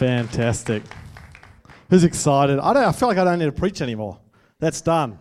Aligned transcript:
Fantastic. 0.00 0.82
Who's 1.90 2.04
excited? 2.04 2.58
I 2.58 2.72
don't. 2.72 2.84
I 2.84 2.92
feel 2.92 3.06
like 3.06 3.18
I 3.18 3.24
don't 3.24 3.38
need 3.38 3.44
to 3.44 3.52
preach 3.52 3.82
anymore. 3.82 4.18
That's 4.58 4.80
done. 4.80 5.18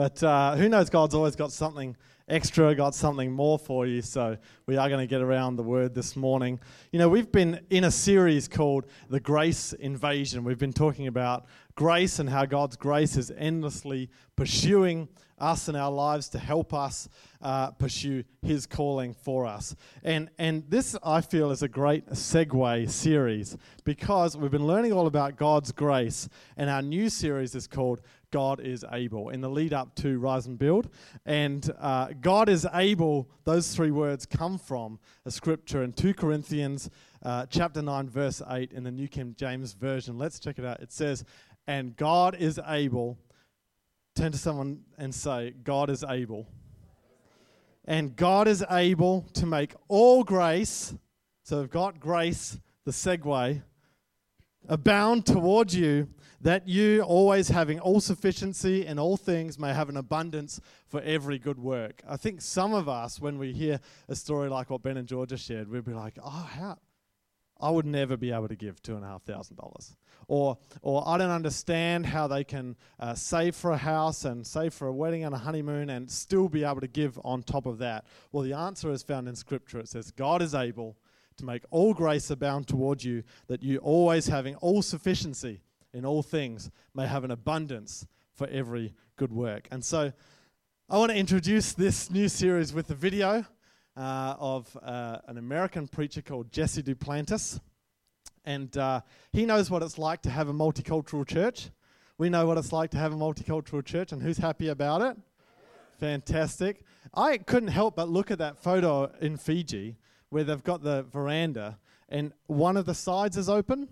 But 0.00 0.22
uh, 0.22 0.56
who 0.56 0.70
knows? 0.70 0.88
God's 0.88 1.14
always 1.14 1.36
got 1.36 1.52
something 1.52 1.94
extra, 2.26 2.74
got 2.74 2.94
something 2.94 3.30
more 3.30 3.58
for 3.58 3.86
you. 3.86 4.00
So 4.00 4.38
we 4.64 4.78
are 4.78 4.88
going 4.88 5.06
to 5.06 5.06
get 5.06 5.20
around 5.20 5.56
the 5.56 5.62
word 5.62 5.94
this 5.94 6.16
morning. 6.16 6.58
You 6.90 6.98
know, 6.98 7.10
we've 7.10 7.30
been 7.30 7.60
in 7.68 7.84
a 7.84 7.90
series 7.90 8.48
called 8.48 8.86
The 9.10 9.20
Grace 9.20 9.74
Invasion. 9.74 10.42
We've 10.42 10.58
been 10.58 10.72
talking 10.72 11.06
about 11.06 11.44
grace 11.74 12.18
and 12.18 12.30
how 12.30 12.46
God's 12.46 12.76
grace 12.76 13.18
is 13.18 13.30
endlessly 13.36 14.08
pursuing 14.36 15.10
us 15.40 15.68
in 15.68 15.76
our 15.76 15.90
lives 15.90 16.28
to 16.28 16.38
help 16.38 16.74
us 16.74 17.08
uh, 17.42 17.70
pursue 17.72 18.22
His 18.42 18.66
calling 18.66 19.14
for 19.14 19.46
us. 19.46 19.74
And, 20.02 20.30
and 20.38 20.64
this, 20.68 20.96
I 21.02 21.22
feel, 21.22 21.50
is 21.50 21.62
a 21.62 21.68
great 21.68 22.06
segue 22.10 22.90
series 22.90 23.56
because 23.84 24.36
we've 24.36 24.50
been 24.50 24.66
learning 24.66 24.92
all 24.92 25.06
about 25.06 25.36
God's 25.36 25.72
grace, 25.72 26.28
and 26.56 26.68
our 26.68 26.82
new 26.82 27.08
series 27.08 27.54
is 27.54 27.66
called 27.66 28.02
God 28.30 28.60
is 28.60 28.84
able 28.92 29.30
in 29.30 29.40
the 29.40 29.48
lead 29.48 29.72
up 29.72 29.94
to 29.96 30.18
Rise 30.18 30.46
and 30.46 30.58
Build. 30.58 30.88
And 31.26 31.70
uh, 31.78 32.08
God 32.20 32.48
is 32.48 32.66
able, 32.72 33.28
those 33.44 33.74
three 33.74 33.90
words 33.90 34.26
come 34.26 34.58
from 34.58 34.98
a 35.24 35.30
scripture 35.30 35.82
in 35.82 35.92
2 35.92 36.14
Corinthians 36.14 36.90
uh, 37.22 37.46
chapter 37.46 37.82
9, 37.82 38.08
verse 38.08 38.42
8 38.48 38.72
in 38.72 38.84
the 38.84 38.90
New 38.90 39.08
King 39.08 39.34
James 39.36 39.72
Version. 39.72 40.18
Let's 40.18 40.38
check 40.38 40.58
it 40.58 40.64
out. 40.64 40.80
It 40.80 40.92
says, 40.92 41.24
And 41.66 41.96
God 41.96 42.36
is 42.38 42.60
able 42.66 43.18
turn 44.14 44.32
to 44.32 44.38
someone 44.38 44.80
and 44.98 45.14
say, 45.14 45.54
God 45.64 45.88
is 45.88 46.04
able. 46.04 46.46
And 47.86 48.14
God 48.14 48.48
is 48.48 48.64
able 48.70 49.22
to 49.34 49.46
make 49.46 49.74
all 49.88 50.24
grace, 50.24 50.94
so 51.42 51.60
we've 51.60 51.70
got 51.70 51.98
grace, 51.98 52.58
the 52.84 52.90
segue, 52.90 53.62
abound 54.68 55.26
towards 55.26 55.74
you, 55.74 56.08
that 56.40 56.66
you, 56.66 57.02
always 57.02 57.48
having 57.48 57.78
all 57.78 58.00
sufficiency 58.00 58.86
in 58.86 58.98
all 58.98 59.16
things, 59.16 59.58
may 59.58 59.74
have 59.74 59.88
an 59.88 59.96
abundance 59.96 60.60
for 60.86 61.00
every 61.02 61.38
good 61.38 61.58
work. 61.58 62.02
I 62.08 62.16
think 62.16 62.40
some 62.40 62.72
of 62.72 62.88
us, 62.88 63.20
when 63.20 63.38
we 63.38 63.52
hear 63.52 63.80
a 64.08 64.16
story 64.16 64.48
like 64.48 64.70
what 64.70 64.82
Ben 64.82 64.96
and 64.96 65.06
Georgia 65.06 65.36
shared, 65.36 65.68
we'd 65.68 65.84
be 65.84 65.92
like, 65.92 66.18
oh, 66.22 66.48
how? 66.50 66.78
I 67.60 67.70
would 67.70 67.84
never 67.84 68.16
be 68.16 68.32
able 68.32 68.48
to 68.48 68.56
give 68.56 68.82
two 68.82 68.96
and 68.96 69.04
a 69.04 69.08
half 69.08 69.22
thousand 69.22 69.56
dollars. 69.56 69.94
Or, 70.28 70.56
or 70.80 71.06
I 71.06 71.18
don't 71.18 71.30
understand 71.30 72.06
how 72.06 72.26
they 72.26 72.42
can 72.42 72.76
uh, 72.98 73.14
save 73.14 73.54
for 73.54 73.72
a 73.72 73.76
house 73.76 74.24
and 74.24 74.46
save 74.46 74.72
for 74.72 74.86
a 74.86 74.92
wedding 74.92 75.24
and 75.24 75.34
a 75.34 75.38
honeymoon 75.38 75.90
and 75.90 76.10
still 76.10 76.48
be 76.48 76.64
able 76.64 76.80
to 76.80 76.88
give 76.88 77.18
on 77.22 77.42
top 77.42 77.66
of 77.66 77.78
that. 77.78 78.06
Well, 78.32 78.44
the 78.44 78.54
answer 78.54 78.90
is 78.90 79.02
found 79.02 79.28
in 79.28 79.36
Scripture. 79.36 79.80
It 79.80 79.88
says, 79.88 80.10
God 80.10 80.40
is 80.40 80.54
able 80.54 80.96
to 81.36 81.44
make 81.44 81.64
all 81.70 81.92
grace 81.92 82.30
abound 82.30 82.66
toward 82.68 83.02
you, 83.02 83.24
that 83.48 83.62
you 83.62 83.78
always 83.78 84.28
having 84.28 84.54
all 84.56 84.82
sufficiency 84.82 85.60
in 85.92 86.04
all 86.04 86.22
things 86.22 86.70
may 86.94 87.06
have 87.06 87.24
an 87.24 87.30
abundance 87.30 88.06
for 88.34 88.46
every 88.48 88.94
good 89.16 89.32
work. 89.32 89.68
And 89.70 89.84
so 89.84 90.12
I 90.88 90.98
want 90.98 91.12
to 91.12 91.16
introduce 91.16 91.72
this 91.72 92.10
new 92.10 92.28
series 92.28 92.72
with 92.72 92.90
a 92.90 92.94
video 92.94 93.44
uh, 93.96 94.34
of 94.38 94.76
uh, 94.82 95.18
an 95.26 95.38
American 95.38 95.88
preacher 95.88 96.22
called 96.22 96.52
Jesse 96.52 96.82
Duplantis. 96.82 97.60
And 98.44 98.76
uh, 98.76 99.02
he 99.32 99.44
knows 99.44 99.70
what 99.70 99.82
it's 99.82 99.98
like 99.98 100.22
to 100.22 100.30
have 100.30 100.48
a 100.48 100.52
multicultural 100.52 101.26
church. 101.26 101.70
We 102.18 102.28
know 102.28 102.46
what 102.46 102.58
it's 102.58 102.72
like 102.72 102.90
to 102.90 102.98
have 102.98 103.12
a 103.12 103.16
multicultural 103.16 103.84
church, 103.84 104.12
and 104.12 104.22
who's 104.22 104.38
happy 104.38 104.68
about 104.68 105.02
it? 105.02 105.16
Fantastic. 105.98 106.82
I 107.12 107.38
couldn't 107.38 107.68
help 107.68 107.96
but 107.96 108.08
look 108.08 108.30
at 108.30 108.38
that 108.38 108.58
photo 108.58 109.12
in 109.20 109.36
Fiji 109.36 109.96
where 110.30 110.44
they've 110.44 110.62
got 110.62 110.82
the 110.82 111.02
veranda 111.02 111.78
and 112.08 112.32
one 112.46 112.76
of 112.76 112.86
the 112.86 112.94
sides 112.94 113.36
is 113.36 113.48
open. 113.48 113.88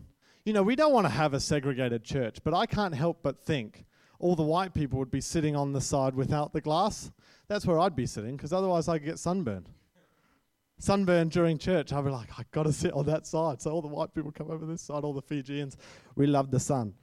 You 0.48 0.54
know, 0.54 0.62
we 0.62 0.76
don't 0.76 0.94
want 0.94 1.04
to 1.04 1.10
have 1.10 1.34
a 1.34 1.40
segregated 1.40 2.04
church, 2.04 2.38
but 2.42 2.54
I 2.54 2.64
can't 2.64 2.94
help 2.94 3.18
but 3.22 3.38
think 3.38 3.84
all 4.18 4.34
the 4.34 4.42
white 4.42 4.72
people 4.72 4.98
would 4.98 5.10
be 5.10 5.20
sitting 5.20 5.54
on 5.54 5.74
the 5.74 5.80
side 5.82 6.14
without 6.14 6.54
the 6.54 6.62
glass. 6.62 7.10
That's 7.48 7.66
where 7.66 7.78
I'd 7.78 7.94
be 7.94 8.06
sitting 8.06 8.34
because 8.34 8.54
otherwise 8.54 8.88
I'd 8.88 9.04
get 9.04 9.18
sunburned 9.18 9.68
sunburn 10.78 11.28
during 11.28 11.58
church, 11.58 11.92
I'd 11.92 12.02
be 12.04 12.10
like, 12.10 12.30
I 12.38 12.44
got 12.50 12.62
to 12.62 12.72
sit 12.72 12.94
on 12.94 13.04
that 13.06 13.26
side. 13.26 13.60
So 13.60 13.72
all 13.72 13.82
the 13.82 13.88
white 13.88 14.14
people 14.14 14.32
come 14.32 14.50
over 14.50 14.64
this 14.64 14.80
side, 14.80 15.04
all 15.04 15.12
the 15.12 15.20
Fijians, 15.20 15.76
we 16.14 16.26
love 16.26 16.50
the 16.50 16.60
sun. 16.60 16.94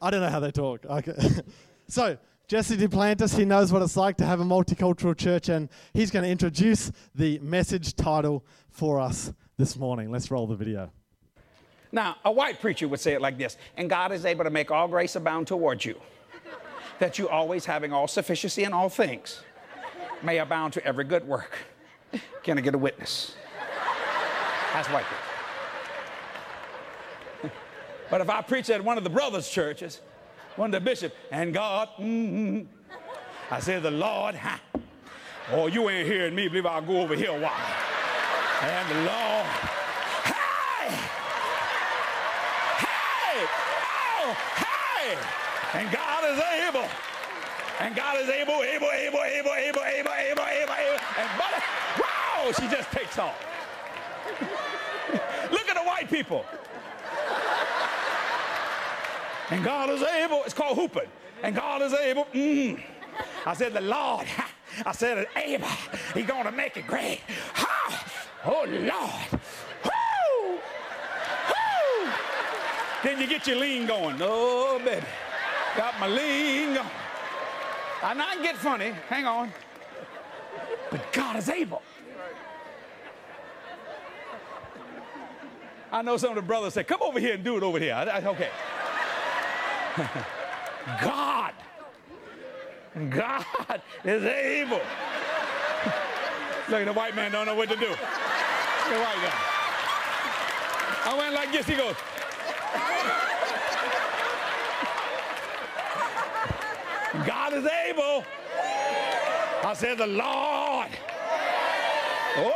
I 0.00 0.10
don't 0.10 0.20
know 0.20 0.28
how 0.28 0.38
they 0.38 0.52
talk. 0.52 0.86
Okay. 0.86 1.14
so 1.88 2.16
Jesse 2.46 2.76
Duplantis, 2.76 3.36
he 3.36 3.44
knows 3.44 3.72
what 3.72 3.82
it's 3.82 3.96
like 3.96 4.16
to 4.18 4.26
have 4.26 4.38
a 4.38 4.44
multicultural 4.44 5.16
church, 5.16 5.48
and 5.48 5.70
he's 5.92 6.12
going 6.12 6.24
to 6.24 6.30
introduce 6.30 6.92
the 7.16 7.40
message 7.40 7.96
title 7.96 8.44
for 8.70 9.00
us 9.00 9.32
this 9.56 9.76
morning. 9.76 10.12
Let's 10.12 10.30
roll 10.30 10.46
the 10.46 10.54
video. 10.54 10.92
Now, 11.92 12.16
a 12.24 12.32
white 12.32 12.60
preacher 12.60 12.88
would 12.88 13.00
say 13.00 13.12
it 13.12 13.20
like 13.20 13.38
this 13.38 13.56
And 13.76 13.88
God 13.88 14.12
is 14.12 14.24
able 14.24 14.44
to 14.44 14.50
make 14.50 14.70
all 14.70 14.88
grace 14.88 15.14
abound 15.14 15.46
towards 15.46 15.84
you, 15.84 16.00
that 16.98 17.18
you 17.18 17.28
always 17.28 17.64
having 17.66 17.92
all 17.92 18.08
sufficiency 18.08 18.64
in 18.64 18.72
all 18.72 18.88
things 18.88 19.42
may 20.22 20.38
abound 20.38 20.72
to 20.74 20.84
every 20.84 21.04
good 21.04 21.26
work. 21.26 21.58
Can 22.42 22.58
I 22.58 22.60
get 22.60 22.74
a 22.74 22.78
witness? 22.78 23.34
That's 24.72 24.88
white 24.88 25.04
but 28.12 28.20
if 28.20 28.28
I 28.28 28.42
preach 28.42 28.68
at 28.68 28.84
one 28.84 28.98
of 28.98 29.04
the 29.04 29.10
brothers' 29.10 29.48
churches, 29.48 30.02
one 30.56 30.68
of 30.68 30.72
the 30.72 30.84
bishops, 30.84 31.14
and 31.30 31.54
God, 31.54 31.88
mm-hmm, 31.98 32.60
I 33.50 33.58
say, 33.58 33.80
the 33.80 33.90
Lord, 33.90 34.34
ha, 34.34 34.60
oh, 35.50 35.66
you 35.66 35.88
ain't 35.88 36.06
hearing 36.06 36.34
me, 36.34 36.46
believe 36.46 36.66
I'll 36.66 36.82
go 36.82 37.00
over 37.00 37.14
here 37.14 37.30
a 37.30 37.40
while. 37.40 37.52
And 38.60 38.90
the 38.90 38.94
Lord, 38.96 39.46
hey, 40.26 40.94
hey, 42.84 43.46
oh, 44.22 44.36
hey, 44.56 45.18
and 45.78 45.92
God 45.92 46.24
is 46.32 46.42
able. 46.66 46.88
And 47.80 47.96
God 47.96 48.20
is 48.20 48.28
able, 48.28 48.62
able, 48.62 48.90
able, 48.90 49.18
able, 49.18 49.50
able, 49.50 49.80
able, 49.80 49.82
able, 49.82 50.42
able, 50.42 50.72
able. 50.72 51.00
And 51.18 51.38
buddy, 51.38 51.62
wow, 51.98 52.52
she 52.52 52.68
just 52.68 52.90
takes 52.92 53.18
off. 53.18 53.44
Look 55.50 55.68
at 55.68 55.74
the 55.74 55.82
white 55.82 56.08
people. 56.08 56.44
And 59.50 59.64
God 59.64 59.90
is 59.90 60.02
able, 60.02 60.42
it's 60.44 60.54
called 60.54 60.78
whooping. 60.78 61.08
And 61.42 61.56
God 61.56 61.82
is 61.82 61.92
able, 61.92 62.26
mm. 62.26 62.80
I 63.44 63.54
said, 63.54 63.72
the 63.72 63.80
Lord, 63.80 64.26
I 64.86 64.92
said, 64.92 65.26
able, 65.36 65.68
he's 66.14 66.26
going 66.26 66.44
to 66.44 66.52
make 66.52 66.76
it 66.76 66.86
great. 66.86 67.20
Oh, 68.44 68.64
Lord. 68.68 69.42
Then 73.02 73.20
you 73.20 73.26
get 73.26 73.46
your 73.46 73.56
lean 73.56 73.86
going. 73.86 74.16
Oh, 74.20 74.80
baby. 74.84 75.06
Got 75.76 75.98
my 75.98 76.06
lean 76.06 76.74
going. 76.74 76.86
I'm 78.02 78.18
not 78.18 78.42
get 78.42 78.56
funny. 78.56 78.92
Hang 79.08 79.26
on. 79.26 79.52
But 80.90 81.12
God 81.12 81.36
is 81.36 81.48
able. 81.48 81.82
I 85.90 86.02
know 86.02 86.16
some 86.16 86.30
of 86.30 86.36
the 86.36 86.42
brothers 86.42 86.74
say, 86.74 86.84
come 86.84 87.02
over 87.02 87.20
here 87.20 87.34
and 87.34 87.44
do 87.44 87.56
it 87.56 87.62
over 87.62 87.78
here. 87.78 87.94
I, 87.94 88.04
I, 88.04 88.24
okay. 88.24 88.48
God. 91.02 91.52
God 93.10 93.44
is 94.04 94.22
able. 94.24 94.76
Look 96.68 96.84
the 96.84 96.92
white 96.92 97.16
man 97.16 97.32
don't 97.32 97.46
know 97.46 97.54
what 97.54 97.68
to 97.68 97.76
do. 97.76 97.86
The 97.86 97.94
white 98.98 99.18
guy. 99.22 99.34
I 101.04 101.16
went 101.18 101.34
like 101.34 101.52
this. 101.52 101.66
He 101.66 101.74
goes. 101.74 101.94
God 107.26 107.52
is 107.52 107.66
able. 107.88 108.24
I 109.64 109.74
said, 109.74 109.98
the 109.98 110.06
Lord. 110.06 110.88
Oh, 112.36 112.54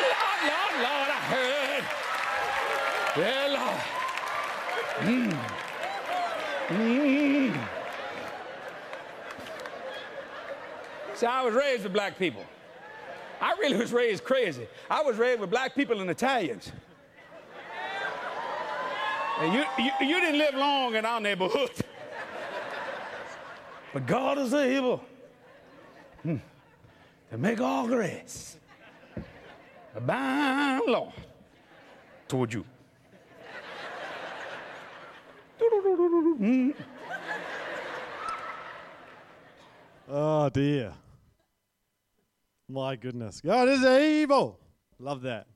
Lord, 0.00 0.40
Lord, 0.50 0.74
Lord, 0.82 1.08
I 1.10 1.20
heard. 1.30 1.84
Yeah, 3.16 3.46
Lord. 3.52 3.80
Mm. 5.08 5.32
Mm. 6.68 7.68
See, 11.14 11.26
I 11.26 11.44
was 11.44 11.54
raised 11.54 11.84
with 11.84 11.92
black 11.92 12.18
people. 12.18 12.44
I 13.40 13.52
really 13.60 13.76
was 13.76 13.92
raised 13.92 14.24
crazy. 14.24 14.66
I 14.90 15.02
was 15.02 15.16
raised 15.16 15.40
with 15.40 15.50
black 15.50 15.74
people 15.74 16.00
and 16.00 16.10
Italians. 16.10 16.72
And 19.40 19.52
you, 19.52 19.64
you, 19.78 19.90
you 20.00 20.20
didn't 20.20 20.38
live 20.38 20.54
long 20.54 20.94
in 20.94 21.04
our 21.04 21.20
neighborhood. 21.20 21.70
But 23.92 24.06
God 24.08 24.38
is 24.38 24.52
able 24.52 25.04
hmm, 26.24 26.38
to 27.30 27.38
make 27.38 27.60
all 27.60 27.86
grace 27.86 28.56
abound, 29.94 30.82
Lord, 30.88 31.12
toward 32.26 32.52
you. 32.52 32.64
Oh 40.06 40.50
dear. 40.50 40.92
My 42.68 42.96
goodness. 42.96 43.40
God 43.40 43.68
is 43.68 43.84
able. 43.84 44.58
Love 44.98 45.22
that. 45.22 45.46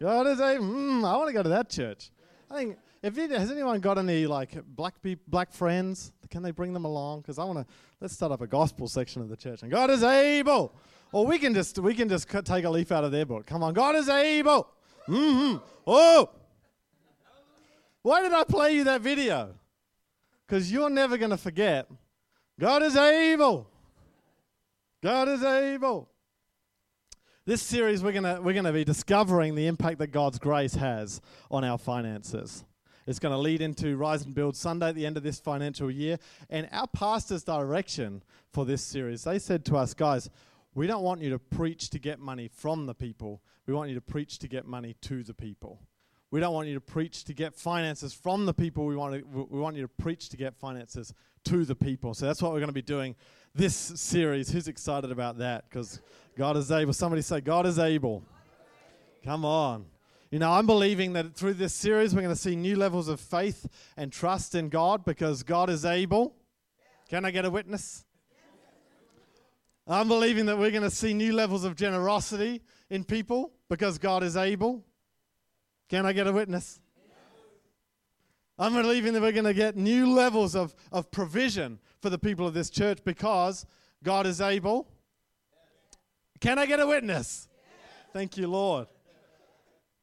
God 0.00 0.26
is 0.26 0.40
able. 0.40 0.64
Mm, 0.64 1.04
I 1.04 1.16
want 1.16 1.28
to 1.28 1.32
go 1.32 1.42
to 1.42 1.48
that 1.50 1.70
church. 1.70 2.10
I 2.50 2.56
think 2.56 2.78
if 3.02 3.18
it, 3.18 3.30
has 3.30 3.50
anyone 3.50 3.80
got 3.80 3.98
any 3.98 4.26
like 4.26 4.50
black 4.64 5.02
peop 5.02 5.20
black 5.26 5.52
friends, 5.52 6.12
can 6.30 6.42
they 6.42 6.52
bring 6.52 6.72
them 6.72 6.84
along? 6.84 7.22
Because 7.22 7.38
I 7.38 7.44
want 7.44 7.58
to 7.58 7.66
let's 8.00 8.14
start 8.14 8.32
up 8.32 8.40
a 8.40 8.46
gospel 8.46 8.88
section 8.88 9.22
of 9.22 9.28
the 9.28 9.36
church. 9.36 9.62
And 9.62 9.70
God 9.70 9.90
is 9.90 10.02
able. 10.02 10.74
Or 11.12 11.26
we 11.26 11.38
can 11.38 11.52
just 11.52 11.78
we 11.78 11.94
can 11.94 12.08
just 12.08 12.28
take 12.44 12.64
a 12.64 12.70
leaf 12.70 12.92
out 12.92 13.04
of 13.04 13.12
their 13.12 13.26
book. 13.26 13.46
Come 13.46 13.62
on, 13.62 13.74
God 13.74 13.96
is 13.96 14.08
able. 14.08 14.68
Mm-hmm. 15.08 15.58
Oh. 15.86 16.30
Why 18.02 18.22
did 18.22 18.32
I 18.32 18.44
play 18.44 18.74
you 18.74 18.84
that 18.84 19.00
video? 19.00 19.54
Because 20.46 20.72
you're 20.72 20.90
never 20.90 21.16
going 21.16 21.30
to 21.30 21.36
forget. 21.36 21.88
God 22.58 22.82
is 22.82 22.96
able. 22.96 23.68
God 25.02 25.28
is 25.28 25.42
able. 25.42 26.08
This 27.44 27.60
series, 27.60 28.04
we're 28.04 28.12
going 28.12 28.44
we're 28.44 28.52
gonna 28.52 28.72
be 28.72 28.84
discovering 28.84 29.56
the 29.56 29.66
impact 29.66 29.98
that 29.98 30.08
God's 30.08 30.38
grace 30.38 30.74
has 30.74 31.20
on 31.50 31.64
our 31.64 31.76
finances. 31.76 32.64
It's 33.06 33.18
going 33.18 33.34
to 33.34 33.38
lead 33.38 33.60
into 33.60 33.96
Rise 33.96 34.24
and 34.24 34.34
Build 34.34 34.56
Sunday 34.56 34.88
at 34.88 34.94
the 34.94 35.06
end 35.06 35.16
of 35.16 35.22
this 35.22 35.40
financial 35.40 35.90
year. 35.90 36.18
And 36.50 36.68
our 36.72 36.86
pastor's 36.86 37.42
direction 37.42 38.22
for 38.52 38.64
this 38.64 38.82
series, 38.82 39.24
they 39.24 39.38
said 39.38 39.64
to 39.66 39.76
us, 39.76 39.94
guys, 39.94 40.30
we 40.74 40.86
don't 40.86 41.02
want 41.02 41.20
you 41.20 41.30
to 41.30 41.38
preach 41.38 41.90
to 41.90 41.98
get 41.98 42.18
money 42.18 42.48
from 42.48 42.86
the 42.86 42.94
people. 42.94 43.42
We 43.66 43.74
want 43.74 43.88
you 43.90 43.94
to 43.94 44.00
preach 44.00 44.38
to 44.38 44.48
get 44.48 44.66
money 44.66 44.94
to 45.02 45.22
the 45.22 45.34
people. 45.34 45.80
We 46.30 46.40
don't 46.40 46.54
want 46.54 46.66
you 46.66 46.74
to 46.74 46.80
preach 46.80 47.24
to 47.24 47.34
get 47.34 47.54
finances 47.54 48.14
from 48.14 48.46
the 48.46 48.54
people. 48.54 48.86
We 48.86 48.96
want, 48.96 49.14
to, 49.14 49.46
we 49.50 49.60
want 49.60 49.76
you 49.76 49.82
to 49.82 49.88
preach 49.88 50.30
to 50.30 50.36
get 50.38 50.54
finances 50.54 51.12
to 51.44 51.66
the 51.66 51.74
people. 51.74 52.14
So 52.14 52.24
that's 52.24 52.40
what 52.40 52.52
we're 52.52 52.60
going 52.60 52.68
to 52.68 52.72
be 52.72 52.80
doing 52.80 53.16
this 53.54 53.74
series. 53.74 54.50
Who's 54.50 54.66
excited 54.66 55.12
about 55.12 55.38
that? 55.38 55.68
Because 55.68 56.00
God 56.34 56.56
is 56.56 56.70
able. 56.70 56.94
Somebody 56.94 57.20
say, 57.20 57.42
God 57.42 57.66
is 57.66 57.78
able. 57.78 58.22
Come 59.22 59.44
on. 59.44 59.84
You 60.32 60.38
know, 60.38 60.50
I'm 60.50 60.64
believing 60.64 61.12
that 61.12 61.34
through 61.34 61.54
this 61.54 61.74
series, 61.74 62.14
we're 62.14 62.22
going 62.22 62.34
to 62.34 62.40
see 62.40 62.56
new 62.56 62.74
levels 62.74 63.06
of 63.06 63.20
faith 63.20 63.66
and 63.98 64.10
trust 64.10 64.54
in 64.54 64.70
God 64.70 65.04
because 65.04 65.42
God 65.42 65.68
is 65.68 65.84
able. 65.84 66.34
Can 67.10 67.26
I 67.26 67.30
get 67.30 67.44
a 67.44 67.50
witness? 67.50 68.06
I'm 69.86 70.08
believing 70.08 70.46
that 70.46 70.56
we're 70.56 70.70
going 70.70 70.84
to 70.84 70.90
see 70.90 71.12
new 71.12 71.34
levels 71.34 71.64
of 71.64 71.76
generosity 71.76 72.62
in 72.88 73.04
people 73.04 73.52
because 73.68 73.98
God 73.98 74.22
is 74.22 74.38
able. 74.38 74.82
Can 75.90 76.06
I 76.06 76.14
get 76.14 76.26
a 76.26 76.32
witness? 76.32 76.80
I'm 78.58 78.72
believing 78.72 79.12
that 79.12 79.20
we're 79.20 79.32
going 79.32 79.44
to 79.44 79.52
get 79.52 79.76
new 79.76 80.14
levels 80.14 80.56
of, 80.56 80.74
of 80.92 81.10
provision 81.10 81.78
for 82.00 82.08
the 82.08 82.18
people 82.18 82.46
of 82.46 82.54
this 82.54 82.70
church 82.70 83.00
because 83.04 83.66
God 84.02 84.26
is 84.26 84.40
able. 84.40 84.88
Can 86.40 86.58
I 86.58 86.64
get 86.64 86.80
a 86.80 86.86
witness? 86.86 87.48
Thank 88.14 88.38
you, 88.38 88.48
Lord. 88.48 88.86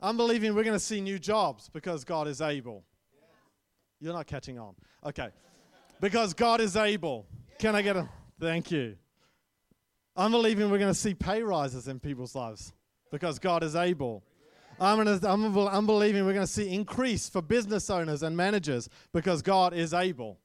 I'm 0.01 0.15
believing 0.15 0.55
we're 0.55 0.63
going 0.63 0.77
to 0.77 0.83
see 0.83 1.01
new 1.01 1.19
jobs 1.19 1.69
because 1.69 2.03
God 2.05 2.27
is 2.27 2.41
able. 2.41 2.83
You're 3.99 4.13
not 4.13 4.27
catching 4.27 4.57
on. 4.57 4.75
Okay. 5.05 5.29
Because 5.99 6.33
God 6.33 6.61
is 6.61 6.77
able. 6.77 7.27
Can 7.59 7.75
I 7.75 7.81
get 7.81 7.97
a 7.97 8.07
thank 8.39 8.71
you? 8.71 8.95
I'm 10.15 10.31
believing 10.31 10.69
we're 10.69 10.77
going 10.77 10.93
to 10.93 10.99
see 10.99 11.13
pay 11.13 11.43
rises 11.43 11.87
in 11.87 11.99
people's 11.99 12.35
lives 12.35 12.71
because 13.11 13.39
God 13.39 13.63
is 13.63 13.75
able. 13.75 14.23
I'm, 14.79 14.97
gonna, 14.97 15.19
I'm, 15.23 15.55
I'm 15.57 15.85
believing 15.85 16.25
we're 16.25 16.33
going 16.33 16.45
to 16.45 16.51
see 16.51 16.73
increase 16.73 17.27
for 17.27 17.41
business 17.41 17.89
owners 17.89 18.23
and 18.23 18.35
managers 18.35 18.87
because 19.11 19.41
God 19.41 19.73
is 19.73 19.93
able. 19.93 20.39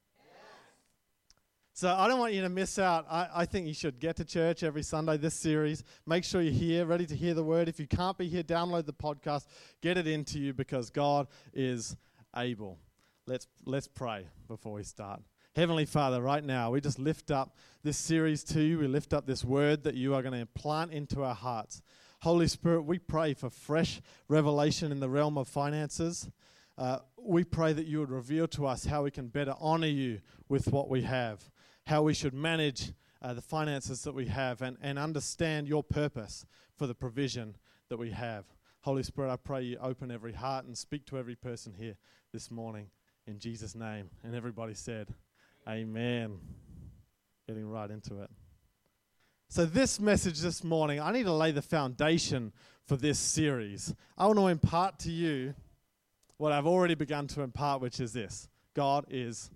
So 1.77 1.93
I 1.93 2.07
don't 2.07 2.21
want 2.21 2.35
you 2.35 2.43
to 2.43 2.49
miss 2.49 2.79
out. 2.79 3.05
I, 3.11 3.29
I 3.35 3.47
think 3.47 3.67
you 3.67 3.75
should 3.75 3.99
get 3.99 4.15
to 4.19 4.25
church 4.25 4.63
every 4.63 4.85
Sunday 4.85 5.17
this 5.17 5.35
series. 5.35 5.83
Make 6.07 6.23
sure 6.23 6.41
you're 6.41 6.53
here, 6.53 6.87
ready 6.87 7.05
to 7.05 7.17
hear 7.17 7.35
the 7.35 7.43
word. 7.43 7.69
If 7.69 7.81
you 7.81 7.89
can't 7.89 8.17
be 8.17 8.29
here, 8.29 8.45
download 8.45 8.87
the 8.87 8.93
podcast, 8.93 9.47
get 9.83 9.99
it 9.99 10.07
into 10.07 10.39
you 10.39 10.55
because 10.55 10.89
God 10.91 11.27
is 11.53 11.97
able. 12.37 12.79
Let's, 13.27 13.49
let's 13.67 13.89
pray 13.89 14.29
before 14.47 14.75
we 14.75 14.85
start. 14.85 15.21
Heavenly 15.57 15.85
Father, 15.85 16.23
right 16.23 16.45
now, 16.45 16.71
we 16.71 16.81
just 16.81 17.01
lift 17.01 17.33
up 17.33 17.57
this 17.83 17.97
series 17.97 18.45
to 18.45 18.61
you. 18.61 18.79
We 18.79 18.87
lift 18.87 19.13
up 19.13 19.27
this 19.27 19.45
word 19.45 19.83
that 19.83 19.97
you 19.97 20.15
are 20.15 20.23
going 20.23 20.39
to 20.39 20.47
plant 20.47 20.93
into 20.93 21.25
our 21.25 21.35
hearts. 21.35 21.83
Holy 22.23 22.47
Spirit, 22.47 22.83
we 22.83 23.01
pray 23.01 23.35
for 23.35 23.51
fresh 23.51 24.01
revelation 24.29 24.93
in 24.93 25.01
the 25.01 25.11
realm 25.11 25.37
of 25.37 25.49
finances. 25.49 26.31
Uh, 26.79 26.99
we 27.19 27.43
pray 27.43 27.73
that 27.73 27.87
you 27.87 27.99
would 27.99 28.13
reveal 28.13 28.47
to 28.47 28.65
us 28.65 28.85
how 28.85 29.03
we 29.03 29.11
can 29.11 29.27
better 29.27 29.55
honor 29.59 29.89
you 29.89 30.21
with 30.49 30.69
what 30.69 30.89
we 30.89 31.03
have 31.03 31.51
how 31.87 32.03
we 32.03 32.15
should 32.15 32.35
manage 32.35 32.93
uh, 33.21 33.35
the 33.35 33.41
finances 33.43 34.03
that 34.03 34.15
we 34.15 34.27
have 34.27 34.63
and, 34.63 34.77
and 34.83 34.99
understand 34.99 35.69
your 35.69 35.83
purpose 35.83 36.45
for 36.77 36.87
the 36.87 36.95
provision 36.95 37.57
that 37.89 37.97
we 37.97 38.11
have. 38.11 38.45
Holy 38.81 39.03
Spirit, 39.03 39.33
I 39.33 39.37
pray 39.37 39.63
you 39.63 39.79
open 39.81 40.11
every 40.11 40.33
heart 40.33 40.67
and 40.67 40.77
speak 40.77 41.07
to 41.07 41.19
every 41.19 41.35
person 41.35 41.73
here 41.77 41.97
this 42.33 42.51
morning 42.51 42.89
in 43.27 43.39
Jesus' 43.39 43.75
name. 43.75 44.11
And 44.23 44.35
everybody 44.35 44.75
said, 44.75 45.09
Amen. 45.69 46.39
Getting 47.47 47.69
right 47.69 47.91
into 47.91 48.21
it. 48.23 48.31
So, 49.49 49.65
this 49.65 50.01
message 50.01 50.41
this 50.41 50.65
morning, 50.65 51.01
I 51.01 51.13
need 51.13 51.25
to 51.25 51.33
lay 51.33 51.53
the 51.53 51.63
foundation 51.63 52.53
for 52.87 52.97
this 52.97 53.19
series. 53.19 53.95
I 54.19 54.27
want 54.27 54.39
to 54.39 54.49
impart 54.49 54.99
to 55.01 55.11
you 55.11 55.55
what 56.37 56.53
I've 56.53 56.67
already 56.67 56.95
begun 56.95 57.27
to 57.29 57.43
impart, 57.43 57.81
which 57.81 58.01
is 58.01 58.13
this 58.13 58.49
God 58.75 59.07
is 59.09 59.51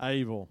able. 0.00 0.48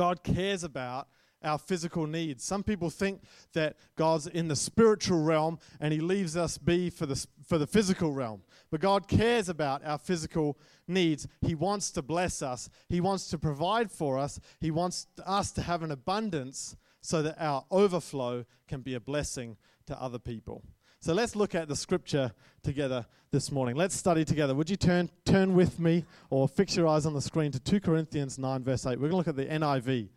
God 0.00 0.24
cares 0.24 0.64
about 0.64 1.08
our 1.42 1.58
physical 1.58 2.06
needs. 2.06 2.42
Some 2.42 2.62
people 2.62 2.88
think 2.88 3.20
that 3.52 3.76
God's 3.96 4.26
in 4.26 4.48
the 4.48 4.56
spiritual 4.56 5.22
realm 5.22 5.58
and 5.78 5.92
he 5.92 6.00
leaves 6.00 6.38
us 6.38 6.56
be 6.56 6.88
for 6.88 7.04
the, 7.04 7.26
for 7.46 7.58
the 7.58 7.66
physical 7.66 8.10
realm. 8.10 8.40
But 8.70 8.80
God 8.80 9.08
cares 9.08 9.50
about 9.50 9.84
our 9.84 9.98
physical 9.98 10.58
needs. 10.88 11.28
He 11.42 11.54
wants 11.54 11.90
to 11.90 12.00
bless 12.00 12.40
us, 12.40 12.70
He 12.88 13.02
wants 13.02 13.28
to 13.28 13.36
provide 13.36 13.90
for 13.90 14.16
us, 14.16 14.40
He 14.58 14.70
wants 14.70 15.06
us 15.26 15.52
to 15.52 15.60
have 15.60 15.82
an 15.82 15.90
abundance 15.90 16.76
so 17.02 17.20
that 17.20 17.36
our 17.38 17.66
overflow 17.70 18.46
can 18.68 18.80
be 18.80 18.94
a 18.94 19.00
blessing 19.00 19.58
to 19.84 20.00
other 20.00 20.18
people. 20.18 20.64
So 21.02 21.14
let's 21.14 21.34
look 21.34 21.54
at 21.54 21.66
the 21.66 21.76
scripture 21.76 22.32
together 22.62 23.06
this 23.30 23.50
morning. 23.50 23.74
Let's 23.74 23.96
study 23.96 24.22
together. 24.22 24.54
Would 24.54 24.68
you 24.68 24.76
turn 24.76 25.08
turn 25.24 25.54
with 25.54 25.80
me 25.80 26.04
or 26.28 26.46
fix 26.46 26.76
your 26.76 26.86
eyes 26.86 27.06
on 27.06 27.14
the 27.14 27.22
screen 27.22 27.50
to 27.52 27.58
2 27.58 27.80
Corinthians 27.80 28.38
9 28.38 28.62
verse 28.62 28.84
8. 28.84 29.00
We're 29.00 29.08
going 29.08 29.12
to 29.12 29.16
look 29.16 29.28
at 29.28 29.36
the 29.36 29.46
NIV. 29.46 30.08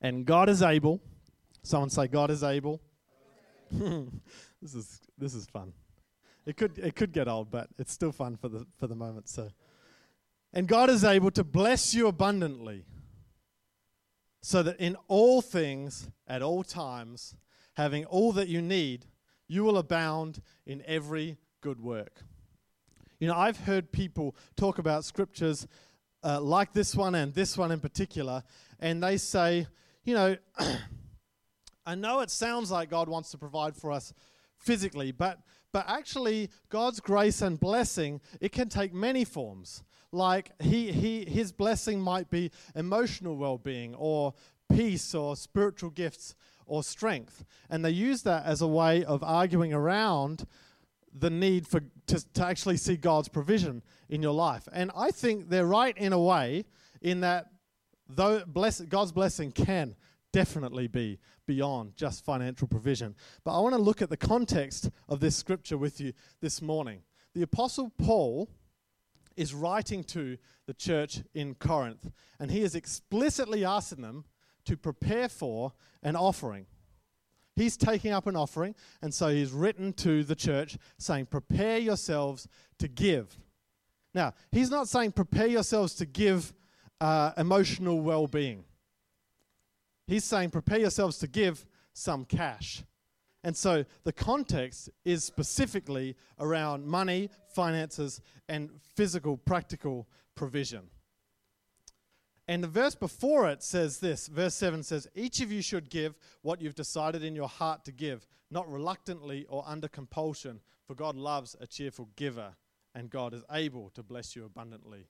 And 0.00 0.24
God 0.24 0.48
is 0.48 0.62
able. 0.62 1.00
Someone 1.64 1.90
say 1.90 2.06
God 2.06 2.30
is 2.30 2.44
able. 2.44 2.80
this 3.72 4.72
is 4.72 5.00
this 5.18 5.34
is 5.34 5.46
fun. 5.46 5.72
It 6.46 6.56
could 6.56 6.78
it 6.78 6.94
could 6.94 7.10
get 7.10 7.26
old, 7.26 7.50
but 7.50 7.68
it's 7.76 7.92
still 7.92 8.12
fun 8.12 8.36
for 8.36 8.48
the 8.48 8.64
for 8.78 8.86
the 8.86 8.94
moment. 8.94 9.28
So 9.28 9.48
and 10.52 10.68
God 10.68 10.90
is 10.90 11.02
able 11.02 11.32
to 11.32 11.42
bless 11.42 11.92
you 11.92 12.06
abundantly 12.06 12.84
so 14.42 14.62
that 14.62 14.78
in 14.78 14.96
all 15.08 15.42
things 15.42 16.08
at 16.28 16.40
all 16.40 16.62
times 16.62 17.34
having 17.78 18.04
all 18.06 18.32
that 18.32 18.48
you 18.48 18.60
need, 18.60 19.06
you 19.46 19.62
will 19.62 19.78
abound 19.78 20.42
in 20.66 20.82
every 20.84 21.38
good 21.60 21.80
work. 21.80 22.24
You 23.20 23.28
know, 23.28 23.36
I've 23.36 23.60
heard 23.60 23.92
people 23.92 24.34
talk 24.56 24.78
about 24.78 25.04
scriptures 25.04 25.64
uh, 26.24 26.40
like 26.40 26.72
this 26.72 26.96
one 26.96 27.14
and 27.14 27.32
this 27.32 27.56
one 27.56 27.70
in 27.70 27.78
particular, 27.78 28.42
and 28.80 29.00
they 29.00 29.16
say, 29.16 29.68
you 30.02 30.14
know, 30.14 30.36
I 31.86 31.94
know 31.94 32.18
it 32.18 32.30
sounds 32.30 32.72
like 32.72 32.90
God 32.90 33.08
wants 33.08 33.30
to 33.30 33.38
provide 33.38 33.76
for 33.76 33.92
us 33.92 34.12
physically, 34.56 35.12
but 35.12 35.38
but 35.72 35.84
actually 35.88 36.50
God's 36.70 36.98
grace 36.98 37.42
and 37.42 37.60
blessing 37.60 38.20
it 38.40 38.50
can 38.50 38.68
take 38.68 38.92
many 38.92 39.24
forms. 39.24 39.84
Like 40.10 40.50
he, 40.60 40.90
he 40.90 41.24
his 41.24 41.52
blessing 41.52 42.00
might 42.00 42.28
be 42.28 42.50
emotional 42.74 43.36
well-being 43.36 43.94
or 43.94 44.34
peace 44.68 45.14
or 45.14 45.36
spiritual 45.36 45.90
gifts 45.90 46.34
or 46.68 46.82
strength. 46.82 47.44
And 47.68 47.84
they 47.84 47.90
use 47.90 48.22
that 48.22 48.46
as 48.46 48.62
a 48.62 48.66
way 48.66 49.04
of 49.04 49.22
arguing 49.22 49.72
around 49.72 50.46
the 51.12 51.30
need 51.30 51.66
for 51.66 51.80
to, 52.06 52.32
to 52.34 52.44
actually 52.44 52.76
see 52.76 52.96
God's 52.96 53.28
provision 53.28 53.82
in 54.08 54.22
your 54.22 54.34
life. 54.34 54.68
And 54.72 54.90
I 54.96 55.10
think 55.10 55.48
they're 55.48 55.66
right 55.66 55.96
in 55.96 56.12
a 56.12 56.20
way 56.20 56.64
in 57.00 57.20
that 57.20 57.46
though 58.08 58.42
bless, 58.46 58.80
God's 58.80 59.12
blessing 59.12 59.52
can 59.52 59.96
definitely 60.32 60.86
be 60.86 61.18
beyond 61.46 61.96
just 61.96 62.24
financial 62.24 62.68
provision. 62.68 63.14
But 63.44 63.56
I 63.56 63.60
want 63.60 63.74
to 63.74 63.80
look 63.80 64.02
at 64.02 64.10
the 64.10 64.16
context 64.16 64.90
of 65.08 65.20
this 65.20 65.36
scripture 65.36 65.78
with 65.78 66.00
you 66.00 66.12
this 66.40 66.60
morning. 66.60 67.02
The 67.34 67.42
Apostle 67.42 67.92
Paul 67.98 68.50
is 69.36 69.54
writing 69.54 70.02
to 70.04 70.36
the 70.66 70.74
church 70.74 71.22
in 71.34 71.54
Corinth, 71.54 72.10
and 72.38 72.50
he 72.50 72.62
is 72.62 72.74
explicitly 72.74 73.64
asking 73.64 74.02
them 74.02 74.24
to 74.68 74.76
prepare 74.76 75.28
for 75.28 75.72
an 76.02 76.14
offering. 76.14 76.66
He's 77.56 77.76
taking 77.76 78.12
up 78.12 78.26
an 78.26 78.36
offering, 78.36 78.74
and 79.02 79.12
so 79.12 79.28
he's 79.28 79.50
written 79.50 79.92
to 79.94 80.22
the 80.22 80.36
church 80.36 80.76
saying, 80.98 81.26
Prepare 81.26 81.78
yourselves 81.78 82.46
to 82.78 82.86
give. 82.86 83.36
Now, 84.14 84.34
he's 84.52 84.70
not 84.70 84.88
saying 84.88 85.12
prepare 85.12 85.46
yourselves 85.46 85.94
to 85.96 86.06
give 86.06 86.52
uh, 87.00 87.32
emotional 87.36 88.00
well 88.00 88.26
being. 88.26 88.64
He's 90.06 90.24
saying 90.24 90.50
prepare 90.50 90.78
yourselves 90.78 91.18
to 91.18 91.26
give 91.26 91.66
some 91.92 92.24
cash. 92.24 92.84
And 93.44 93.56
so 93.56 93.84
the 94.04 94.12
context 94.12 94.90
is 95.04 95.24
specifically 95.24 96.16
around 96.38 96.86
money, 96.86 97.30
finances, 97.54 98.20
and 98.48 98.70
physical, 98.94 99.36
practical 99.36 100.08
provision. 100.34 100.90
And 102.48 102.64
the 102.64 102.68
verse 102.68 102.94
before 102.94 103.46
it 103.50 103.62
says 103.62 103.98
this 103.98 104.26
verse 104.26 104.54
7 104.54 104.82
says, 104.82 105.06
Each 105.14 105.42
of 105.42 105.52
you 105.52 105.60
should 105.60 105.90
give 105.90 106.16
what 106.40 106.62
you've 106.62 106.74
decided 106.74 107.22
in 107.22 107.36
your 107.36 107.48
heart 107.48 107.84
to 107.84 107.92
give, 107.92 108.26
not 108.50 108.70
reluctantly 108.72 109.44
or 109.50 109.62
under 109.66 109.86
compulsion, 109.86 110.60
for 110.86 110.94
God 110.94 111.14
loves 111.14 111.54
a 111.60 111.66
cheerful 111.66 112.08
giver, 112.16 112.54
and 112.94 113.10
God 113.10 113.34
is 113.34 113.44
able 113.52 113.90
to 113.90 114.02
bless 114.02 114.34
you 114.34 114.46
abundantly, 114.46 115.08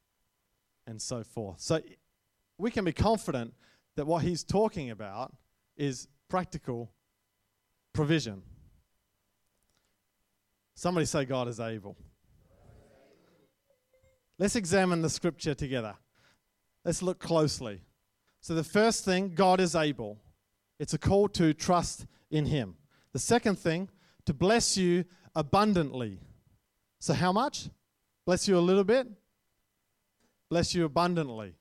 and 0.88 1.00
so 1.00 1.22
forth. 1.22 1.60
So 1.60 1.80
we 2.58 2.72
can 2.72 2.84
be 2.84 2.92
confident 2.92 3.54
that 3.94 4.04
what 4.04 4.24
he's 4.24 4.42
talking 4.42 4.90
about 4.90 5.32
is 5.76 6.08
practical 6.28 6.90
provision. 7.92 8.42
Somebody 10.74 11.06
say, 11.06 11.24
God 11.24 11.46
is 11.46 11.60
able. 11.60 11.96
Let's 14.38 14.56
examine 14.56 15.02
the 15.02 15.10
scripture 15.10 15.54
together. 15.54 15.94
Let's 16.88 17.02
look 17.02 17.18
closely. 17.18 17.82
So, 18.40 18.54
the 18.54 18.64
first 18.64 19.04
thing, 19.04 19.34
God 19.34 19.60
is 19.60 19.74
able. 19.74 20.16
It's 20.78 20.94
a 20.94 20.98
call 20.98 21.28
to 21.28 21.52
trust 21.52 22.06
in 22.30 22.46
Him. 22.46 22.76
The 23.12 23.18
second 23.18 23.58
thing, 23.58 23.90
to 24.24 24.32
bless 24.32 24.78
you 24.78 25.04
abundantly. 25.36 26.18
So, 26.98 27.12
how 27.12 27.30
much? 27.30 27.68
Bless 28.24 28.48
you 28.48 28.56
a 28.56 28.60
little 28.60 28.84
bit? 28.84 29.06
Bless 30.48 30.74
you 30.74 30.86
abundantly. 30.86 31.52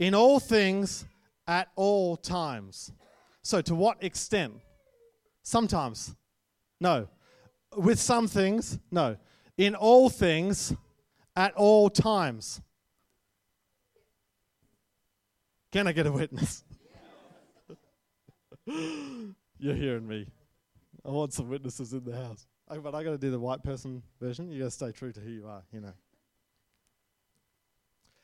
In 0.00 0.12
all 0.12 0.40
things, 0.40 1.04
at 1.46 1.68
all 1.76 2.16
times. 2.16 2.90
So, 3.42 3.60
to 3.60 3.76
what 3.76 4.02
extent? 4.02 4.54
Sometimes. 5.44 6.16
No. 6.80 7.06
With 7.76 8.00
some 8.00 8.26
things? 8.26 8.80
No. 8.90 9.18
In 9.56 9.76
all 9.76 10.10
things, 10.10 10.74
at 11.36 11.54
all 11.54 11.90
times. 11.90 12.60
Can 15.72 15.86
I 15.86 15.92
get 15.92 16.06
a 16.06 16.12
witness? 16.12 16.64
You're 18.66 19.74
hearing 19.74 20.06
me. 20.06 20.28
I 21.04 21.10
want 21.10 21.32
some 21.32 21.48
witnesses 21.48 21.92
in 21.92 22.04
the 22.04 22.16
house. 22.16 22.46
Oh, 22.68 22.80
but 22.80 22.94
I 22.94 23.04
got 23.04 23.10
to 23.10 23.18
do 23.18 23.30
the 23.30 23.38
white 23.38 23.62
person 23.62 24.02
version. 24.20 24.50
You 24.50 24.60
got 24.60 24.64
to 24.66 24.70
stay 24.70 24.92
true 24.92 25.12
to 25.12 25.20
who 25.20 25.30
you 25.30 25.46
are, 25.46 25.62
you 25.72 25.80
know. 25.80 25.92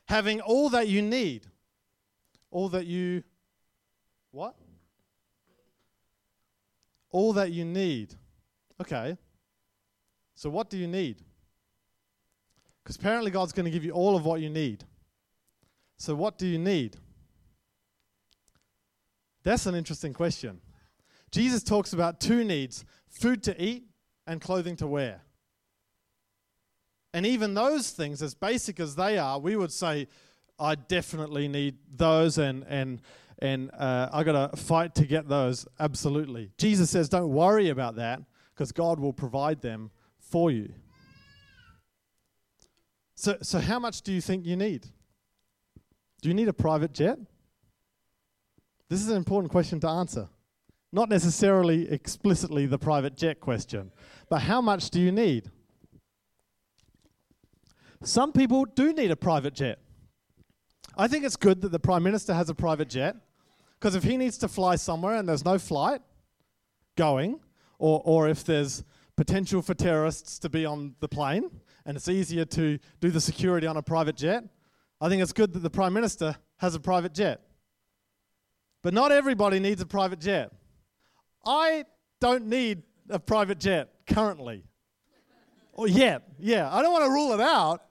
Having 0.07 0.41
all 0.41 0.69
that 0.69 0.87
you 0.87 1.01
need, 1.01 1.47
all 2.49 2.69
that 2.69 2.85
you 2.85 3.23
what? 4.31 4.55
All 7.11 7.33
that 7.33 7.51
you 7.51 7.65
need. 7.65 8.15
Okay. 8.79 9.17
So 10.35 10.49
what 10.49 10.69
do 10.69 10.77
you 10.77 10.87
need? 10.87 11.21
Because 12.83 12.95
apparently 12.95 13.31
God's 13.31 13.53
going 13.53 13.65
to 13.65 13.71
give 13.71 13.85
you 13.85 13.91
all 13.91 14.15
of 14.15 14.25
what 14.25 14.41
you 14.41 14.49
need. 14.49 14.83
So, 15.97 16.15
what 16.15 16.37
do 16.37 16.47
you 16.47 16.57
need? 16.57 16.97
That's 19.43 19.65
an 19.65 19.75
interesting 19.75 20.13
question. 20.13 20.61
Jesus 21.31 21.63
talks 21.63 21.93
about 21.93 22.19
two 22.19 22.43
needs 22.43 22.85
food 23.07 23.43
to 23.43 23.61
eat 23.61 23.85
and 24.27 24.41
clothing 24.41 24.75
to 24.77 24.87
wear. 24.87 25.21
And 27.13 27.25
even 27.25 27.53
those 27.53 27.91
things, 27.91 28.21
as 28.21 28.33
basic 28.33 28.79
as 28.79 28.95
they 28.95 29.17
are, 29.17 29.37
we 29.37 29.55
would 29.55 29.71
say, 29.71 30.07
I 30.59 30.75
definitely 30.75 31.47
need 31.47 31.77
those, 31.95 32.37
and, 32.37 32.63
and, 32.67 33.01
and 33.39 33.71
uh, 33.77 34.09
I 34.13 34.23
got 34.23 34.51
to 34.51 34.57
fight 34.57 34.95
to 34.95 35.05
get 35.05 35.27
those. 35.27 35.67
Absolutely. 35.79 36.51
Jesus 36.57 36.89
says, 36.89 37.09
don't 37.09 37.33
worry 37.33 37.69
about 37.69 37.95
that 37.95 38.21
because 38.53 38.71
God 38.71 38.99
will 38.99 39.13
provide 39.13 39.61
them 39.61 39.91
for 40.19 40.51
you. 40.51 40.71
So, 43.21 43.37
so 43.43 43.59
how 43.59 43.77
much 43.77 44.01
do 44.01 44.11
you 44.11 44.19
think 44.19 44.47
you 44.47 44.55
need? 44.55 44.87
Do 46.23 46.29
you 46.29 46.33
need 46.33 46.47
a 46.47 46.53
private 46.53 46.91
jet? 46.91 47.19
This 48.89 48.99
is 48.99 49.09
an 49.09 49.15
important 49.15 49.51
question 49.51 49.79
to 49.81 49.87
answer. 49.87 50.27
Not 50.91 51.07
necessarily 51.07 51.87
explicitly 51.91 52.65
the 52.65 52.79
private 52.79 53.15
jet 53.15 53.39
question, 53.39 53.91
but 54.27 54.41
how 54.41 54.59
much 54.59 54.89
do 54.89 54.99
you 54.99 55.11
need? 55.11 55.51
Some 58.01 58.33
people 58.33 58.65
do 58.65 58.91
need 58.91 59.11
a 59.11 59.15
private 59.15 59.53
jet. 59.53 59.77
I 60.97 61.07
think 61.07 61.23
it's 61.23 61.35
good 61.35 61.61
that 61.61 61.71
the 61.71 61.79
Prime 61.79 62.01
Minister 62.01 62.33
has 62.33 62.49
a 62.49 62.55
private 62.55 62.89
jet 62.89 63.15
because 63.79 63.93
if 63.93 64.03
he 64.03 64.17
needs 64.17 64.39
to 64.39 64.47
fly 64.47 64.77
somewhere 64.77 65.13
and 65.13 65.29
there's 65.29 65.45
no 65.45 65.59
flight 65.59 66.01
going, 66.97 67.39
or, 67.77 68.01
or 68.03 68.27
if 68.27 68.43
there's 68.43 68.83
potential 69.15 69.61
for 69.61 69.75
terrorists 69.75 70.39
to 70.39 70.49
be 70.49 70.65
on 70.65 70.95
the 71.01 71.07
plane, 71.07 71.51
and 71.85 71.97
it's 71.97 72.07
easier 72.07 72.45
to 72.45 72.79
do 72.99 73.09
the 73.11 73.21
security 73.21 73.67
on 73.67 73.77
a 73.77 73.81
private 73.81 74.15
jet. 74.15 74.43
I 74.99 75.09
think 75.09 75.21
it's 75.21 75.33
good 75.33 75.53
that 75.53 75.59
the 75.59 75.69
Prime 75.69 75.93
Minister 75.93 76.35
has 76.57 76.75
a 76.75 76.79
private 76.79 77.13
jet. 77.13 77.41
But 78.83 78.93
not 78.93 79.11
everybody 79.11 79.59
needs 79.59 79.81
a 79.81 79.85
private 79.85 80.19
jet. 80.19 80.51
I 81.45 81.85
don't 82.19 82.47
need 82.47 82.83
a 83.09 83.19
private 83.19 83.59
jet 83.59 83.89
currently. 84.07 84.63
or 85.73 85.87
yet. 85.87 86.23
Yeah, 86.39 86.73
I 86.73 86.81
don't 86.81 86.91
want 86.91 87.05
to 87.05 87.11
rule 87.11 87.33
it 87.33 87.39
out. 87.39 87.81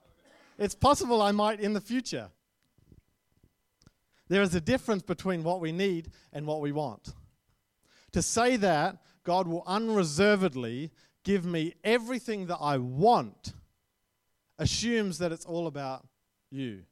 It's 0.58 0.74
possible 0.74 1.22
I 1.22 1.32
might 1.32 1.60
in 1.60 1.72
the 1.72 1.80
future. 1.80 2.28
There 4.28 4.42
is 4.42 4.54
a 4.54 4.60
difference 4.60 5.02
between 5.02 5.42
what 5.42 5.60
we 5.60 5.72
need 5.72 6.10
and 6.32 6.46
what 6.46 6.60
we 6.60 6.70
want. 6.70 7.14
To 8.12 8.22
say 8.22 8.56
that 8.56 8.98
God 9.24 9.48
will 9.48 9.64
unreservedly 9.66 10.92
give 11.24 11.44
me 11.44 11.74
everything 11.82 12.46
that 12.46 12.58
I 12.60 12.78
want 12.78 13.54
assumes 14.60 15.18
that 15.18 15.32
it's 15.32 15.46
all 15.46 15.66
about 15.66 16.06
you. 16.50 16.82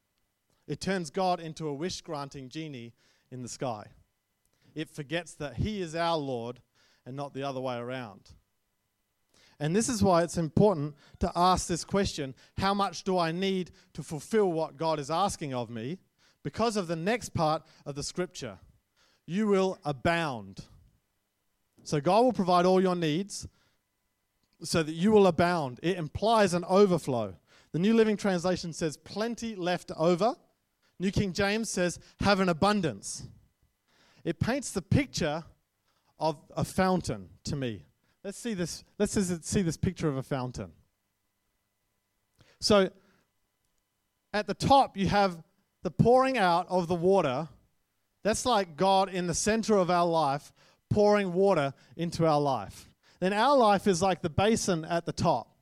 It 0.67 0.81
turns 0.81 1.11
God 1.11 1.39
into 1.39 1.69
a 1.69 1.75
wish 1.75 2.01
granting 2.01 2.49
genie 2.49 2.95
in 3.31 3.43
the 3.43 3.49
sky. 3.49 3.87
It 4.75 4.91
forgets 4.91 5.35
that 5.35 5.57
He 5.57 5.81
is 5.81 5.95
our 5.95 6.17
Lord 6.17 6.61
and 7.07 7.15
not 7.15 7.35
the 7.35 7.43
other 7.43 7.61
way 7.61 7.77
around. 7.77 8.31
And 9.61 9.75
this 9.75 9.89
is 9.89 10.03
why 10.03 10.23
it's 10.23 10.39
important 10.39 10.95
to 11.21 11.31
ask 11.35 11.67
this 11.67 11.85
question 11.85 12.35
how 12.59 12.75
much 12.75 13.05
do 13.05 13.19
I 13.19 13.33
need 13.33 13.71
to 13.95 14.03
fulfill 14.03 14.51
what 14.51 14.77
God 14.77 14.99
is 14.99 15.11
asking 15.11 15.53
of 15.53 15.69
me? 15.69 15.99
Because 16.43 16.77
of 16.77 16.87
the 16.87 16.97
next 16.97 17.31
part 17.31 17.63
of 17.85 17.95
the 17.95 18.03
scripture 18.03 18.59
you 19.27 19.47
will 19.47 19.79
abound. 19.85 20.65
So 21.85 22.01
God 22.01 22.23
will 22.23 22.33
provide 22.33 22.65
all 22.65 22.81
your 22.81 22.97
needs 22.97 23.47
so 24.63 24.83
that 24.83 24.93
you 24.93 25.13
will 25.13 25.27
abound. 25.27 25.81
It 25.83 25.99
implies 25.99 26.55
an 26.55 26.65
overflow. 26.65 27.35
The 27.79 27.83
New 27.83 27.95
Living 27.95 28.17
Translation 28.17 28.73
says, 28.73 28.97
plenty 28.97 29.55
left 29.55 29.93
over. 29.97 30.35
New 30.99 31.13
King 31.13 31.33
James 31.33 31.71
says, 31.71 32.01
have 32.19 32.41
an 32.41 32.49
abundance. 32.49 33.29
It 34.25 34.41
paints 34.41 34.73
the 34.73 34.83
picture 34.83 35.45
of 36.19 36.39
a 36.57 36.65
fountain 36.65 37.29
to 37.45 37.55
me. 37.55 37.85
Let's 38.25 38.37
see 38.37 38.55
this, 38.55 38.83
let's 38.99 39.13
see 39.13 39.63
this 39.63 39.77
picture 39.77 40.09
of 40.09 40.17
a 40.17 40.25
fountain. 40.25 40.73
So, 42.59 42.91
at 44.33 44.49
the 44.49 44.55
top, 44.55 44.97
you 44.97 45.07
have 45.07 45.41
the 45.85 45.93
pouring 45.93 46.37
out 46.37 46.67
of 46.69 46.89
the 46.89 46.97
water. 46.97 47.49
That's 48.25 48.45
like 48.45 48.77
God 48.77 49.09
in 49.09 49.29
the 49.29 49.35
center 49.35 49.77
of 49.77 49.89
our 49.89 50.05
life 50.05 50.53
pouring 50.91 51.33
water 51.33 51.73
into 51.97 52.27
our 52.27 52.41
life. 52.41 52.91
Then 53.21 53.33
our 53.33 53.57
life 53.57 53.87
is 53.87 54.03
like 54.03 54.21
the 54.21 54.31
basin 54.31 54.85
at 54.85 55.07
the 55.07 55.13
top. 55.13 55.55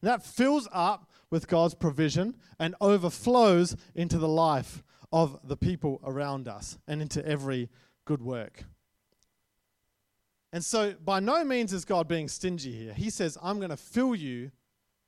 And 0.00 0.08
that 0.08 0.24
fills 0.24 0.68
up 0.70 1.10
with 1.34 1.48
God's 1.48 1.74
provision 1.74 2.36
and 2.60 2.76
overflows 2.80 3.74
into 3.96 4.18
the 4.18 4.28
life 4.28 4.84
of 5.12 5.40
the 5.42 5.56
people 5.56 6.00
around 6.04 6.46
us 6.46 6.78
and 6.86 7.02
into 7.02 7.26
every 7.26 7.68
good 8.04 8.22
work. 8.22 8.62
And 10.52 10.64
so, 10.64 10.94
by 11.04 11.18
no 11.18 11.42
means 11.42 11.72
is 11.72 11.84
God 11.84 12.06
being 12.06 12.28
stingy 12.28 12.70
here. 12.70 12.94
He 12.94 13.10
says, 13.10 13.36
I'm 13.42 13.58
going 13.58 13.70
to 13.70 13.76
fill 13.76 14.14
you 14.14 14.52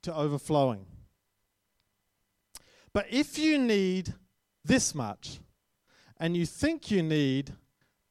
to 0.03 0.13
overflowing. 0.13 0.85
But 2.91 3.05
if 3.09 3.39
you 3.39 3.57
need 3.57 4.13
this 4.65 4.93
much, 4.93 5.39
and 6.17 6.35
you 6.35 6.45
think 6.45 6.91
you 6.91 7.03
need 7.03 7.53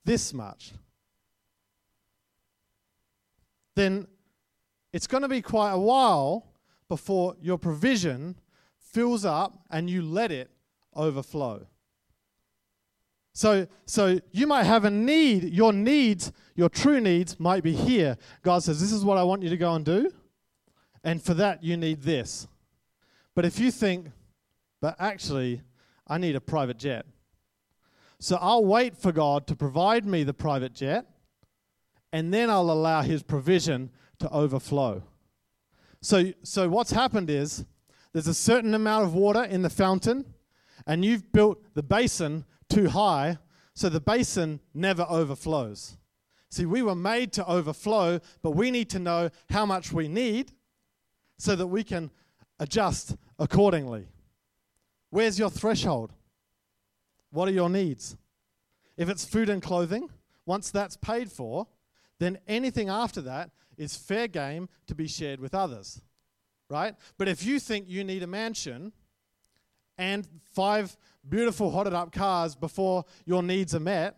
this 0.07 0.33
much, 0.33 0.73
then 3.75 4.07
it's 4.95 5.07
going 5.07 5.23
to 5.23 5.29
be 5.29 5.43
quite 5.43 5.73
a 5.73 5.79
while 5.79 6.56
before 6.89 7.37
your 7.41 7.59
provision 7.59 8.37
fills 8.79 9.25
up 9.25 9.59
and 9.71 9.91
you 9.91 10.03
let 10.03 10.33
it 10.33 10.51
overflow. 10.95 11.67
So, 13.33 13.67
so 13.85 14.19
you 14.33 14.47
might 14.47 14.65
have 14.65 14.85
a 14.85 14.91
need, 14.91 15.53
your 15.53 15.73
needs, 15.73 16.33
your 16.55 16.71
true 16.71 17.01
needs 17.01 17.39
might 17.39 17.63
be 17.63 17.75
here. 17.75 18.17
God 18.43 18.63
says, 18.63 18.81
This 18.81 18.93
is 18.93 19.05
what 19.05 19.19
I 19.19 19.25
want 19.25 19.43
you 19.43 19.51
to 19.51 19.57
go 19.59 19.75
and 19.75 19.85
do. 19.85 20.11
And 21.05 21.23
for 21.23 21.35
that, 21.35 21.63
you 21.63 21.77
need 21.77 22.03
this. 22.03 22.49
But 23.35 23.45
if 23.45 23.59
you 23.59 23.71
think, 23.71 24.11
but 24.81 24.97
actually, 24.99 25.61
I 26.07 26.19
need 26.19 26.35
a 26.35 26.41
private 26.41 26.79
jet. 26.79 27.05
So 28.19 28.39
I'll 28.41 28.65
wait 28.65 28.97
for 28.97 29.13
God 29.13 29.47
to 29.49 29.55
provide 29.55 30.07
me 30.07 30.25
the 30.25 30.33
private 30.33 30.73
jet 30.73 31.07
and 32.13 32.33
then 32.33 32.49
I'll 32.49 32.71
allow 32.71 33.03
his 33.03 33.23
provision 33.23 33.91
to 34.21 34.31
overflow. 34.31 35.03
So, 36.01 36.33
so 36.43 36.69
what's 36.69 36.93
happened 36.93 37.31
is 37.31 37.65
there's 38.13 38.29
a 38.29 38.35
certain 38.35 38.75
amount 38.75 39.05
of 39.05 39.15
water 39.15 39.45
in 39.45 39.63
the 39.63 39.71
fountain, 39.71 40.25
and 40.87 41.05
you've 41.05 41.33
built 41.33 41.63
the 41.75 41.83
basin 41.83 42.45
too 42.69 42.89
high, 42.89 43.39
so 43.75 43.89
the 43.89 44.01
basin 44.01 44.61
never 44.73 45.07
overflows. 45.09 45.99
See, 46.49 46.65
we 46.65 46.83
were 46.83 46.95
made 46.95 47.33
to 47.35 47.47
overflow, 47.47 48.21
but 48.43 48.53
we 48.53 48.71
need 48.71 48.89
to 48.91 48.99
know 48.99 49.31
how 49.51 49.67
much 49.67 49.93
we 49.93 50.09
need 50.09 50.53
so 51.39 51.57
that 51.57 51.67
we 51.67 51.85
can 51.85 52.11
adjust 52.59 53.17
accordingly. 53.39 54.07
Where's 55.11 55.39
your 55.39 55.51
threshold? 55.51 56.13
What 57.31 57.49
are 57.49 57.53
your 57.53 57.69
needs? 57.69 58.17
If 58.97 59.09
it's 59.09 59.25
food 59.25 59.51
and 59.51 59.61
clothing, 59.61 60.09
once 60.47 60.71
that's 60.71 60.97
paid 60.97 61.31
for, 61.31 61.67
then 62.19 62.39
anything 62.47 62.89
after 62.89 63.21
that 63.23 63.51
is 63.77 63.97
fair 63.97 64.29
game 64.29 64.69
to 64.87 64.95
be 64.95 65.07
shared 65.07 65.41
with 65.41 65.55
others. 65.55 66.01
Right? 66.69 66.95
But 67.17 67.29
if 67.29 67.45
you 67.45 67.61
think 67.61 67.87
you 67.89 68.03
need 68.03 68.23
a 68.23 68.27
mansion 68.27 68.93
and 69.99 70.27
five 70.53 70.97
beautiful 71.29 71.71
hotted 71.71 71.95
up 71.95 72.13
cars 72.13 72.55
before 72.55 73.05
your 73.25 73.43
needs 73.43 73.75
are 73.75 73.81
met, 73.81 74.17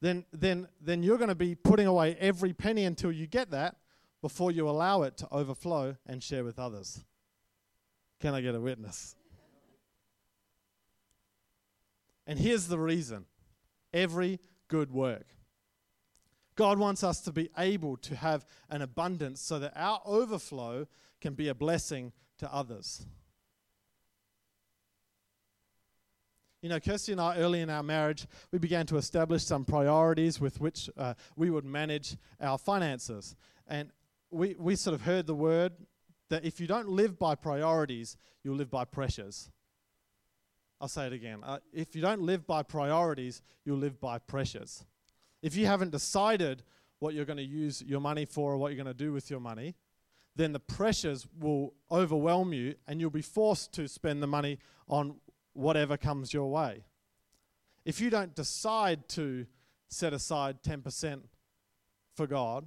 then, 0.00 0.24
then, 0.32 0.68
then 0.80 1.02
you're 1.02 1.18
going 1.18 1.28
to 1.28 1.34
be 1.34 1.54
putting 1.54 1.86
away 1.86 2.16
every 2.20 2.52
penny 2.52 2.84
until 2.84 3.10
you 3.10 3.26
get 3.26 3.50
that 3.50 3.76
before 4.20 4.50
you 4.50 4.68
allow 4.68 5.02
it 5.02 5.16
to 5.18 5.28
overflow 5.30 5.96
and 6.06 6.22
share 6.22 6.44
with 6.44 6.58
others. 6.58 7.04
Can 8.20 8.34
I 8.34 8.40
get 8.40 8.54
a 8.54 8.60
witness? 8.60 9.16
And 12.26 12.38
here's 12.38 12.68
the 12.68 12.78
reason 12.78 13.26
every 13.92 14.40
good 14.68 14.90
work. 14.90 15.26
God 16.56 16.78
wants 16.78 17.02
us 17.02 17.20
to 17.22 17.32
be 17.32 17.50
able 17.58 17.96
to 17.98 18.14
have 18.14 18.46
an 18.70 18.82
abundance 18.82 19.40
so 19.40 19.58
that 19.58 19.72
our 19.76 20.00
overflow 20.04 20.86
can 21.20 21.34
be 21.34 21.48
a 21.48 21.54
blessing 21.54 22.12
to 22.38 22.52
others. 22.52 23.06
You 26.62 26.70
know, 26.70 26.80
Kirsty 26.80 27.12
and 27.12 27.20
I, 27.20 27.36
early 27.36 27.60
in 27.60 27.68
our 27.68 27.82
marriage, 27.82 28.26
we 28.50 28.58
began 28.58 28.86
to 28.86 28.96
establish 28.96 29.44
some 29.44 29.66
priorities 29.66 30.40
with 30.40 30.60
which 30.60 30.88
uh, 30.96 31.12
we 31.36 31.50
would 31.50 31.66
manage 31.66 32.16
our 32.40 32.56
finances. 32.56 33.36
And 33.68 33.90
we, 34.30 34.54
we 34.58 34.74
sort 34.76 34.94
of 34.94 35.02
heard 35.02 35.26
the 35.26 35.34
word 35.34 35.72
that 36.30 36.44
if 36.44 36.60
you 36.60 36.66
don't 36.66 36.88
live 36.88 37.18
by 37.18 37.34
priorities, 37.34 38.16
you'll 38.42 38.56
live 38.56 38.70
by 38.70 38.86
pressures. 38.86 39.50
I'll 40.80 40.88
say 40.88 41.06
it 41.06 41.12
again. 41.12 41.40
Uh, 41.42 41.58
if 41.72 41.94
you 41.94 42.00
don't 42.00 42.22
live 42.22 42.46
by 42.46 42.62
priorities, 42.62 43.42
you'll 43.64 43.78
live 43.78 44.00
by 44.00 44.18
pressures. 44.18 44.84
If 45.44 45.56
you 45.56 45.66
haven't 45.66 45.90
decided 45.90 46.62
what 47.00 47.12
you're 47.12 47.26
going 47.26 47.36
to 47.36 47.42
use 47.44 47.82
your 47.82 48.00
money 48.00 48.24
for 48.24 48.54
or 48.54 48.56
what 48.56 48.68
you're 48.68 48.82
going 48.82 48.96
to 48.96 49.04
do 49.04 49.12
with 49.12 49.28
your 49.28 49.40
money, 49.40 49.74
then 50.34 50.54
the 50.54 50.58
pressures 50.58 51.26
will 51.38 51.74
overwhelm 51.92 52.54
you 52.54 52.76
and 52.88 52.98
you'll 52.98 53.10
be 53.10 53.20
forced 53.20 53.70
to 53.74 53.86
spend 53.86 54.22
the 54.22 54.26
money 54.26 54.58
on 54.88 55.16
whatever 55.52 55.98
comes 55.98 56.32
your 56.32 56.50
way. 56.50 56.86
If 57.84 58.00
you 58.00 58.08
don't 58.08 58.34
decide 58.34 59.06
to 59.10 59.44
set 59.90 60.14
aside 60.14 60.62
10% 60.62 61.20
for 62.14 62.26
God, 62.26 62.66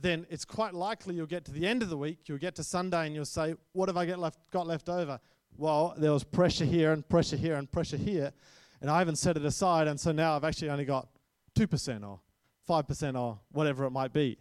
then 0.00 0.24
it's 0.30 0.44
quite 0.44 0.74
likely 0.74 1.16
you'll 1.16 1.26
get 1.26 1.44
to 1.46 1.50
the 1.50 1.66
end 1.66 1.82
of 1.82 1.88
the 1.88 1.98
week, 1.98 2.20
you'll 2.26 2.38
get 2.38 2.54
to 2.54 2.62
Sunday 2.62 3.06
and 3.06 3.14
you'll 3.16 3.24
say, 3.24 3.56
What 3.72 3.88
have 3.88 3.96
I 3.96 4.06
get 4.06 4.20
left, 4.20 4.38
got 4.52 4.68
left 4.68 4.88
over? 4.88 5.18
Well, 5.56 5.94
there 5.98 6.12
was 6.12 6.22
pressure 6.22 6.64
here 6.64 6.92
and 6.92 7.06
pressure 7.08 7.36
here 7.36 7.56
and 7.56 7.68
pressure 7.68 7.96
here, 7.96 8.32
and 8.80 8.88
I 8.88 9.00
haven't 9.00 9.16
set 9.16 9.36
it 9.36 9.44
aside, 9.44 9.88
and 9.88 9.98
so 9.98 10.12
now 10.12 10.36
I've 10.36 10.44
actually 10.44 10.70
only 10.70 10.84
got 10.84 11.08
2% 11.54 12.06
or 12.06 12.20
5% 12.68 13.20
or 13.20 13.38
whatever 13.52 13.84
it 13.84 13.90
might 13.90 14.12
be. 14.12 14.38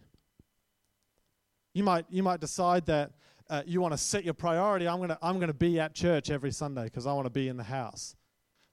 You 1.73 1.83
might, 1.83 2.05
you 2.09 2.23
might 2.23 2.39
decide 2.39 2.85
that 2.87 3.11
uh, 3.49 3.63
you 3.65 3.81
want 3.81 3.93
to 3.93 3.97
set 3.97 4.25
your 4.25 4.33
priority. 4.33 4.87
I'm 4.87 4.97
going 4.97 5.09
to 5.09 5.17
I'm 5.21 5.35
going 5.35 5.47
to 5.47 5.53
be 5.53 5.79
at 5.79 5.93
church 5.93 6.29
every 6.29 6.51
Sunday 6.51 6.85
because 6.85 7.05
I 7.07 7.13
want 7.13 7.25
to 7.25 7.31
be 7.31 7.47
in 7.47 7.57
the 7.57 7.63
house. 7.63 8.15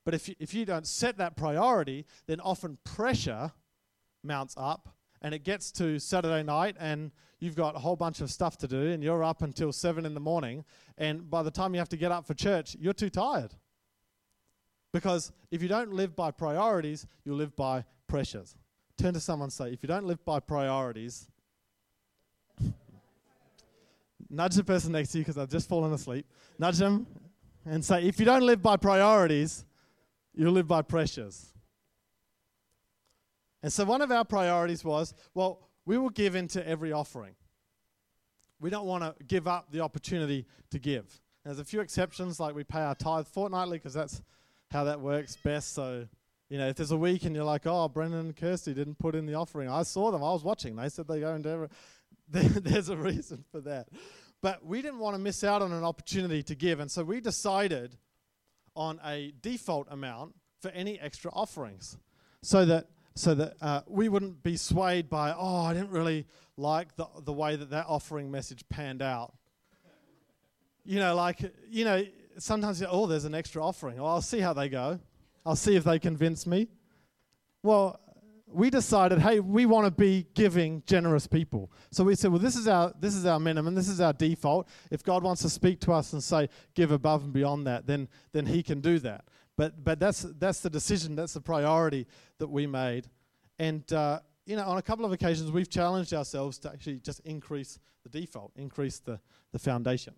But 0.04 0.14
if 0.14 0.28
you, 0.28 0.34
if 0.38 0.52
you 0.52 0.64
don't 0.64 0.86
set 0.86 1.16
that 1.18 1.36
priority, 1.36 2.06
then 2.26 2.40
often 2.40 2.78
pressure 2.84 3.52
mounts 4.22 4.54
up 4.56 4.94
and 5.22 5.34
it 5.34 5.44
gets 5.44 5.70
to 5.72 5.98
Saturday 5.98 6.42
night 6.42 6.76
and 6.78 7.10
you've 7.40 7.56
got 7.56 7.74
a 7.76 7.78
whole 7.78 7.96
bunch 7.96 8.20
of 8.20 8.30
stuff 8.30 8.58
to 8.58 8.68
do 8.68 8.90
and 8.90 9.02
you're 9.02 9.24
up 9.24 9.42
until 9.42 9.72
7 9.72 10.04
in 10.04 10.14
the 10.14 10.20
morning 10.20 10.64
and 10.98 11.30
by 11.30 11.42
the 11.42 11.50
time 11.50 11.74
you 11.74 11.78
have 11.78 11.88
to 11.90 11.96
get 11.96 12.12
up 12.12 12.26
for 12.26 12.34
church, 12.34 12.76
you're 12.78 12.92
too 12.92 13.10
tired. 13.10 13.54
Because 14.92 15.32
if 15.50 15.62
you 15.62 15.68
don't 15.68 15.92
live 15.92 16.14
by 16.14 16.30
priorities, 16.30 17.06
you'll 17.24 17.36
live 17.36 17.56
by 17.56 17.84
pressures. 18.06 18.56
Turn 18.96 19.14
to 19.14 19.20
someone 19.20 19.46
and 19.46 19.52
say, 19.52 19.72
if 19.72 19.82
you 19.82 19.86
don't 19.88 20.06
live 20.06 20.24
by 20.24 20.40
priorities, 20.40 21.28
nudge 24.30 24.54
the 24.54 24.64
person 24.64 24.92
next 24.92 25.12
to 25.12 25.18
you 25.18 25.24
because 25.24 25.38
I've 25.38 25.50
just 25.50 25.68
fallen 25.68 25.92
asleep. 25.92 26.26
Nudge 26.58 26.78
them 26.78 27.06
and 27.66 27.84
say, 27.84 28.04
if 28.04 28.18
you 28.18 28.24
don't 28.24 28.44
live 28.44 28.62
by 28.62 28.76
priorities, 28.76 29.64
you'll 30.34 30.52
live 30.52 30.68
by 30.68 30.82
pressures. 30.82 31.52
And 33.62 33.72
so 33.72 33.84
one 33.84 34.02
of 34.02 34.12
our 34.12 34.24
priorities 34.24 34.84
was, 34.84 35.14
well, 35.32 35.70
we 35.86 35.96
will 35.98 36.10
give 36.10 36.34
into 36.34 36.66
every 36.66 36.92
offering. 36.92 37.34
We 38.60 38.70
don't 38.70 38.86
want 38.86 39.04
to 39.04 39.24
give 39.24 39.48
up 39.48 39.70
the 39.70 39.80
opportunity 39.80 40.46
to 40.70 40.78
give. 40.78 41.20
There's 41.44 41.58
a 41.58 41.64
few 41.64 41.80
exceptions, 41.80 42.40
like 42.40 42.54
we 42.54 42.64
pay 42.64 42.80
our 42.80 42.94
tithe 42.94 43.26
fortnightly 43.26 43.78
because 43.78 43.94
that's 43.94 44.22
how 44.70 44.84
that 44.84 45.00
works 45.00 45.36
best. 45.36 45.74
So, 45.74 46.06
you 46.54 46.60
know, 46.60 46.68
if 46.68 46.76
there's 46.76 46.92
a 46.92 46.96
week 46.96 47.24
and 47.24 47.34
you're 47.34 47.44
like, 47.44 47.66
oh, 47.66 47.88
Brendan 47.88 48.20
and 48.20 48.36
Kirsty 48.36 48.74
didn't 48.74 49.00
put 49.00 49.16
in 49.16 49.26
the 49.26 49.34
offering, 49.34 49.68
I 49.68 49.82
saw 49.82 50.12
them, 50.12 50.22
I 50.22 50.30
was 50.30 50.44
watching. 50.44 50.76
They 50.76 50.88
said 50.88 51.08
they 51.08 51.18
go 51.18 51.34
into 51.34 51.48
every. 51.48 51.68
There's 52.28 52.88
a 52.90 52.96
reason 52.96 53.44
for 53.50 53.60
that. 53.62 53.88
But 54.40 54.64
we 54.64 54.80
didn't 54.80 55.00
want 55.00 55.16
to 55.16 55.18
miss 55.18 55.42
out 55.42 55.62
on 55.62 55.72
an 55.72 55.82
opportunity 55.82 56.44
to 56.44 56.54
give, 56.54 56.78
and 56.78 56.88
so 56.88 57.02
we 57.02 57.20
decided 57.20 57.96
on 58.76 59.00
a 59.04 59.34
default 59.42 59.88
amount 59.90 60.36
for 60.60 60.70
any 60.70 60.96
extra 61.00 61.32
offerings, 61.34 61.98
so 62.40 62.64
that 62.66 62.86
so 63.16 63.34
that 63.34 63.54
uh, 63.60 63.80
we 63.88 64.08
wouldn't 64.08 64.44
be 64.44 64.56
swayed 64.56 65.10
by 65.10 65.34
oh 65.36 65.62
I 65.62 65.74
didn't 65.74 65.90
really 65.90 66.24
like 66.56 66.94
the 66.94 67.08
the 67.24 67.32
way 67.32 67.56
that 67.56 67.70
that 67.70 67.86
offering 67.88 68.30
message 68.30 68.62
panned 68.68 69.02
out. 69.02 69.34
You 70.84 71.00
know, 71.00 71.16
like 71.16 71.40
you 71.68 71.84
know, 71.84 72.04
sometimes 72.38 72.80
oh 72.88 73.06
there's 73.08 73.24
an 73.24 73.34
extra 73.34 73.60
offering. 73.60 73.96
Well, 73.96 74.06
I'll 74.06 74.22
see 74.22 74.38
how 74.38 74.52
they 74.52 74.68
go. 74.68 75.00
I'll 75.46 75.56
see 75.56 75.76
if 75.76 75.84
they 75.84 75.98
convince 75.98 76.46
me. 76.46 76.68
Well, 77.62 78.00
we 78.54 78.70
decided, 78.70 79.18
hey, 79.18 79.40
we 79.40 79.66
want 79.66 79.86
to 79.86 79.90
be 79.90 80.26
giving, 80.34 80.82
generous 80.86 81.26
people. 81.26 81.72
So 81.90 82.04
we 82.04 82.14
said, 82.14 82.30
well, 82.30 82.40
this 82.40 82.56
is 82.56 82.68
our 82.68 82.92
this 82.98 83.14
is 83.14 83.26
our 83.26 83.40
minimum, 83.40 83.74
this 83.74 83.88
is 83.88 84.00
our 84.00 84.12
default. 84.12 84.68
If 84.90 85.02
God 85.02 85.22
wants 85.22 85.42
to 85.42 85.50
speak 85.50 85.80
to 85.80 85.92
us 85.92 86.12
and 86.12 86.22
say, 86.22 86.48
give 86.74 86.92
above 86.92 87.24
and 87.24 87.32
beyond 87.32 87.66
that, 87.66 87.86
then 87.86 88.08
then 88.32 88.46
He 88.46 88.62
can 88.62 88.80
do 88.80 88.98
that. 89.00 89.24
But 89.56 89.82
but 89.84 89.98
that's 89.98 90.22
that's 90.38 90.60
the 90.60 90.70
decision, 90.70 91.16
that's 91.16 91.34
the 91.34 91.40
priority 91.40 92.06
that 92.38 92.48
we 92.48 92.66
made, 92.66 93.08
and 93.58 93.90
uh, 93.92 94.20
you 94.46 94.56
know, 94.56 94.64
on 94.64 94.78
a 94.78 94.82
couple 94.82 95.04
of 95.04 95.12
occasions, 95.12 95.50
we've 95.50 95.70
challenged 95.70 96.12
ourselves 96.14 96.58
to 96.58 96.70
actually 96.70 97.00
just 97.00 97.20
increase 97.20 97.78
the 98.04 98.08
default, 98.08 98.52
increase 98.56 99.00
the 99.00 99.18
the 99.52 99.58
foundation. 99.58 100.14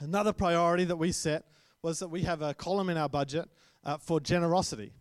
Another 0.00 0.32
priority 0.32 0.84
that 0.84 0.96
we 0.96 1.12
set 1.12 1.44
was 1.82 1.98
that 1.98 2.08
we 2.08 2.22
have 2.22 2.42
a 2.42 2.54
column 2.54 2.88
in 2.90 2.96
our 2.96 3.08
budget 3.08 3.48
uh, 3.84 3.98
for 3.98 4.20
generosity. 4.20 4.92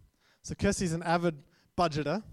So 0.42 0.56
Kirsty's 0.56 0.94
an 0.94 1.04
avid 1.04 1.44
budgeter, 1.78 2.24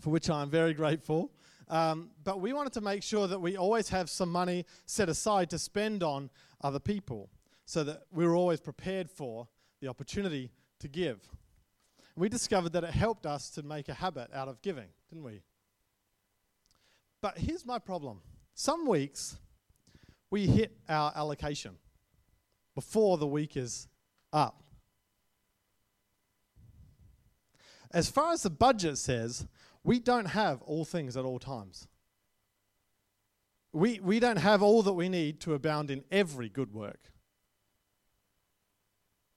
for 0.00 0.08
which 0.10 0.30
I'm 0.30 0.48
very 0.48 0.72
grateful. 0.72 1.30
Um, 1.68 2.10
but 2.24 2.40
we 2.40 2.54
wanted 2.54 2.72
to 2.74 2.80
make 2.80 3.02
sure 3.02 3.26
that 3.26 3.38
we 3.38 3.58
always 3.58 3.90
have 3.90 4.08
some 4.08 4.30
money 4.30 4.64
set 4.86 5.10
aside 5.10 5.50
to 5.50 5.58
spend 5.58 6.02
on 6.02 6.30
other 6.62 6.78
people 6.78 7.28
so 7.66 7.84
that 7.84 8.04
we 8.10 8.26
were 8.26 8.34
always 8.34 8.58
prepared 8.58 9.10
for 9.10 9.46
the 9.82 9.88
opportunity 9.88 10.50
to 10.80 10.88
give. 10.88 11.20
We 12.16 12.30
discovered 12.30 12.72
that 12.72 12.84
it 12.84 12.90
helped 12.90 13.26
us 13.26 13.50
to 13.50 13.62
make 13.62 13.90
a 13.90 13.94
habit 13.94 14.30
out 14.32 14.48
of 14.48 14.62
giving, 14.62 14.88
didn't 15.10 15.24
we? 15.24 15.42
But 17.20 17.36
here's 17.36 17.66
my 17.66 17.78
problem. 17.78 18.22
Some 18.54 18.86
weeks 18.86 19.36
we 20.30 20.46
hit 20.46 20.72
our 20.88 21.12
allocation 21.14 21.76
before 22.78 23.18
the 23.18 23.26
week 23.26 23.56
is 23.56 23.88
up. 24.32 24.62
As 27.90 28.08
far 28.08 28.30
as 28.30 28.44
the 28.44 28.50
budget 28.50 28.98
says, 28.98 29.48
we 29.82 29.98
don't 29.98 30.26
have 30.26 30.62
all 30.62 30.84
things 30.84 31.16
at 31.16 31.24
all 31.24 31.40
times. 31.40 31.88
We, 33.72 33.98
we 33.98 34.20
don't 34.20 34.36
have 34.36 34.62
all 34.62 34.84
that 34.84 34.92
we 34.92 35.08
need 35.08 35.40
to 35.40 35.54
abound 35.54 35.90
in 35.90 36.04
every 36.12 36.48
good 36.48 36.72
work. 36.72 37.00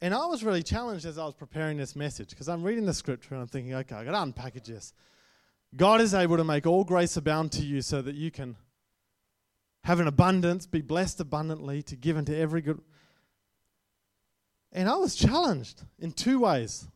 And 0.00 0.14
I 0.14 0.26
was 0.26 0.44
really 0.44 0.62
challenged 0.62 1.04
as 1.04 1.18
I 1.18 1.24
was 1.24 1.34
preparing 1.34 1.76
this 1.76 1.96
message 1.96 2.30
because 2.30 2.48
I'm 2.48 2.62
reading 2.62 2.86
the 2.86 2.94
scripture 2.94 3.34
and 3.34 3.42
I'm 3.42 3.48
thinking, 3.48 3.74
okay, 3.74 3.96
I've 3.96 4.06
got 4.06 4.12
to 4.12 4.32
unpackage 4.32 4.66
this. 4.66 4.92
God 5.74 6.00
is 6.00 6.14
able 6.14 6.36
to 6.36 6.44
make 6.44 6.68
all 6.68 6.84
grace 6.84 7.16
abound 7.16 7.50
to 7.52 7.64
you 7.64 7.82
so 7.82 8.00
that 8.02 8.14
you 8.14 8.30
can 8.30 8.54
have 9.88 10.00
an 10.00 10.06
abundance, 10.06 10.66
be 10.66 10.82
blessed 10.82 11.18
abundantly, 11.18 11.80
to 11.80 11.96
give 11.96 12.18
into 12.18 12.36
every 12.36 12.60
good. 12.60 12.78
And 14.70 14.86
I 14.86 14.96
was 14.96 15.14
challenged 15.14 15.80
in 15.98 16.12
two 16.12 16.40
ways. 16.40 16.88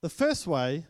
The 0.00 0.08
first 0.08 0.44
way 0.44 0.86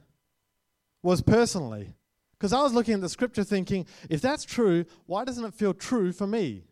was 1.02 1.20
personally, 1.20 1.92
because 2.32 2.54
I 2.54 2.62
was 2.62 2.72
looking 2.72 2.94
at 2.94 3.02
the 3.02 3.08
scripture 3.10 3.44
thinking, 3.44 3.86
if 4.08 4.22
that's 4.22 4.44
true, 4.44 4.86
why 5.04 5.26
doesn't 5.26 5.44
it 5.44 5.52
feel 5.52 5.74
true 5.74 6.10
for 6.10 6.26
me? 6.26 6.64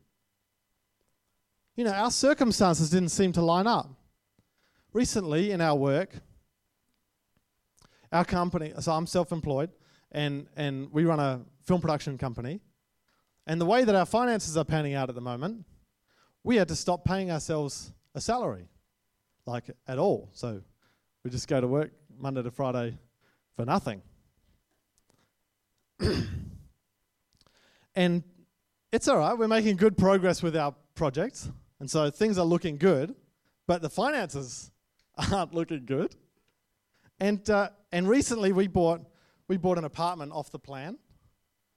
You 1.77 1.85
know, 1.85 1.93
our 1.93 2.11
circumstances 2.11 2.89
didn't 2.89 3.11
seem 3.11 3.33
to 3.33 3.43
line 3.43 3.67
up. 3.67 3.91
Recently 4.95 5.51
in 5.51 5.61
our 5.61 5.77
work, 5.77 6.15
our 8.11 8.25
company, 8.25 8.73
so 8.81 8.93
I'm 8.93 9.07
self 9.07 9.31
employed, 9.31 9.73
and, 10.11 10.47
and 10.57 10.91
we 10.91 11.05
run 11.05 11.21
a 11.21 11.43
film 11.67 11.83
production 11.83 12.17
company. 12.17 12.63
And 13.49 13.59
the 13.59 13.65
way 13.65 13.83
that 13.83 13.95
our 13.95 14.05
finances 14.05 14.59
are 14.59 14.65
panning 14.65 14.93
out 14.93 15.09
at 15.09 15.15
the 15.15 15.23
moment, 15.23 15.65
we 16.45 16.57
had 16.57 16.69
to 16.69 16.77
stop 16.77 17.03
paying 17.03 17.31
ourselves 17.31 17.95
a 18.15 18.21
salary, 18.21 18.69
like 19.47 19.71
at 19.87 19.99
all. 19.99 20.29
So 20.35 20.61
we 21.25 21.31
just 21.31 21.49
go 21.49 21.59
to 21.59 21.67
work 21.67 21.91
Monday 22.19 22.43
to 22.43 22.51
Friday 22.51 22.99
for 23.57 23.65
nothing. 23.65 24.03
and 27.97 28.23
it's 28.93 29.09
all 29.09 29.17
right, 29.17 29.37
we're 29.37 29.49
making 29.49 29.77
good 29.77 29.97
progress 29.97 30.43
with 30.43 30.55
our 30.55 30.75
projects, 30.95 31.51
and 31.81 31.91
so 31.91 32.11
things 32.11 32.37
are 32.37 32.45
looking 32.45 32.77
good, 32.77 33.15
but 33.67 33.81
the 33.81 33.89
finances 33.89 34.71
aren't 35.33 35.55
looking 35.55 35.87
good. 35.87 36.15
And, 37.19 37.49
uh, 37.49 37.71
and 37.93 38.07
recently 38.07 38.53
we 38.53 38.67
bought, 38.67 39.01
we 39.49 39.57
bought 39.57 39.79
an 39.79 39.85
apartment 39.85 40.33
off 40.33 40.51
the 40.51 40.59
plan. 40.59 40.99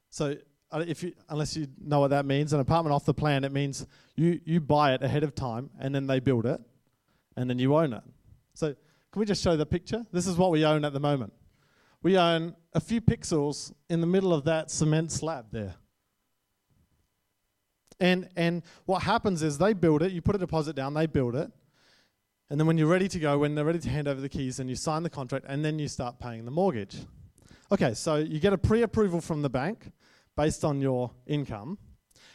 So 0.10 0.36
Uh, 0.72 0.84
if 0.88 1.04
you, 1.04 1.14
unless 1.30 1.56
you 1.56 1.68
know 1.84 2.00
what 2.00 2.10
that 2.10 2.26
means, 2.26 2.54
an 2.54 2.60
apartment 2.60 2.94
off 2.94 3.06
the 3.06 3.14
plan, 3.14 3.44
it 3.44 3.52
means 3.52 3.86
you, 4.16 4.40
you 4.46 4.62
buy 4.62 4.94
it 4.94 5.04
ahead 5.04 5.24
of 5.24 5.36
time 5.36 5.70
and 5.80 5.94
then 5.94 6.08
they 6.08 6.20
build 6.20 6.46
it 6.46 6.62
and 7.36 7.50
then 7.50 7.60
you 7.60 7.76
own 7.76 7.94
it. 7.94 8.04
So 8.54 8.68
can 9.12 9.20
we 9.20 9.26
just 9.26 9.44
show 9.44 9.58
the 9.58 9.66
picture? 9.66 10.06
This 10.12 10.28
is 10.28 10.38
what 10.38 10.52
we 10.52 10.66
own 10.66 10.86
at 10.86 10.94
the 10.94 11.00
moment. 11.00 11.34
We 12.04 12.18
own 12.18 12.56
a 12.74 12.80
few 12.80 13.02
pixels 13.02 13.74
in 13.90 14.02
the 14.02 14.08
middle 14.08 14.34
of 14.34 14.46
that 14.46 14.72
cement 14.72 15.12
slab 15.12 15.48
there. 15.52 15.76
And, 18.00 18.30
and 18.36 18.64
what 18.86 19.04
happens 19.04 19.44
is 19.44 19.58
they 19.58 19.74
build 19.74 20.02
it, 20.02 20.12
you 20.12 20.22
put 20.22 20.36
a 20.36 20.40
deposit 20.40 20.76
down, 20.76 20.94
they 20.96 21.06
build 21.06 21.36
it, 21.36 21.52
and 22.52 22.60
then 22.60 22.68
when 22.68 22.78
you're 22.78 22.88
ready 22.88 23.08
to 23.08 23.18
go, 23.18 23.38
when 23.38 23.56
they're 23.56 23.64
ready 23.64 23.80
to 23.80 23.90
hand 23.90 24.10
over 24.10 24.20
the 24.20 24.28
keys, 24.28 24.60
and 24.60 24.70
you 24.70 24.76
sign 24.76 25.04
the 25.04 25.10
contract, 25.10 25.46
and 25.48 25.64
then 25.64 25.80
you 25.80 25.88
start 25.88 26.20
paying 26.20 26.44
the 26.44 26.52
mortgage. 26.52 26.98
Okay, 27.72 27.94
so 27.94 28.18
you 28.18 28.42
get 28.42 28.52
a 28.52 28.58
pre 28.58 28.82
approval 28.82 29.22
from 29.22 29.42
the 29.42 29.50
bank 29.50 29.92
based 30.36 30.64
on 30.64 30.82
your 30.82 31.12
income, 31.28 31.78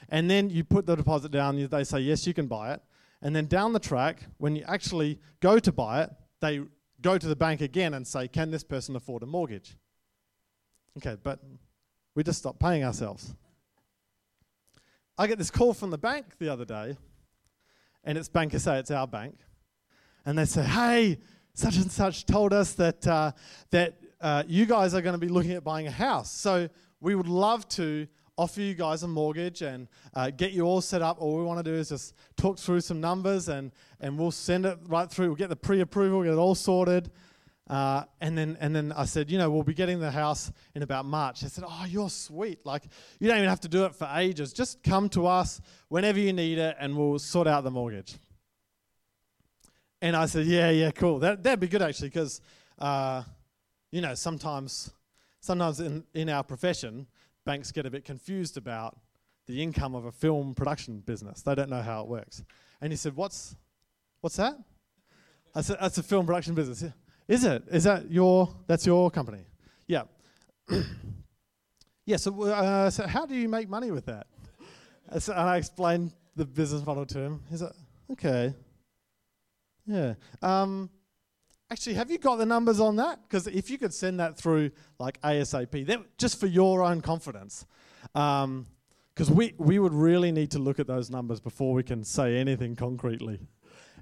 and 0.08 0.30
then 0.30 0.50
you 0.50 0.64
put 0.64 0.86
the 0.86 0.94
deposit 0.94 1.32
down, 1.32 1.66
they 1.68 1.84
say, 1.84 2.00
yes, 2.00 2.26
you 2.26 2.34
can 2.34 2.46
buy 2.46 2.72
it. 2.72 2.80
And 3.22 3.34
then 3.34 3.46
down 3.46 3.72
the 3.72 3.80
track, 3.80 4.20
when 4.38 4.54
you 4.54 4.64
actually 4.66 5.18
go 5.40 5.58
to 5.58 5.72
buy 5.72 6.02
it, 6.02 6.10
they 6.40 6.60
go 7.00 7.18
to 7.18 7.26
the 7.26 7.36
bank 7.36 7.60
again 7.60 7.94
and 7.94 8.06
say, 8.06 8.28
can 8.28 8.50
this 8.50 8.62
person 8.62 8.94
afford 8.94 9.22
a 9.22 9.26
mortgage? 9.26 9.76
Okay, 10.98 11.16
but 11.22 11.40
we 12.14 12.22
just 12.22 12.38
stopped 12.38 12.60
paying 12.60 12.84
ourselves. 12.84 13.34
I 15.18 15.26
get 15.26 15.38
this 15.38 15.50
call 15.50 15.74
from 15.74 15.90
the 15.90 15.98
bank 15.98 16.38
the 16.38 16.48
other 16.48 16.64
day, 16.64 16.96
and 18.04 18.18
it's 18.18 18.28
BankSA 18.28 18.80
it's 18.80 18.90
our 18.90 19.06
bank, 19.06 19.38
and 20.24 20.38
they 20.38 20.44
say, 20.44 20.62
"Hey, 20.62 21.18
such 21.54 21.76
and 21.76 21.90
such 21.90 22.26
told 22.26 22.52
us 22.52 22.74
that 22.74 23.06
uh, 23.06 23.32
that 23.70 23.98
uh, 24.20 24.42
you 24.46 24.66
guys 24.66 24.94
are 24.94 25.00
going 25.00 25.14
to 25.14 25.18
be 25.18 25.28
looking 25.28 25.52
at 25.52 25.64
buying 25.64 25.86
a 25.86 25.90
house, 25.90 26.30
so 26.30 26.68
we 27.00 27.14
would 27.14 27.28
love 27.28 27.68
to 27.70 28.06
offer 28.38 28.60
you 28.60 28.74
guys 28.74 29.02
a 29.02 29.08
mortgage 29.08 29.62
and 29.62 29.88
uh, 30.14 30.30
get 30.30 30.52
you 30.52 30.62
all 30.62 30.80
set 30.80 31.02
up. 31.02 31.16
All 31.20 31.36
we 31.36 31.44
want 31.44 31.64
to 31.64 31.70
do 31.70 31.76
is 31.76 31.88
just 31.88 32.14
talk 32.36 32.58
through 32.58 32.80
some 32.80 33.00
numbers, 33.00 33.48
and 33.48 33.72
and 34.00 34.18
we'll 34.18 34.30
send 34.30 34.66
it 34.66 34.78
right 34.86 35.10
through. 35.10 35.28
We'll 35.28 35.36
get 35.36 35.48
the 35.48 35.56
pre-approval, 35.56 36.22
get 36.22 36.32
it 36.32 36.36
all 36.36 36.54
sorted." 36.54 37.10
Uh, 37.68 38.04
and 38.20 38.38
then 38.38 38.56
and 38.60 38.76
then 38.76 38.92
I 38.92 39.06
said, 39.06 39.28
you 39.28 39.38
know, 39.38 39.50
we'll 39.50 39.64
be 39.64 39.74
getting 39.74 39.98
the 39.98 40.10
house 40.10 40.52
in 40.76 40.82
about 40.82 41.04
March. 41.04 41.40
They 41.40 41.48
said, 41.48 41.64
oh, 41.66 41.84
you're 41.88 42.10
sweet. 42.10 42.64
Like 42.64 42.84
you 43.18 43.26
don't 43.26 43.38
even 43.38 43.48
have 43.48 43.60
to 43.62 43.68
do 43.68 43.86
it 43.86 43.94
for 43.94 44.08
ages. 44.14 44.52
Just 44.52 44.84
come 44.84 45.08
to 45.10 45.26
us 45.26 45.60
whenever 45.88 46.20
you 46.20 46.32
need 46.32 46.58
it, 46.58 46.76
and 46.78 46.96
we'll 46.96 47.18
sort 47.18 47.48
out 47.48 47.64
the 47.64 47.70
mortgage. 47.72 48.18
And 50.00 50.14
I 50.14 50.26
said, 50.26 50.46
yeah, 50.46 50.70
yeah, 50.70 50.92
cool. 50.92 51.18
That 51.18 51.42
that'd 51.42 51.58
be 51.58 51.66
good 51.66 51.82
actually, 51.82 52.10
because 52.10 52.40
uh, 52.78 53.24
you 53.90 54.00
know 54.00 54.14
sometimes 54.14 54.92
sometimes 55.46 55.80
in 55.80 56.04
in 56.14 56.28
our 56.28 56.42
profession, 56.42 57.06
banks 57.44 57.72
get 57.72 57.86
a 57.86 57.90
bit 57.90 58.04
confused 58.04 58.56
about 58.56 58.98
the 59.46 59.62
income 59.62 59.94
of 59.94 60.04
a 60.04 60.12
film 60.12 60.54
production 60.54 61.00
business. 61.00 61.42
They 61.42 61.54
don't 61.54 61.70
know 61.70 61.82
how 61.82 62.02
it 62.02 62.08
works. 62.08 62.42
And 62.80 62.92
he 62.92 62.96
said, 62.96 63.14
what's 63.16 63.56
what's 64.20 64.36
that? 64.36 64.56
I 65.54 65.62
said, 65.62 65.78
that's 65.80 65.96
a 65.98 66.02
film 66.02 66.26
production 66.26 66.54
business. 66.54 66.84
Is 67.28 67.44
it? 67.44 67.62
Is 67.70 67.84
that 67.84 68.10
your? 68.10 68.54
That's 68.66 68.84
your 68.84 69.10
company? 69.10 69.44
Yeah. 69.86 70.02
yeah. 72.06 72.16
So, 72.16 72.42
uh, 72.42 72.90
so 72.90 73.06
how 73.06 73.26
do 73.26 73.34
you 73.34 73.48
make 73.48 73.68
money 73.68 73.90
with 73.90 74.06
that? 74.06 74.26
And 75.08 75.22
I 75.30 75.56
explained 75.56 76.12
the 76.34 76.44
business 76.44 76.84
model 76.84 77.06
to 77.06 77.18
him. 77.18 77.42
He's 77.50 77.62
like, 77.62 77.72
okay. 78.12 78.54
Yeah. 79.86 80.14
Um, 80.42 80.90
actually, 81.70 81.94
have 81.94 82.10
you 82.10 82.18
got 82.18 82.36
the 82.36 82.46
numbers 82.46 82.80
on 82.80 82.96
that? 82.96 83.20
Because 83.22 83.46
if 83.46 83.70
you 83.70 83.78
could 83.78 83.92
send 83.92 84.20
that 84.20 84.36
through 84.36 84.70
like 84.98 85.20
ASAP, 85.22 86.04
just 86.18 86.40
for 86.40 86.46
your 86.46 86.82
own 86.82 87.00
confidence, 87.00 87.66
because 88.12 88.40
um, 88.44 88.66
we 89.30 89.54
we 89.58 89.78
would 89.78 89.94
really 89.94 90.32
need 90.32 90.50
to 90.52 90.58
look 90.58 90.78
at 90.78 90.86
those 90.86 91.10
numbers 91.10 91.40
before 91.40 91.74
we 91.74 91.82
can 91.82 92.04
say 92.04 92.36
anything 92.36 92.76
concretely. 92.76 93.40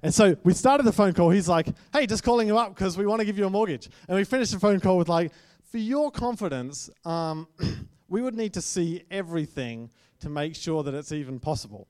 And 0.03 0.13
so 0.13 0.35
we 0.43 0.53
started 0.53 0.83
the 0.83 0.91
phone 0.91 1.13
call. 1.13 1.29
He's 1.29 1.47
like, 1.47 1.67
hey, 1.91 2.05
just 2.05 2.23
calling 2.23 2.47
you 2.47 2.57
up 2.57 2.75
because 2.75 2.97
we 2.97 3.05
want 3.05 3.21
to 3.21 3.25
give 3.25 3.37
you 3.37 3.47
a 3.47 3.49
mortgage. 3.49 3.89
And 4.07 4.15
we 4.17 4.23
finished 4.23 4.51
the 4.51 4.59
phone 4.59 4.79
call 4.79 4.97
with, 4.97 5.09
like, 5.09 5.31
for 5.71 5.77
your 5.77 6.11
confidence, 6.11 6.89
um, 7.05 7.47
we 8.07 8.21
would 8.21 8.35
need 8.35 8.53
to 8.53 8.61
see 8.61 9.03
everything 9.09 9.89
to 10.19 10.29
make 10.29 10.55
sure 10.55 10.83
that 10.83 10.93
it's 10.93 11.11
even 11.11 11.39
possible. 11.39 11.87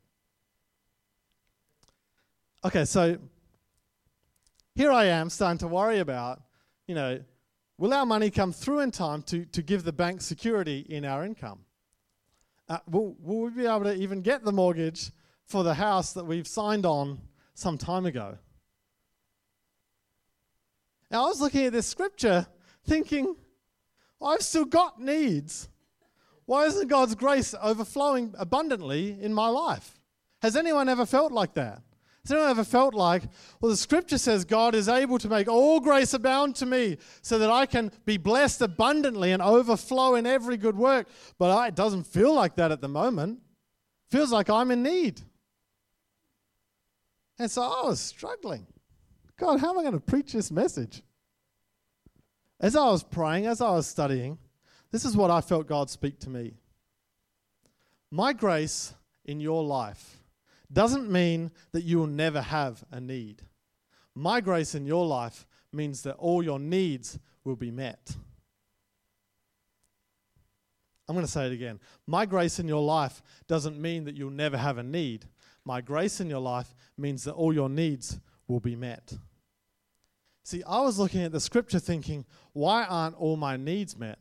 Okay, 2.63 2.85
so 2.85 3.17
here 4.75 4.91
I 4.91 5.05
am 5.05 5.29
starting 5.29 5.57
to 5.59 5.67
worry 5.67 5.99
about, 5.99 6.41
you 6.87 6.95
know, 6.95 7.21
will 7.77 7.93
our 7.93 8.05
money 8.05 8.29
come 8.29 8.53
through 8.53 8.79
in 8.79 8.91
time 8.91 9.23
to, 9.23 9.45
to 9.45 9.61
give 9.61 9.83
the 9.83 9.93
bank 9.93 10.21
security 10.21 10.85
in 10.89 11.05
our 11.05 11.25
income? 11.25 11.59
Uh, 12.67 12.79
will, 12.89 13.15
will 13.19 13.41
we 13.45 13.49
be 13.51 13.65
able 13.65 13.83
to 13.83 13.95
even 13.95 14.21
get 14.21 14.43
the 14.43 14.51
mortgage 14.51 15.11
for 15.45 15.63
the 15.63 15.75
house 15.75 16.13
that 16.13 16.25
we've 16.25 16.47
signed 16.47 16.85
on 16.85 17.19
some 17.53 17.77
time 17.77 18.05
ago. 18.05 18.37
Now, 21.11 21.25
I 21.25 21.27
was 21.27 21.39
looking 21.39 21.65
at 21.65 21.71
this 21.71 21.87
scripture 21.87 22.47
thinking, 22.83 23.35
I've 24.21 24.41
still 24.41 24.65
got 24.65 24.99
needs. 24.99 25.69
Why 26.45 26.65
isn't 26.65 26.87
God's 26.87 27.15
grace 27.15 27.55
overflowing 27.61 28.33
abundantly 28.37 29.17
in 29.19 29.33
my 29.33 29.47
life? 29.47 29.99
Has 30.41 30.55
anyone 30.55 30.89
ever 30.89 31.05
felt 31.05 31.31
like 31.31 31.53
that? 31.53 31.81
Has 32.25 32.31
anyone 32.31 32.49
ever 32.49 32.63
felt 32.63 32.95
like, 32.95 33.21
well, 33.61 33.69
the 33.69 33.77
scripture 33.77 34.17
says 34.17 34.45
God 34.45 34.73
is 34.73 34.89
able 34.89 35.19
to 35.19 35.29
make 35.29 35.47
all 35.47 35.79
grace 35.79 36.11
abound 36.11 36.55
to 36.55 36.65
me 36.65 36.97
so 37.21 37.37
that 37.37 37.51
I 37.51 37.67
can 37.67 37.91
be 38.03 38.17
blessed 38.17 38.63
abundantly 38.63 39.31
and 39.31 39.43
overflow 39.43 40.15
in 40.15 40.25
every 40.25 40.57
good 40.57 40.75
work, 40.75 41.07
but 41.37 41.51
I, 41.51 41.67
it 41.67 41.75
doesn't 41.75 42.07
feel 42.07 42.33
like 42.33 42.55
that 42.55 42.71
at 42.71 42.81
the 42.81 42.87
moment. 42.87 43.41
It 44.09 44.17
feels 44.17 44.31
like 44.31 44.49
I'm 44.49 44.71
in 44.71 44.81
need. 44.81 45.21
And 47.37 47.51
so 47.51 47.61
I 47.61 47.85
was 47.85 47.99
struggling. 47.99 48.65
God, 49.37 49.59
how 49.59 49.69
am 49.69 49.77
I 49.77 49.83
going 49.83 49.93
to 49.93 49.99
preach 49.99 50.33
this 50.33 50.49
message? 50.49 51.03
As 52.59 52.75
I 52.75 52.85
was 52.85 53.03
praying, 53.03 53.45
as 53.45 53.61
I 53.61 53.69
was 53.69 53.85
studying, 53.85 54.39
this 54.91 55.05
is 55.05 55.15
what 55.15 55.29
I 55.29 55.41
felt 55.41 55.67
God 55.67 55.91
speak 55.91 56.19
to 56.21 56.31
me. 56.31 56.55
My 58.09 58.33
grace 58.33 58.95
in 59.25 59.39
your 59.39 59.63
life 59.63 60.23
doesn't 60.71 61.11
mean 61.11 61.51
that 61.71 61.83
you 61.83 61.99
will 61.99 62.07
never 62.07 62.41
have 62.41 62.83
a 62.91 62.99
need. 62.99 63.41
My 64.15 64.41
grace 64.41 64.75
in 64.75 64.85
your 64.85 65.05
life 65.05 65.45
means 65.71 66.03
that 66.03 66.15
all 66.15 66.41
your 66.41 66.59
needs 66.59 67.19
will 67.43 67.55
be 67.55 67.71
met. 67.71 68.15
I'm 71.07 71.15
going 71.15 71.25
to 71.25 71.31
say 71.31 71.45
it 71.45 71.53
again. 71.53 71.79
My 72.07 72.25
grace 72.25 72.59
in 72.59 72.67
your 72.67 72.81
life 72.81 73.21
doesn't 73.47 73.79
mean 73.79 74.05
that 74.05 74.15
you'll 74.15 74.31
never 74.31 74.57
have 74.57 74.77
a 74.77 74.83
need. 74.83 75.25
My 75.63 75.81
grace 75.81 76.19
in 76.19 76.29
your 76.29 76.39
life 76.39 76.73
means 76.97 77.23
that 77.25 77.33
all 77.33 77.53
your 77.53 77.69
needs 77.69 78.19
will 78.47 78.59
be 78.59 78.75
met. 78.75 79.13
See, 80.43 80.63
I 80.63 80.81
was 80.81 80.97
looking 80.99 81.23
at 81.23 81.31
the 81.31 81.39
scripture 81.39 81.79
thinking, 81.79 82.25
why 82.53 82.85
aren't 82.85 83.15
all 83.17 83.35
my 83.35 83.57
needs 83.57 83.97
met? 83.97 84.19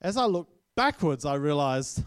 As 0.00 0.16
I 0.16 0.26
looked 0.26 0.52
backwards, 0.76 1.24
I 1.24 1.34
realized 1.34 2.04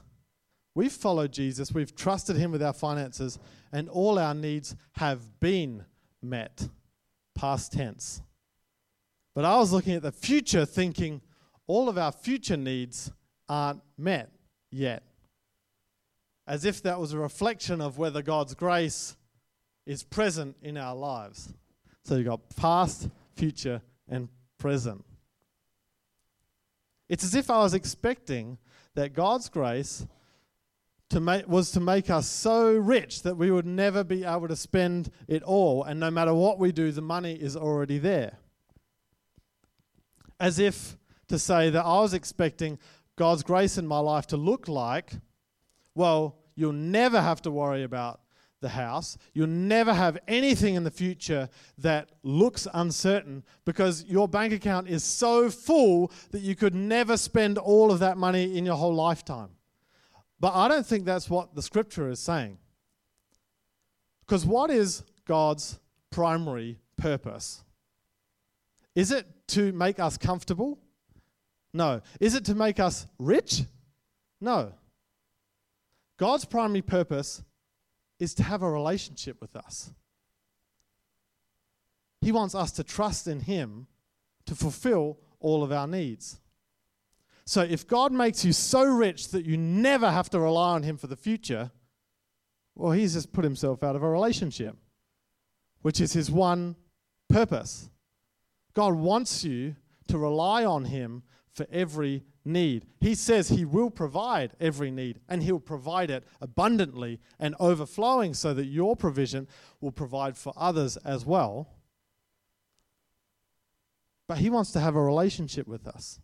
we've 0.75 0.91
followed 0.91 1.31
Jesus, 1.31 1.71
we've 1.71 1.95
trusted 1.95 2.35
him 2.35 2.51
with 2.51 2.63
our 2.63 2.73
finances, 2.73 3.39
and 3.71 3.89
all 3.89 4.19
our 4.19 4.33
needs 4.33 4.75
have 4.93 5.39
been 5.39 5.85
met. 6.21 6.69
Past 7.35 7.73
tense. 7.73 8.21
But 9.33 9.45
I 9.45 9.57
was 9.57 9.71
looking 9.71 9.93
at 9.93 10.01
the 10.01 10.11
future 10.11 10.65
thinking, 10.65 11.21
all 11.67 11.87
of 11.87 11.97
our 11.97 12.11
future 12.11 12.57
needs 12.57 13.11
aren't 13.47 13.81
met 13.97 14.29
yet 14.69 15.03
as 16.51 16.65
if 16.65 16.81
that 16.83 16.99
was 16.99 17.13
a 17.13 17.17
reflection 17.17 17.79
of 17.79 17.97
whether 17.97 18.21
God's 18.21 18.53
grace 18.55 19.15
is 19.85 20.03
present 20.03 20.55
in 20.61 20.77
our 20.77 20.93
lives. 20.93 21.53
So 22.03 22.15
you've 22.15 22.25
got 22.25 22.41
past, 22.57 23.09
future, 23.35 23.81
and 24.09 24.27
present. 24.57 25.05
It's 27.07 27.23
as 27.23 27.35
if 27.35 27.49
I 27.49 27.59
was 27.59 27.73
expecting 27.73 28.57
that 28.95 29.13
God's 29.13 29.49
grace 29.49 30.05
to 31.11 31.19
make, 31.19 31.47
was 31.47 31.71
to 31.71 31.79
make 31.79 32.09
us 32.09 32.27
so 32.27 32.73
rich 32.73 33.23
that 33.23 33.35
we 33.37 33.51
would 33.51 33.65
never 33.65 34.03
be 34.03 34.23
able 34.23 34.47
to 34.47 34.55
spend 34.55 35.11
it 35.27 35.43
all, 35.43 35.83
and 35.83 35.99
no 35.99 36.09
matter 36.09 36.33
what 36.33 36.57
we 36.57 36.71
do, 36.71 36.91
the 36.91 37.01
money 37.01 37.33
is 37.33 37.55
already 37.55 37.97
there. 37.97 38.37
As 40.39 40.57
if 40.57 40.97
to 41.27 41.37
say 41.37 41.69
that 41.69 41.85
I 41.85 41.99
was 41.99 42.13
expecting 42.13 42.79
God's 43.15 43.43
grace 43.43 43.77
in 43.77 43.85
my 43.85 43.99
life 43.99 44.27
to 44.27 44.37
look 44.37 44.67
like, 44.67 45.11
well, 45.93 46.37
you'll 46.55 46.73
never 46.73 47.21
have 47.21 47.41
to 47.43 47.51
worry 47.51 47.83
about 47.83 48.21
the 48.61 48.69
house. 48.69 49.17
You'll 49.33 49.47
never 49.47 49.93
have 49.93 50.17
anything 50.27 50.75
in 50.75 50.83
the 50.83 50.91
future 50.91 51.49
that 51.79 52.11
looks 52.23 52.67
uncertain 52.73 53.43
because 53.65 54.05
your 54.05 54.27
bank 54.27 54.53
account 54.53 54.87
is 54.87 55.03
so 55.03 55.49
full 55.49 56.11
that 56.31 56.41
you 56.41 56.55
could 56.55 56.75
never 56.75 57.17
spend 57.17 57.57
all 57.57 57.91
of 57.91 57.99
that 57.99 58.17
money 58.17 58.57
in 58.57 58.65
your 58.65 58.75
whole 58.75 58.93
lifetime. 58.93 59.49
But 60.41 60.55
I 60.55 60.67
don't 60.67 60.85
think 60.85 61.05
that's 61.05 61.29
what 61.29 61.53
the 61.53 61.61
scripture 61.61 62.09
is 62.09 62.19
saying. 62.19 62.57
Because 64.25 64.43
what 64.43 64.71
is 64.71 65.03
God's 65.25 65.79
primary 66.09 66.79
purpose? 66.97 67.63
Is 68.95 69.11
it 69.11 69.27
to 69.49 69.71
make 69.71 69.99
us 69.99 70.17
comfortable? 70.17 70.79
No. 71.73 72.01
Is 72.19 72.33
it 72.33 72.43
to 72.45 72.55
make 72.55 72.79
us 72.79 73.05
rich? 73.19 73.61
No. 74.41 74.73
God's 76.17 76.45
primary 76.45 76.81
purpose 76.81 77.43
is 78.19 78.33
to 78.33 78.43
have 78.43 78.63
a 78.63 78.69
relationship 78.69 79.39
with 79.41 79.55
us. 79.55 79.91
He 82.19 82.31
wants 82.31 82.55
us 82.55 82.71
to 82.73 82.83
trust 82.83 83.27
in 83.27 83.41
Him 83.41 83.85
to 84.47 84.55
fulfill 84.55 85.19
all 85.39 85.63
of 85.63 85.71
our 85.71 85.87
needs. 85.87 86.40
So 87.51 87.63
if 87.63 87.85
God 87.85 88.13
makes 88.13 88.45
you 88.45 88.53
so 88.53 88.85
rich 88.85 89.27
that 89.31 89.45
you 89.45 89.57
never 89.57 90.09
have 90.09 90.29
to 90.29 90.39
rely 90.39 90.69
on 90.69 90.83
Him 90.83 90.95
for 90.95 91.07
the 91.07 91.17
future, 91.17 91.69
well, 92.75 92.93
He's 92.93 93.11
just 93.11 93.33
put 93.33 93.43
Himself 93.43 93.83
out 93.83 93.97
of 93.97 94.03
a 94.03 94.09
relationship, 94.09 94.77
which 95.81 95.99
is 95.99 96.13
His 96.13 96.31
one 96.31 96.77
purpose. 97.27 97.89
God 98.73 98.93
wants 98.93 99.43
you 99.43 99.75
to 100.07 100.17
rely 100.17 100.63
on 100.63 100.85
Him 100.85 101.23
for 101.51 101.67
every 101.69 102.23
need. 102.45 102.85
He 103.01 103.15
says 103.15 103.49
He 103.49 103.65
will 103.65 103.89
provide 103.89 104.53
every 104.61 104.89
need, 104.89 105.19
and 105.27 105.43
He'll 105.43 105.59
provide 105.59 106.09
it 106.09 106.25
abundantly 106.39 107.19
and 107.37 107.53
overflowing 107.59 108.33
so 108.33 108.53
that 108.53 108.67
your 108.67 108.95
provision 108.95 109.45
will 109.81 109.91
provide 109.91 110.37
for 110.37 110.53
others 110.55 110.95
as 110.95 111.25
well. 111.25 111.67
But 114.29 114.37
He 114.37 114.49
wants 114.49 114.71
to 114.71 114.79
have 114.79 114.95
a 114.95 115.03
relationship 115.03 115.67
with 115.67 115.85
us. 115.85 116.21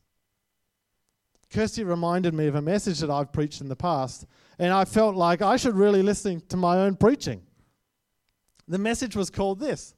Kirsty 1.51 1.83
reminded 1.83 2.33
me 2.33 2.47
of 2.47 2.55
a 2.55 2.61
message 2.61 2.99
that 2.99 3.09
I've 3.09 3.31
preached 3.31 3.61
in 3.61 3.69
the 3.69 3.75
past, 3.75 4.25
and 4.59 4.73
I 4.73 4.85
felt 4.85 5.15
like 5.15 5.41
I 5.41 5.57
should 5.57 5.75
really 5.75 6.03
listen 6.03 6.41
to 6.49 6.57
my 6.57 6.77
own 6.77 6.95
preaching. 6.95 7.41
The 8.67 8.77
message 8.77 9.15
was 9.15 9.29
called 9.29 9.59
this 9.59 9.93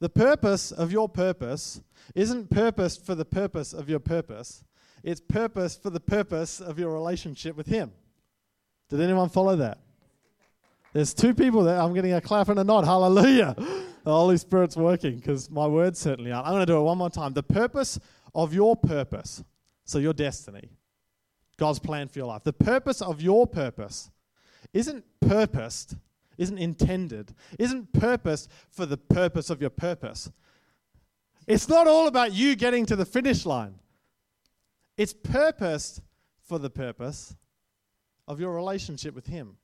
The 0.00 0.10
purpose 0.10 0.70
of 0.70 0.92
your 0.92 1.08
purpose 1.08 1.80
isn't 2.14 2.50
purpose 2.50 2.96
for 2.96 3.14
the 3.14 3.24
purpose 3.24 3.72
of 3.72 3.88
your 3.88 4.00
purpose, 4.00 4.64
it's 5.02 5.20
purpose 5.20 5.76
for 5.76 5.90
the 5.90 6.00
purpose 6.00 6.60
of 6.60 6.78
your 6.78 6.92
relationship 6.92 7.56
with 7.56 7.66
Him. 7.66 7.92
Did 8.90 9.00
anyone 9.00 9.28
follow 9.28 9.56
that? 9.56 9.78
There's 10.92 11.14
two 11.14 11.34
people 11.34 11.62
that 11.64 11.78
I'm 11.78 11.94
getting 11.94 12.12
a 12.12 12.20
clap 12.20 12.48
and 12.48 12.58
a 12.58 12.64
nod. 12.64 12.84
Hallelujah. 12.84 13.56
The 14.02 14.12
Holy 14.12 14.38
Spirit's 14.38 14.78
working 14.78 15.16
because 15.16 15.50
my 15.50 15.66
words 15.66 15.98
certainly 15.98 16.32
aren't. 16.32 16.46
I'm 16.46 16.54
going 16.54 16.64
to 16.64 16.72
do 16.72 16.78
it 16.78 16.82
one 16.82 16.96
more 16.96 17.10
time. 17.10 17.34
The 17.34 17.42
purpose 17.42 18.00
of 18.34 18.54
your 18.54 18.74
purpose, 18.74 19.44
so 19.84 19.98
your 19.98 20.12
destiny, 20.12 20.70
God's 21.56 21.78
plan 21.78 22.08
for 22.08 22.18
your 22.18 22.28
life, 22.28 22.44
the 22.44 22.52
purpose 22.52 23.02
of 23.02 23.20
your 23.20 23.46
purpose 23.46 24.10
isn't 24.72 25.04
purposed, 25.20 25.96
isn't 26.38 26.58
intended, 26.58 27.34
isn't 27.58 27.92
purposed 27.92 28.50
for 28.70 28.86
the 28.86 28.96
purpose 28.96 29.50
of 29.50 29.60
your 29.60 29.70
purpose. 29.70 30.30
It's 31.46 31.68
not 31.68 31.86
all 31.86 32.06
about 32.06 32.32
you 32.32 32.54
getting 32.54 32.86
to 32.86 32.96
the 32.96 33.04
finish 33.04 33.44
line. 33.44 33.74
It's 34.96 35.12
purposed 35.12 36.02
for 36.42 36.58
the 36.58 36.70
purpose 36.70 37.34
of 38.28 38.40
your 38.40 38.54
relationship 38.54 39.14
with 39.14 39.26
Him. 39.26 39.56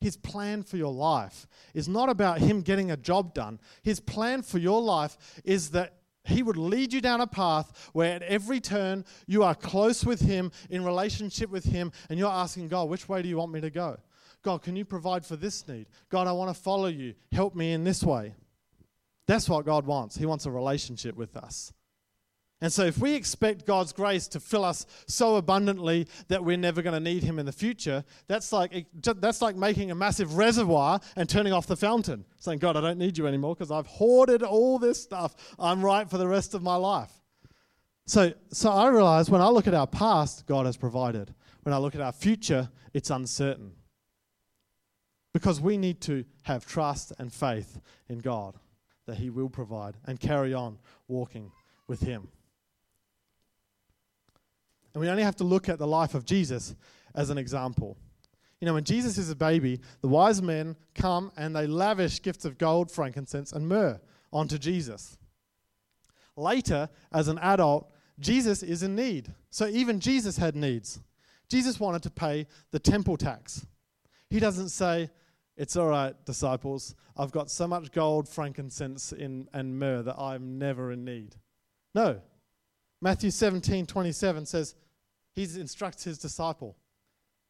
His 0.00 0.16
plan 0.16 0.62
for 0.62 0.76
your 0.76 0.92
life 0.92 1.46
is 1.74 1.88
not 1.88 2.08
about 2.08 2.38
Him 2.38 2.60
getting 2.60 2.90
a 2.90 2.96
job 2.96 3.34
done. 3.34 3.60
His 3.82 4.00
plan 4.00 4.42
for 4.42 4.58
your 4.58 4.80
life 4.80 5.16
is 5.44 5.70
that 5.70 6.01
He 6.24 6.42
would 6.42 6.56
lead 6.56 6.92
you 6.92 7.00
down 7.00 7.20
a 7.20 7.26
path 7.26 7.90
where 7.92 8.14
at 8.14 8.22
every 8.22 8.60
turn 8.60 9.04
you 9.26 9.42
are 9.42 9.54
close 9.54 10.04
with 10.04 10.20
Him, 10.20 10.52
in 10.70 10.84
relationship 10.84 11.50
with 11.50 11.64
Him, 11.64 11.92
and 12.08 12.18
you're 12.18 12.30
asking 12.30 12.68
God, 12.68 12.88
which 12.88 13.08
way 13.08 13.22
do 13.22 13.28
you 13.28 13.36
want 13.36 13.52
me 13.52 13.60
to 13.60 13.70
go? 13.70 13.98
God, 14.42 14.62
can 14.62 14.76
you 14.76 14.84
provide 14.84 15.24
for 15.24 15.36
this 15.36 15.66
need? 15.68 15.86
God, 16.10 16.26
I 16.26 16.32
want 16.32 16.54
to 16.54 16.60
follow 16.60 16.88
you. 16.88 17.14
Help 17.32 17.54
me 17.54 17.72
in 17.72 17.84
this 17.84 18.02
way. 18.02 18.34
That's 19.26 19.48
what 19.48 19.64
God 19.64 19.86
wants. 19.86 20.16
He 20.16 20.26
wants 20.26 20.46
a 20.46 20.50
relationship 20.50 21.16
with 21.16 21.36
us. 21.36 21.72
And 22.62 22.72
so, 22.72 22.84
if 22.84 22.96
we 22.96 23.14
expect 23.14 23.66
God's 23.66 23.92
grace 23.92 24.28
to 24.28 24.40
fill 24.40 24.64
us 24.64 24.86
so 25.08 25.34
abundantly 25.34 26.06
that 26.28 26.44
we're 26.44 26.56
never 26.56 26.80
going 26.80 26.94
to 26.94 27.00
need 27.00 27.24
Him 27.24 27.40
in 27.40 27.44
the 27.44 27.52
future, 27.52 28.04
that's 28.28 28.52
like, 28.52 28.86
that's 28.94 29.42
like 29.42 29.56
making 29.56 29.90
a 29.90 29.96
massive 29.96 30.36
reservoir 30.36 31.00
and 31.16 31.28
turning 31.28 31.52
off 31.52 31.66
the 31.66 31.76
fountain, 31.76 32.24
saying, 32.38 32.60
God, 32.60 32.76
I 32.76 32.80
don't 32.80 32.98
need 32.98 33.18
you 33.18 33.26
anymore 33.26 33.56
because 33.56 33.72
I've 33.72 33.88
hoarded 33.88 34.44
all 34.44 34.78
this 34.78 35.02
stuff. 35.02 35.34
I'm 35.58 35.84
right 35.84 36.08
for 36.08 36.18
the 36.18 36.28
rest 36.28 36.54
of 36.54 36.62
my 36.62 36.76
life. 36.76 37.10
So, 38.06 38.32
so 38.52 38.70
I 38.70 38.86
realize 38.90 39.28
when 39.28 39.40
I 39.40 39.48
look 39.48 39.66
at 39.66 39.74
our 39.74 39.88
past, 39.88 40.46
God 40.46 40.64
has 40.66 40.76
provided. 40.76 41.34
When 41.64 41.72
I 41.74 41.78
look 41.78 41.96
at 41.96 42.00
our 42.00 42.12
future, 42.12 42.70
it's 42.94 43.10
uncertain. 43.10 43.72
Because 45.34 45.60
we 45.60 45.76
need 45.76 46.00
to 46.02 46.24
have 46.44 46.64
trust 46.64 47.12
and 47.18 47.32
faith 47.32 47.80
in 48.08 48.20
God 48.20 48.54
that 49.06 49.16
He 49.16 49.30
will 49.30 49.48
provide 49.48 49.96
and 50.06 50.20
carry 50.20 50.54
on 50.54 50.78
walking 51.08 51.50
with 51.88 52.02
Him. 52.02 52.28
And 54.94 55.00
we 55.00 55.08
only 55.08 55.22
have 55.22 55.36
to 55.36 55.44
look 55.44 55.68
at 55.68 55.78
the 55.78 55.86
life 55.86 56.14
of 56.14 56.24
Jesus 56.24 56.74
as 57.14 57.30
an 57.30 57.38
example. 57.38 57.96
You 58.60 58.66
know, 58.66 58.74
when 58.74 58.84
Jesus 58.84 59.18
is 59.18 59.30
a 59.30 59.36
baby, 59.36 59.80
the 60.02 60.08
wise 60.08 60.40
men 60.40 60.76
come 60.94 61.32
and 61.36 61.54
they 61.54 61.66
lavish 61.66 62.22
gifts 62.22 62.44
of 62.44 62.58
gold, 62.58 62.90
frankincense, 62.90 63.52
and 63.52 63.68
myrrh 63.68 64.00
onto 64.32 64.58
Jesus. 64.58 65.16
Later, 66.36 66.88
as 67.12 67.28
an 67.28 67.38
adult, 67.38 67.90
Jesus 68.20 68.62
is 68.62 68.82
in 68.82 68.94
need. 68.94 69.32
So 69.50 69.66
even 69.66 70.00
Jesus 70.00 70.36
had 70.36 70.54
needs. 70.54 71.00
Jesus 71.48 71.80
wanted 71.80 72.02
to 72.04 72.10
pay 72.10 72.46
the 72.70 72.78
temple 72.78 73.16
tax. 73.16 73.66
He 74.30 74.40
doesn't 74.40 74.70
say, 74.70 75.10
It's 75.56 75.76
all 75.76 75.88
right, 75.88 76.14
disciples, 76.24 76.94
I've 77.16 77.32
got 77.32 77.50
so 77.50 77.66
much 77.66 77.92
gold, 77.92 78.28
frankincense, 78.28 79.12
in, 79.12 79.48
and 79.52 79.78
myrrh 79.78 80.02
that 80.02 80.18
I'm 80.18 80.58
never 80.58 80.92
in 80.92 81.04
need. 81.04 81.36
No, 81.94 82.20
Matthew 83.02 83.30
17 83.30 83.86
27 83.86 84.46
says, 84.46 84.74
He 85.34 85.44
instructs 85.44 86.04
his 86.04 86.18
disciple 86.18 86.76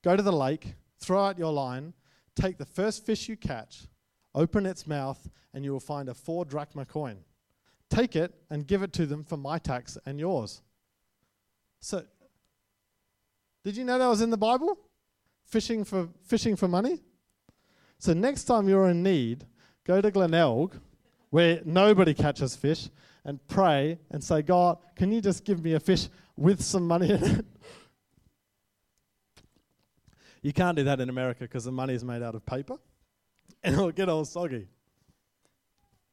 Go 0.02 0.16
to 0.16 0.22
the 0.22 0.32
lake, 0.32 0.74
throw 0.98 1.24
out 1.24 1.38
your 1.38 1.52
line, 1.52 1.94
take 2.34 2.58
the 2.58 2.66
first 2.66 3.06
fish 3.06 3.28
you 3.28 3.36
catch, 3.36 3.86
open 4.34 4.66
its 4.66 4.86
mouth, 4.86 5.30
and 5.54 5.64
you 5.64 5.72
will 5.72 5.80
find 5.80 6.08
a 6.08 6.14
four 6.14 6.44
drachma 6.44 6.84
coin. 6.84 7.18
Take 7.88 8.16
it 8.16 8.34
and 8.50 8.66
give 8.66 8.82
it 8.82 8.92
to 8.94 9.06
them 9.06 9.22
for 9.22 9.36
my 9.36 9.58
tax 9.58 9.98
and 10.06 10.18
yours. 10.18 10.62
So, 11.80 12.04
did 13.64 13.76
you 13.76 13.84
know 13.84 13.98
that 13.98 14.06
was 14.06 14.22
in 14.22 14.30
the 14.30 14.36
Bible? 14.36 14.76
Fishing 15.44 15.84
for, 15.84 16.08
fishing 16.24 16.56
for 16.56 16.66
money? 16.66 17.00
So, 17.98 18.12
next 18.12 18.44
time 18.44 18.68
you're 18.68 18.88
in 18.88 19.02
need, 19.02 19.44
go 19.84 20.00
to 20.00 20.10
Glenelg, 20.10 20.80
where 21.30 21.60
nobody 21.64 22.14
catches 22.14 22.56
fish, 22.56 22.88
and 23.24 23.46
pray 23.46 23.98
and 24.10 24.22
say, 24.22 24.42
God, 24.42 24.78
can 24.96 25.12
you 25.12 25.20
just 25.20 25.44
give 25.44 25.62
me 25.62 25.74
a 25.74 25.80
fish 25.80 26.08
with 26.36 26.62
some 26.62 26.86
money 26.86 27.10
in 27.10 27.22
it? 27.22 27.44
you 30.42 30.52
can't 30.52 30.76
do 30.76 30.84
that 30.84 31.00
in 31.00 31.08
America 31.08 31.40
because 31.40 31.64
the 31.64 31.72
money 31.72 31.94
is 31.94 32.04
made 32.04 32.22
out 32.22 32.34
of 32.34 32.44
paper 32.44 32.76
and 33.62 33.74
it'll 33.74 33.92
get 33.92 34.08
all 34.08 34.24
soggy. 34.24 34.68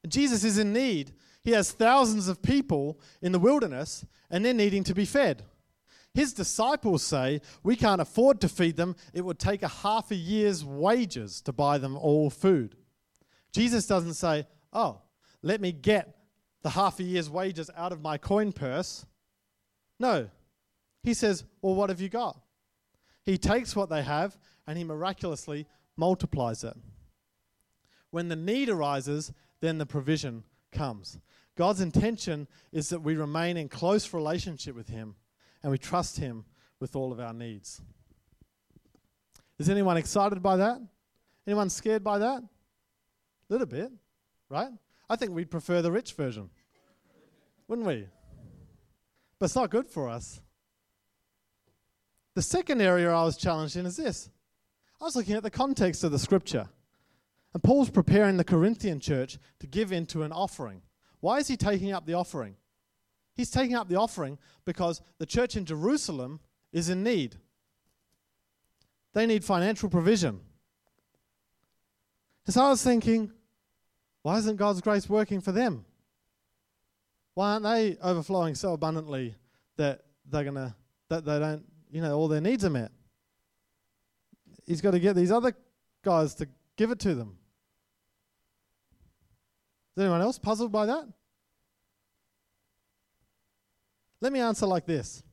Jesus 0.07 0.43
is 0.43 0.57
in 0.57 0.71
need. 0.71 1.13
He 1.41 1.51
has 1.51 1.71
thousands 1.71 2.27
of 2.27 2.41
people 2.41 2.99
in 3.21 3.31
the 3.31 3.39
wilderness 3.39 4.05
and 4.29 4.45
they're 4.45 4.53
needing 4.53 4.83
to 4.85 4.93
be 4.93 5.05
fed. 5.05 5.43
His 6.13 6.33
disciples 6.33 7.03
say, 7.03 7.41
We 7.63 7.75
can't 7.75 8.01
afford 8.01 8.41
to 8.41 8.49
feed 8.49 8.77
them. 8.77 8.95
It 9.13 9.23
would 9.23 9.39
take 9.39 9.63
a 9.63 9.67
half 9.67 10.11
a 10.11 10.15
year's 10.15 10.65
wages 10.65 11.41
to 11.41 11.53
buy 11.53 11.77
them 11.77 11.95
all 11.97 12.29
food. 12.29 12.75
Jesus 13.51 13.85
doesn't 13.85 14.15
say, 14.15 14.47
Oh, 14.73 15.01
let 15.41 15.61
me 15.61 15.71
get 15.71 16.15
the 16.61 16.71
half 16.71 16.99
a 16.99 17.03
year's 17.03 17.29
wages 17.29 17.69
out 17.75 17.91
of 17.91 18.01
my 18.01 18.17
coin 18.17 18.51
purse. 18.51 19.05
No. 19.99 20.29
He 21.03 21.13
says, 21.13 21.43
Well, 21.61 21.75
what 21.75 21.89
have 21.89 22.01
you 22.01 22.09
got? 22.09 22.39
He 23.23 23.37
takes 23.37 23.75
what 23.75 23.89
they 23.89 24.01
have 24.03 24.37
and 24.65 24.77
he 24.77 24.83
miraculously 24.83 25.67
multiplies 25.97 26.63
it. 26.63 26.75
When 28.11 28.29
the 28.29 28.35
need 28.35 28.69
arises, 28.69 29.31
then 29.61 29.77
the 29.77 29.85
provision 29.85 30.43
comes. 30.71 31.19
God's 31.55 31.81
intention 31.81 32.47
is 32.71 32.89
that 32.89 33.01
we 33.01 33.15
remain 33.15 33.57
in 33.57 33.67
close 33.67 34.13
relationship 34.13 34.75
with 34.75 34.87
Him 34.87 35.15
and 35.61 35.71
we 35.71 35.77
trust 35.77 36.17
Him 36.17 36.45
with 36.79 36.95
all 36.95 37.11
of 37.11 37.19
our 37.19 37.33
needs. 37.33 37.81
Is 39.59 39.69
anyone 39.69 39.97
excited 39.97 40.41
by 40.41 40.55
that? 40.57 40.81
Anyone 41.45 41.69
scared 41.69 42.03
by 42.03 42.19
that? 42.19 42.41
A 42.41 42.47
little 43.49 43.67
bit, 43.67 43.91
right? 44.49 44.69
I 45.09 45.15
think 45.17 45.31
we'd 45.31 45.51
prefer 45.51 45.81
the 45.81 45.91
rich 45.91 46.13
version, 46.13 46.49
wouldn't 47.67 47.87
we? 47.87 48.07
But 49.39 49.45
it's 49.45 49.55
not 49.55 49.71
good 49.71 49.87
for 49.87 50.09
us. 50.09 50.41
The 52.35 52.41
second 52.41 52.81
area 52.81 53.11
I 53.11 53.23
was 53.23 53.37
challenged 53.37 53.75
in 53.75 53.85
is 53.85 53.97
this 53.97 54.29
I 55.01 55.05
was 55.05 55.15
looking 55.15 55.35
at 55.35 55.43
the 55.43 55.49
context 55.49 56.03
of 56.03 56.11
the 56.11 56.19
scripture. 56.19 56.69
And 57.53 57.63
Paul's 57.63 57.89
preparing 57.89 58.37
the 58.37 58.43
Corinthian 58.43 58.99
church 58.99 59.39
to 59.59 59.65
give 59.65 59.91
into 59.91 60.21
an 60.21 60.31
offering. 60.31 60.83
Why 61.19 61.39
is 61.39 61.47
he 61.47 61.57
taking 61.57 61.91
up 61.91 62.05
the 62.05 62.13
offering? 62.13 62.55
He's 63.33 63.49
taking 63.49 63.75
up 63.75 63.89
the 63.89 63.95
offering 63.95 64.37
because 64.65 65.01
the 65.17 65.25
church 65.25 65.55
in 65.55 65.65
Jerusalem 65.65 66.41
is 66.71 66.89
in 66.89 67.03
need. 67.03 67.37
They 69.13 69.25
need 69.25 69.43
financial 69.43 69.89
provision. 69.89 70.41
And 72.45 72.53
so 72.53 72.63
I 72.63 72.69
was 72.69 72.83
thinking, 72.83 73.31
why 74.21 74.37
isn't 74.37 74.57
God's 74.57 74.81
grace 74.81 75.09
working 75.09 75.41
for 75.41 75.51
them? 75.51 75.85
Why 77.39 77.53
aren't 77.53 77.63
they 77.63 77.95
overflowing 78.01 78.53
so 78.53 78.73
abundantly 78.73 79.33
that 79.77 80.01
they're 80.29 80.43
gonna 80.43 80.75
that 81.07 81.23
they 81.23 81.39
don't, 81.39 81.63
you 81.89 82.01
know, 82.01 82.17
all 82.17 82.27
their 82.27 82.41
needs 82.41 82.65
are 82.65 82.69
met? 82.69 82.91
He's 84.67 84.81
got 84.81 84.91
to 84.91 84.99
get 84.99 85.15
these 85.15 85.31
other 85.31 85.55
guys 86.03 86.35
to 86.35 86.49
give 86.75 86.91
it 86.91 86.99
to 86.99 87.15
them. 87.15 87.37
Is 89.95 90.03
anyone 90.03 90.19
else 90.19 90.37
puzzled 90.37 90.73
by 90.73 90.87
that? 90.87 91.07
Let 94.19 94.33
me 94.33 94.41
answer 94.41 94.65
like 94.65 94.85
this 94.85 95.23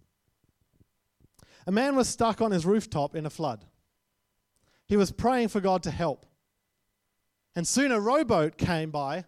A 1.66 1.72
man 1.72 1.96
was 1.96 2.08
stuck 2.08 2.40
on 2.40 2.52
his 2.52 2.64
rooftop 2.64 3.16
in 3.16 3.26
a 3.26 3.30
flood. 3.30 3.64
He 4.86 4.96
was 4.96 5.10
praying 5.10 5.48
for 5.48 5.60
God 5.60 5.82
to 5.82 5.90
help. 5.90 6.24
And 7.56 7.66
soon 7.66 7.90
a 7.90 7.98
rowboat 7.98 8.58
came 8.58 8.92
by, 8.92 9.24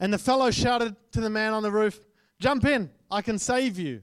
and 0.00 0.12
the 0.12 0.18
fellow 0.18 0.50
shouted 0.50 0.96
to 1.12 1.20
the 1.20 1.30
man 1.30 1.52
on 1.52 1.62
the 1.62 1.70
roof, 1.70 2.00
Jump 2.40 2.64
in, 2.64 2.90
I 3.10 3.20
can 3.20 3.38
save 3.38 3.78
you. 3.78 4.00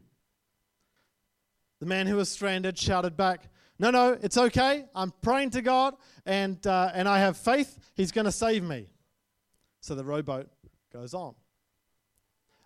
The 1.79 1.88
man 1.88 2.05
who 2.05 2.15
was 2.15 2.29
stranded 2.29 2.77
shouted 2.77 3.17
back, 3.17 3.49
No, 3.79 3.89
no, 3.89 4.17
it's 4.21 4.38
okay. 4.38 4.86
I'm 4.95 5.12
praying 5.21 5.49
to 5.51 5.62
God, 5.62 5.95
and, 6.25 6.65
uh, 6.65 6.91
and 6.93 7.10
I 7.10 7.19
have 7.19 7.36
faith. 7.36 7.79
He's 7.95 8.12
going 8.12 8.25
to 8.25 8.31
save 8.31 8.63
me. 8.63 8.88
So 9.81 9.95
the 9.95 10.05
rowboat 10.05 10.49
goes 10.93 11.13
on. 11.15 11.33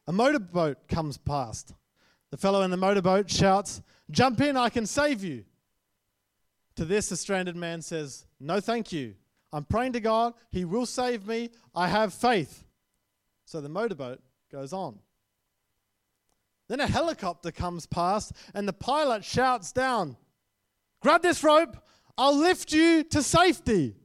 A 0.08 0.12
motorboat 0.12 0.88
comes 0.90 1.18
past. 1.18 1.74
The 2.32 2.38
fellow 2.38 2.64
in 2.64 2.72
the 2.72 2.78
motorboat 2.78 3.30
shouts, 3.30 3.82
Jump 4.10 4.42
in, 4.42 4.58
I 4.58 4.70
can 4.70 4.86
save 4.86 5.24
you. 5.24 5.46
To 6.76 6.84
this, 6.86 7.10
the 7.10 7.18
stranded 7.18 7.56
man 7.56 7.82
says, 7.82 8.26
No, 8.42 8.60
thank 8.60 8.92
you. 8.92 9.16
I'm 9.54 9.64
praying 9.64 9.94
to 9.94 10.00
God. 10.02 10.34
He 10.50 10.66
will 10.66 10.86
save 10.86 11.28
me. 11.28 11.50
I 11.74 11.88
have 11.88 12.14
faith. 12.14 12.66
So 13.52 13.60
the 13.60 13.68
motorboat 13.68 14.22
goes 14.50 14.72
on. 14.72 15.00
Then 16.70 16.80
a 16.80 16.88
helicopter 16.88 17.52
comes 17.52 17.86
past, 17.86 18.32
and 18.54 18.66
the 18.66 18.72
pilot 18.72 19.26
shouts 19.26 19.74
down, 19.74 20.16
Grab 21.02 21.22
this 21.22 21.44
rope. 21.44 21.76
I'll 22.18 22.38
lift 22.38 22.72
you 22.72 23.04
to 23.04 23.22
safety. 23.22 23.98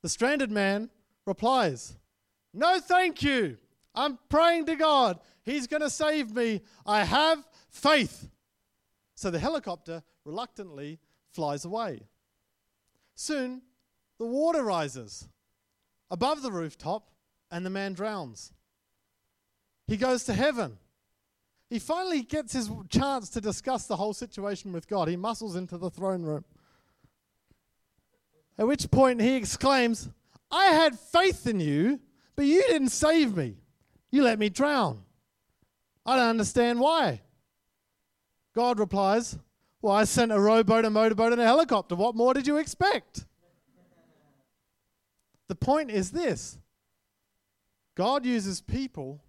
The 0.00 0.08
stranded 0.08 0.50
man 0.50 0.88
replies, 1.26 1.98
No, 2.54 2.80
thank 2.80 3.22
you. 3.22 3.58
I'm 3.94 4.18
praying 4.30 4.64
to 4.64 4.76
God. 4.76 5.20
He's 5.42 5.66
going 5.66 5.82
to 5.82 5.90
save 5.90 6.34
me. 6.34 6.62
I 6.86 7.04
have 7.04 7.46
faith. 7.68 8.30
So 9.14 9.30
the 9.30 9.38
helicopter 9.38 10.02
reluctantly 10.24 11.00
flies 11.32 11.66
away. 11.66 12.00
Soon, 13.14 13.60
the 14.18 14.24
water 14.24 14.62
rises 14.62 15.28
above 16.10 16.40
the 16.40 16.50
rooftop, 16.50 17.10
and 17.50 17.64
the 17.64 17.70
man 17.70 17.92
drowns. 17.92 18.52
He 19.86 19.96
goes 19.96 20.24
to 20.24 20.34
heaven. 20.34 20.78
He 21.70 21.78
finally 21.78 22.22
gets 22.22 22.52
his 22.52 22.70
chance 22.88 23.28
to 23.30 23.40
discuss 23.40 23.86
the 23.86 23.96
whole 23.96 24.14
situation 24.14 24.72
with 24.72 24.88
God. 24.88 25.08
He 25.08 25.16
muscles 25.16 25.56
into 25.56 25.76
the 25.76 25.90
throne 25.90 26.22
room. 26.22 26.44
At 28.58 28.66
which 28.66 28.90
point 28.90 29.20
he 29.20 29.36
exclaims, 29.36 30.08
I 30.50 30.66
had 30.66 30.98
faith 30.98 31.46
in 31.46 31.60
you, 31.60 32.00
but 32.36 32.46
you 32.46 32.62
didn't 32.62 32.88
save 32.88 33.36
me. 33.36 33.56
You 34.10 34.22
let 34.22 34.38
me 34.38 34.48
drown. 34.48 35.02
I 36.06 36.16
don't 36.16 36.28
understand 36.28 36.80
why. 36.80 37.20
God 38.54 38.78
replies, 38.78 39.38
Well, 39.82 39.94
I 39.94 40.04
sent 40.04 40.32
a 40.32 40.40
rowboat, 40.40 40.84
a 40.84 40.90
motorboat, 40.90 41.32
and 41.32 41.40
a 41.40 41.44
helicopter. 41.44 41.94
What 41.94 42.14
more 42.14 42.34
did 42.34 42.46
you 42.46 42.56
expect? 42.56 43.26
The 45.48 45.54
point 45.54 45.90
is 45.90 46.10
this 46.10 46.58
God 47.98 48.24
uses 48.24 48.60
people 48.60 49.24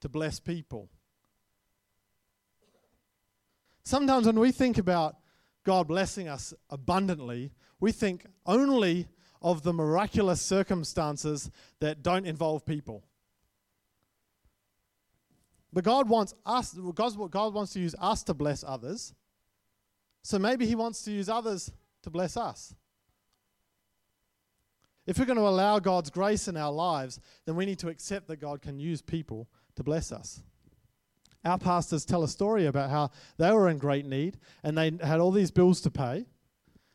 to 0.00 0.08
bless 0.08 0.38
people. 0.38 0.88
Sometimes 3.82 4.26
when 4.26 4.38
we 4.38 4.52
think 4.52 4.78
about 4.78 5.16
God 5.64 5.88
blessing 5.88 6.28
us 6.28 6.54
abundantly, 6.70 7.50
we 7.80 7.90
think 7.90 8.24
only 8.46 9.08
of 9.42 9.64
the 9.64 9.72
miraculous 9.72 10.40
circumstances 10.40 11.50
that 11.80 12.04
don't 12.04 12.24
involve 12.24 12.64
people. 12.64 13.02
But 15.72 15.82
God 15.82 16.08
wants 16.08 16.32
us, 16.46 16.78
God, 16.94 17.54
wants 17.54 17.72
to 17.72 17.80
use 17.80 17.96
us 17.98 18.22
to 18.22 18.34
bless 18.34 18.62
others. 18.62 19.14
So 20.22 20.38
maybe 20.38 20.64
He 20.64 20.76
wants 20.76 21.02
to 21.06 21.10
use 21.10 21.28
others 21.28 21.72
to 22.02 22.10
bless 22.10 22.36
us. 22.36 22.72
If 25.06 25.18
we're 25.18 25.24
going 25.24 25.38
to 25.38 25.48
allow 25.48 25.78
God's 25.78 26.10
grace 26.10 26.46
in 26.48 26.56
our 26.56 26.72
lives, 26.72 27.18
then 27.44 27.56
we 27.56 27.66
need 27.66 27.78
to 27.80 27.88
accept 27.88 28.28
that 28.28 28.36
God 28.36 28.62
can 28.62 28.78
use 28.78 29.02
people 29.02 29.48
to 29.74 29.82
bless 29.82 30.12
us. 30.12 30.42
Our 31.44 31.58
pastors 31.58 32.04
tell 32.04 32.22
a 32.22 32.28
story 32.28 32.66
about 32.66 32.90
how 32.90 33.10
they 33.36 33.50
were 33.50 33.68
in 33.68 33.78
great 33.78 34.06
need 34.06 34.38
and 34.62 34.78
they 34.78 34.92
had 35.02 35.18
all 35.18 35.32
these 35.32 35.50
bills 35.50 35.80
to 35.80 35.90
pay. 35.90 36.26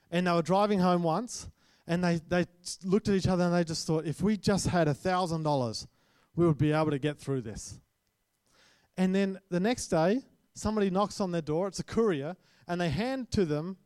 And 0.10 0.26
they 0.26 0.32
were 0.32 0.41
driving 0.41 0.80
home 0.80 1.04
once 1.04 1.50
and 1.86 2.02
they, 2.02 2.22
they 2.30 2.46
looked 2.84 3.10
at 3.10 3.15
each 3.15 3.28
other 3.28 3.43
and 3.43 3.54
they 3.54 3.65
just 3.65 3.86
thought, 3.86 4.06
if 4.06 4.22
we 4.22 4.38
just 4.38 4.67
had 4.67 4.88
a 4.88 4.93
$1,000, 4.93 5.88
we 6.36 6.46
would 6.48 6.58
be 6.58 6.72
able 6.72 6.91
to 6.91 7.00
get 7.00 7.17
through 7.17 7.41
this. 7.41 7.80
And 8.96 9.13
then 9.13 9.39
the 9.50 9.60
next 9.60 9.88
day, 9.89 10.22
somebody 10.54 10.89
knocks 10.89 11.20
on 11.20 11.32
their 11.32 11.41
door, 11.41 11.67
it's 11.67 11.80
a 11.80 11.84
courier, 11.84 12.38
and 12.67 12.80
they 12.80 12.89
hand 12.89 13.32
to 13.32 13.43
them 13.43 13.78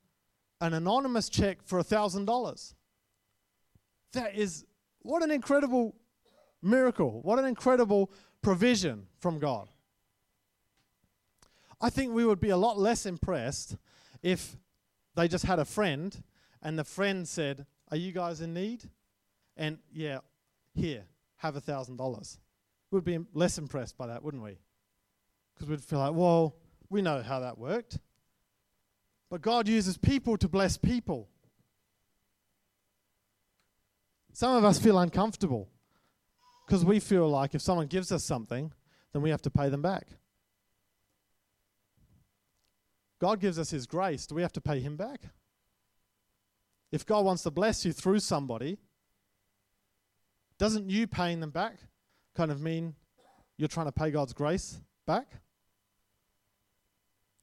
an 0.60 0.74
anonymous 0.74 1.28
check 1.28 1.64
for 1.64 1.80
a 1.80 1.84
$1,000. 1.84 2.74
That 4.14 4.36
is, 4.36 4.66
what 5.02 5.24
an 5.24 5.32
incredible 5.32 5.96
miracle. 6.62 7.22
What 7.22 7.40
an 7.40 7.46
incredible 7.46 8.12
provision 8.42 9.08
from 9.20 9.40
God. 9.40 9.68
I 11.80 11.90
think 11.90 12.14
we 12.14 12.26
would 12.26 12.40
be 12.40 12.50
a 12.50 12.58
lot 12.58 12.78
less 12.78 13.06
impressed 13.06 13.76
if 14.22 14.56
they 15.16 15.28
just 15.28 15.46
had 15.46 15.60
a 15.60 15.66
friend 15.66 16.24
and 16.62 16.78
the 16.78 16.84
friend 16.84 17.28
said, 17.28 17.66
Are 17.90 17.98
you 17.98 18.12
guys 18.12 18.42
in 18.42 18.54
need? 18.54 18.84
And 19.58 19.80
yeah, 19.92 20.20
here, 20.76 21.06
have 21.38 21.56
a 21.56 21.62
thousand 21.62 21.98
dollars. 21.98 22.40
We'd 22.92 23.04
be 23.04 23.20
less 23.34 23.58
impressed 23.58 23.98
by 23.98 24.08
that, 24.08 24.24
wouldn't 24.24 24.44
we? 24.44 24.60
Because 25.54 25.70
we'd 25.70 25.84
feel 25.84 26.00
like, 26.00 26.14
well, 26.14 26.56
we 26.90 27.02
know 27.02 27.22
how 27.22 27.40
that 27.40 27.58
worked. 27.58 28.00
But 29.30 29.42
God 29.42 29.68
uses 29.68 29.98
people 29.98 30.38
to 30.38 30.50
bless 30.50 30.78
people. 30.78 31.30
Some 34.34 34.56
of 34.56 34.64
us 34.64 34.80
feel 34.80 34.98
uncomfortable 34.98 35.70
because 36.66 36.86
we 36.86 37.00
feel 37.00 37.30
like 37.30 37.54
if 37.54 37.62
someone 37.62 37.88
gives 37.88 38.12
us 38.12 38.24
something, 38.24 38.72
then 39.14 39.22
we 39.22 39.30
have 39.30 39.42
to 39.42 39.50
pay 39.50 39.70
them 39.70 39.82
back. 39.82 40.08
God 43.20 43.40
gives 43.40 43.60
us 43.60 43.70
His 43.70 43.86
grace. 43.86 44.26
Do 44.26 44.36
we 44.36 44.42
have 44.42 44.54
to 44.54 44.62
pay 44.62 44.80
Him 44.80 44.96
back? 44.96 45.22
If 46.92 47.06
God 47.06 47.26
wants 47.26 47.44
to 47.44 47.52
bless 47.52 47.86
you 47.86 47.92
through 47.92 48.20
somebody, 48.20 48.80
doesn't 50.58 50.90
you 50.90 51.08
paying 51.08 51.40
them 51.40 51.52
back 51.52 51.76
kind 52.36 52.52
of 52.52 52.62
mean 52.62 52.96
you're 53.58 53.68
trying 53.68 53.86
to 53.88 53.92
pay 53.92 54.12
God's 54.12 54.34
grace 54.34 54.80
back? 55.06 55.28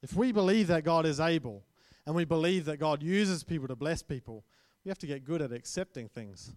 If 0.02 0.14
we 0.14 0.32
believe 0.32 0.68
that 0.68 0.84
God 0.84 1.06
is 1.06 1.20
able 1.20 1.64
and 2.06 2.14
we 2.14 2.24
believe 2.24 2.64
that 2.66 2.78
God 2.78 3.02
uses 3.02 3.44
people 3.44 3.68
to 3.68 3.76
bless 3.76 4.02
people, 4.02 4.44
we 4.84 4.88
have 4.88 4.98
to 4.98 5.06
get 5.06 5.24
good 5.24 5.42
at 5.42 5.52
accepting 5.52 6.08
things 6.08 6.54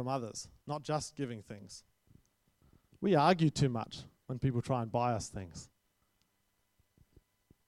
from 0.00 0.08
others, 0.08 0.48
not 0.66 0.82
just 0.82 1.14
giving 1.14 1.42
things. 1.42 1.84
We 3.02 3.14
argue 3.14 3.50
too 3.50 3.68
much 3.68 3.98
when 4.28 4.38
people 4.38 4.62
try 4.62 4.80
and 4.80 4.90
buy 4.90 5.12
us 5.12 5.28
things. 5.28 5.68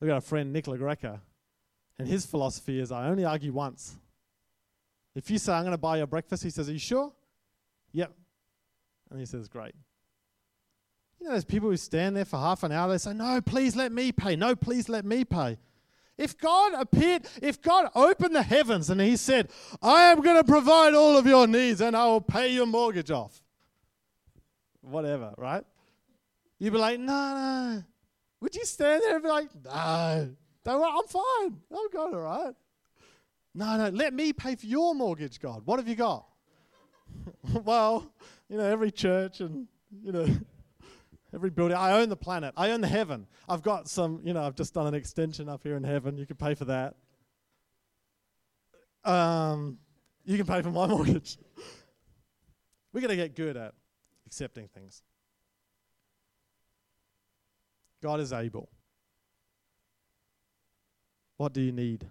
We've 0.01 0.09
got 0.09 0.17
a 0.17 0.23
friend, 0.23 0.51
Nick 0.51 0.65
LaGreca, 0.65 1.21
and 1.99 2.09
his 2.09 2.25
philosophy 2.25 2.81
is 2.81 2.91
I 2.91 3.09
only 3.09 3.27
argue 3.27 3.53
once. 3.53 3.99
If 5.15 5.31
you 5.31 5.37
say, 5.37 5.53
I'm 5.53 5.65
going 5.65 5.73
to 5.73 5.79
buy 5.79 5.99
your 5.99 6.07
breakfast, 6.07 6.43
he 6.43 6.49
says, 6.49 6.71
Are 6.71 6.73
you 6.73 6.79
sure? 6.79 7.13
Yep. 7.93 8.15
And 9.11 9.21
he 9.21 9.27
says, 9.27 9.47
Great. 9.47 9.75
You 11.21 11.27
know, 11.27 11.33
there's 11.33 11.45
people 11.45 11.69
who 11.69 11.77
stand 11.77 12.17
there 12.17 12.25
for 12.25 12.39
half 12.39 12.63
an 12.63 12.73
hour, 12.73 12.91
they 12.91 12.97
say, 12.97 13.13
No, 13.13 13.43
please 13.43 13.77
let 13.77 13.93
me 13.93 14.11
pay. 14.11 14.37
No, 14.37 14.57
please 14.57 14.89
let 14.89 15.05
me 15.05 15.27
pay. 15.27 15.59
If 16.23 16.39
God 16.39 16.75
appeared, 16.75 17.27
if 17.43 17.61
God 17.61 17.91
opened 17.97 18.37
the 18.37 18.45
heavens 18.45 18.91
and 18.91 19.01
He 19.01 19.17
said, 19.17 19.51
I 19.83 20.05
am 20.05 20.21
going 20.21 20.37
to 20.37 20.45
provide 20.45 20.95
all 20.95 21.17
of 21.17 21.27
your 21.27 21.49
needs 21.49 21.81
and 21.81 21.97
I 21.97 22.07
will 22.07 22.21
pay 22.21 22.53
your 22.53 22.67
mortgage 22.67 23.11
off, 23.11 23.43
whatever, 24.83 25.35
right? 25.37 25.65
You'd 26.61 26.75
be 26.75 26.79
like, 26.79 27.01
No, 27.01 27.13
no. 27.13 27.85
Would 28.41 28.55
you 28.55 28.65
stand 28.65 29.03
there 29.03 29.15
and 29.17 29.23
be 29.25 29.29
like, 29.29 29.49
No, 29.65 30.31
don't 30.65 30.81
worry, 30.81 30.93
I'm 30.97 31.07
fine. 31.09 31.61
I'm 31.77 31.89
good, 31.91 32.15
all 32.15 32.21
right. 32.21 32.55
No, 33.53 33.77
no, 33.77 33.89
let 33.89 34.15
me 34.15 34.33
pay 34.33 34.55
for 34.55 34.67
your 34.67 34.95
mortgage, 34.95 35.41
God. 35.41 35.63
What 35.65 35.81
have 35.81 35.89
you 35.89 35.97
got? 35.97 36.25
well, 37.65 38.13
you 38.49 38.59
know, 38.59 38.65
every 38.65 38.93
church 38.93 39.41
and, 39.41 39.67
you 40.03 40.13
know, 40.13 40.27
every 41.35 41.51
building. 41.51 41.77
I 41.77 41.93
own 41.93 42.09
the 42.09 42.17
planet. 42.17 42.55
I 42.57 42.71
own 42.71 42.81
the 42.81 42.89
heaven. 42.89 43.27
I've 43.49 43.63
got 43.63 43.89
some, 43.89 44.21
you 44.25 44.33
know, 44.33 44.43
I've 44.43 44.55
just 44.55 44.75
done 44.75 44.87
an 44.87 44.95
extension 44.95 45.49
up 45.49 45.63
here 45.63 45.77
in 45.77 45.85
heaven. 45.85 46.17
You 46.19 46.27
can 46.27 46.37
pay 46.37 46.55
for 46.55 46.67
that. 46.67 46.95
Um, 49.05 49.79
you 50.25 50.37
can 50.37 50.47
pay 50.47 50.63
for 50.63 50.71
my 50.71 50.87
mortgage. 50.89 51.39
We're 52.93 53.01
going 53.01 53.11
to 53.11 53.17
get 53.17 53.35
good 53.35 53.57
at 53.57 53.75
accepting 54.27 54.69
things. 54.69 55.03
God 58.03 58.21
is 58.21 58.33
able. 58.33 58.69
What 61.37 61.53
do 61.53 61.61
you 61.61 61.73
need? 61.73 62.07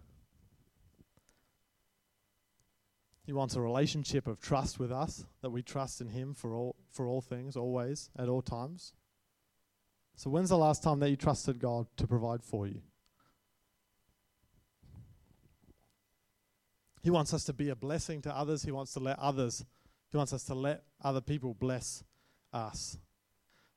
He 3.26 3.34
wants 3.34 3.56
a 3.56 3.62
relationship 3.62 4.28
of 4.28 4.42
trust 4.42 4.80
with 4.80 4.92
us, 4.92 5.26
that 5.42 5.52
we 5.52 5.62
trust 5.62 6.02
in 6.02 6.10
Him 6.10 6.34
for 6.34 6.56
all, 6.56 6.76
for 6.90 7.08
all 7.08 7.22
things, 7.22 7.56
always, 7.56 8.10
at 8.18 8.28
all 8.28 8.42
times. 8.42 8.94
So, 10.22 10.30
when's 10.30 10.50
the 10.50 10.58
last 10.58 10.84
time 10.84 11.00
that 11.00 11.10
you 11.10 11.16
trusted 11.16 11.58
God 11.58 11.88
to 11.98 12.06
provide 12.06 12.44
for 12.44 12.68
you? 12.68 12.80
He 17.02 17.10
wants 17.10 17.34
us 17.34 17.44
to 17.46 17.54
be 17.54 17.70
a 17.70 17.76
blessing 17.76 18.22
to 18.22 18.38
others. 18.38 18.62
He 18.62 18.72
wants 18.72 18.94
to 18.94 19.00
let 19.00 19.18
others, 19.18 19.66
He 20.12 20.18
wants 20.18 20.32
us 20.32 20.44
to 20.44 20.54
let 20.54 20.84
other 21.04 21.22
people 21.22 21.56
bless 21.56 22.04
us. 22.54 23.00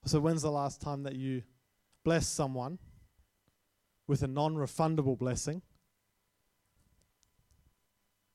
So, 0.05 0.21
when's 0.21 0.43
the 0.43 0.51
last 0.51 0.83
time 0.83 1.05
that 1.05 1.15
you 1.15 1.45
blessed 2.05 2.35
someone 2.35 2.79
with 4.07 4.23
a 4.23 4.29
non 4.29 4.55
refundable 4.55 5.19
blessing? 5.19 5.63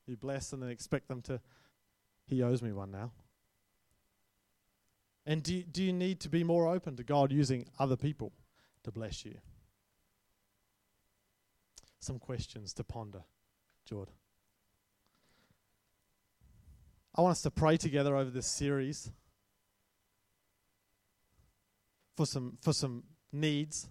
You 0.07 0.17
bless 0.17 0.51
and 0.51 0.63
then 0.63 0.71
expect 0.71 1.09
them 1.09 1.21
to, 1.21 1.39
He 2.25 2.41
owes 2.41 2.63
me 2.63 2.71
one 2.71 2.89
now. 2.89 3.11
And 5.29 5.43
do 5.43 5.61
do 5.61 5.83
you 5.83 5.93
need 5.93 6.19
to 6.21 6.29
be 6.29 6.43
more 6.43 6.67
open 6.67 6.95
to 6.95 7.03
God 7.03 7.31
using 7.31 7.67
other 7.77 7.95
people 7.95 8.33
to 8.83 8.91
bless 8.91 9.23
you? 9.23 9.35
Some 11.99 12.17
questions 12.17 12.73
to 12.73 12.83
ponder, 12.83 13.21
Jord. 13.85 14.09
I 17.13 17.21
want 17.21 17.33
us 17.33 17.43
to 17.43 17.51
pray 17.51 17.77
together 17.77 18.15
over 18.15 18.31
this 18.31 18.47
series 18.47 19.11
for 22.17 22.25
some 22.25 22.57
for 22.61 22.73
some 22.73 23.03
needs. 23.31 23.87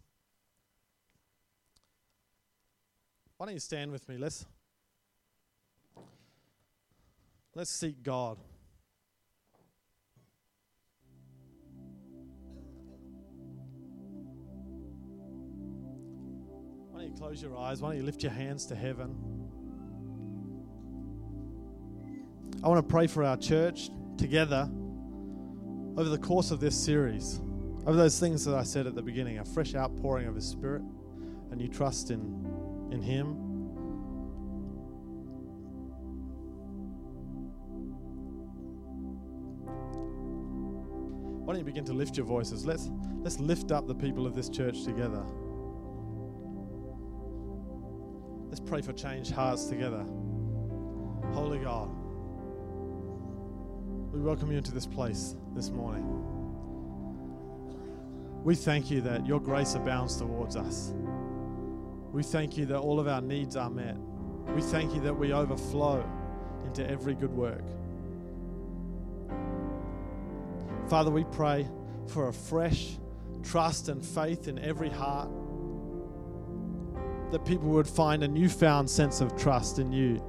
Why 3.36 3.46
don't 3.46 3.54
you 3.54 3.60
stand 3.60 3.92
with 3.92 4.08
me? 4.08 4.18
Let's 4.18 4.44
let's 7.54 7.70
seek 7.70 8.02
God. 8.02 8.38
You 17.08 17.14
close 17.16 17.40
your 17.40 17.56
eyes? 17.56 17.80
Why 17.80 17.90
don't 17.90 17.98
you 17.98 18.04
lift 18.04 18.22
your 18.22 18.32
hands 18.32 18.66
to 18.66 18.74
heaven? 18.74 19.14
I 22.62 22.68
want 22.68 22.86
to 22.86 22.90
pray 22.90 23.06
for 23.06 23.24
our 23.24 23.36
church 23.36 23.90
together 24.16 24.68
over 25.96 26.08
the 26.08 26.18
course 26.18 26.50
of 26.50 26.60
this 26.60 26.76
series. 26.76 27.40
Over 27.86 27.96
those 27.96 28.20
things 28.20 28.44
that 28.44 28.54
I 28.54 28.62
said 28.62 28.86
at 28.86 28.94
the 28.94 29.02
beginning, 29.02 29.38
a 29.38 29.44
fresh 29.44 29.74
outpouring 29.74 30.26
of 30.26 30.34
His 30.34 30.46
Spirit, 30.46 30.82
and 31.50 31.62
you 31.62 31.68
trust 31.68 32.10
in, 32.10 32.20
in 32.92 33.00
Him. 33.00 33.34
Why 41.46 41.54
don't 41.54 41.60
you 41.60 41.64
begin 41.64 41.86
to 41.86 41.94
lift 41.94 42.18
your 42.18 42.26
voices? 42.26 42.66
Let's, 42.66 42.90
let's 43.22 43.40
lift 43.40 43.72
up 43.72 43.86
the 43.86 43.94
people 43.94 44.26
of 44.26 44.34
this 44.34 44.50
church 44.50 44.84
together. 44.84 45.24
Pray 48.68 48.82
for 48.82 48.92
changed 48.92 49.30
hearts 49.30 49.64
together. 49.64 50.04
Holy 51.32 51.58
God, 51.58 51.88
we 54.12 54.20
welcome 54.20 54.52
you 54.52 54.58
into 54.58 54.72
this 54.72 54.84
place 54.84 55.34
this 55.54 55.70
morning. 55.70 56.04
We 58.44 58.54
thank 58.54 58.90
you 58.90 59.00
that 59.00 59.26
your 59.26 59.40
grace 59.40 59.74
abounds 59.74 60.16
towards 60.16 60.54
us. 60.54 60.92
We 62.12 62.22
thank 62.22 62.58
you 62.58 62.66
that 62.66 62.78
all 62.78 63.00
of 63.00 63.08
our 63.08 63.22
needs 63.22 63.56
are 63.56 63.70
met. 63.70 63.96
We 64.54 64.60
thank 64.60 64.94
you 64.94 65.00
that 65.00 65.14
we 65.14 65.32
overflow 65.32 66.06
into 66.66 66.86
every 66.86 67.14
good 67.14 67.32
work. 67.32 67.64
Father, 70.90 71.10
we 71.10 71.24
pray 71.24 71.66
for 72.06 72.28
a 72.28 72.32
fresh 72.34 72.98
trust 73.42 73.88
and 73.88 74.04
faith 74.04 74.46
in 74.46 74.58
every 74.58 74.90
heart 74.90 75.30
that 77.30 77.44
people 77.44 77.68
would 77.68 77.86
find 77.86 78.22
a 78.22 78.28
newfound 78.28 78.88
sense 78.88 79.20
of 79.20 79.36
trust 79.36 79.78
in 79.78 79.92
you, 79.92 80.22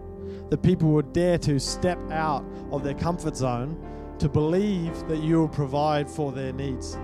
that 0.49 0.61
people 0.61 0.89
would 0.89 1.13
dare 1.13 1.37
to 1.39 1.59
step 1.59 1.99
out 2.11 2.43
of 2.71 2.83
their 2.83 2.93
comfort 2.93 3.35
zone 3.35 3.77
to 4.19 4.27
believe 4.27 5.07
that 5.07 5.23
you 5.23 5.39
will 5.39 5.47
provide 5.47 6.09
for 6.09 6.31
their 6.31 6.51
needs. 6.51 6.97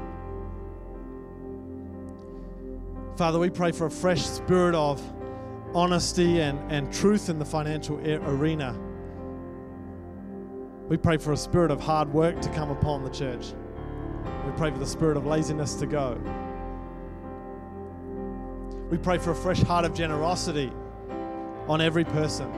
Father, 3.16 3.39
we 3.39 3.50
pray 3.50 3.72
for 3.72 3.86
a 3.86 3.91
fresh 3.91 4.22
spirit 4.22 4.76
of 4.76 5.02
honesty 5.74 6.41
and, 6.41 6.60
and 6.72 6.91
truth 6.93 7.30
in 7.30 7.39
the 7.39 7.46
financial 7.46 7.98
arena. 8.00 8.78
We 10.89 10.98
pray 10.98 11.18
for 11.18 11.32
a 11.32 11.38
spirit 11.38 11.72
of 11.72 11.80
hard 11.80 12.14
work 12.14 12.41
to 12.41 12.50
come 12.50 12.70
upon 12.70 13.04
the 13.04 13.10
church. 13.10 13.54
We 14.46 14.52
pray 14.52 14.72
for 14.72 14.78
the 14.78 14.86
spirit 14.86 15.16
of 15.16 15.26
laziness 15.26 15.76
to 15.76 15.86
go. 15.86 16.20
We 18.90 18.98
pray 18.98 19.18
for 19.18 19.32
a 19.32 19.36
fresh 19.36 19.62
heart 19.62 19.86
of 19.86 19.94
generosity 19.94 20.72
on 21.68 21.82
every 21.82 22.04
person. 22.04 22.52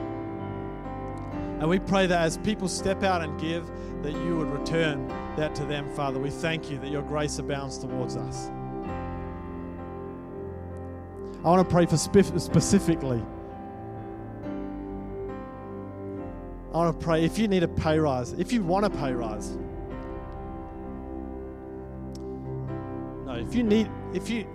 And 1.60 1.68
we 1.68 1.78
pray 1.78 2.06
that 2.06 2.20
as 2.20 2.36
people 2.38 2.68
step 2.68 3.02
out 3.02 3.22
and 3.22 3.38
give, 3.40 3.68
that 4.02 4.12
you 4.12 4.36
would 4.36 4.48
return 4.48 5.08
that 5.36 5.54
to 5.56 5.64
them, 5.64 5.90
Father. 5.94 6.20
We 6.20 6.30
thank 6.30 6.70
you 6.70 6.78
that 6.78 6.90
your 6.90 7.02
grace 7.02 7.38
abounds 7.38 7.78
towards 7.78 8.16
us. 8.16 8.48
I 11.44 11.48
want 11.48 11.66
to 11.66 11.72
pray 11.72 11.86
for 11.86 11.96
spe- 11.96 12.38
specifically. 12.38 13.22
I 16.72 16.76
want 16.76 16.98
to 16.98 17.04
pray 17.04 17.24
if 17.24 17.38
you 17.38 17.48
need 17.48 17.62
a 17.62 17.68
pay 17.68 17.98
rise, 17.98 18.32
if 18.34 18.52
you 18.52 18.62
want 18.62 18.84
a 18.84 18.90
pay 18.90 19.12
rise. 19.12 19.56
No, 23.24 23.34
if 23.34 23.54
you 23.54 23.62
need, 23.62 23.90
if 24.12 24.28
you, 24.28 24.46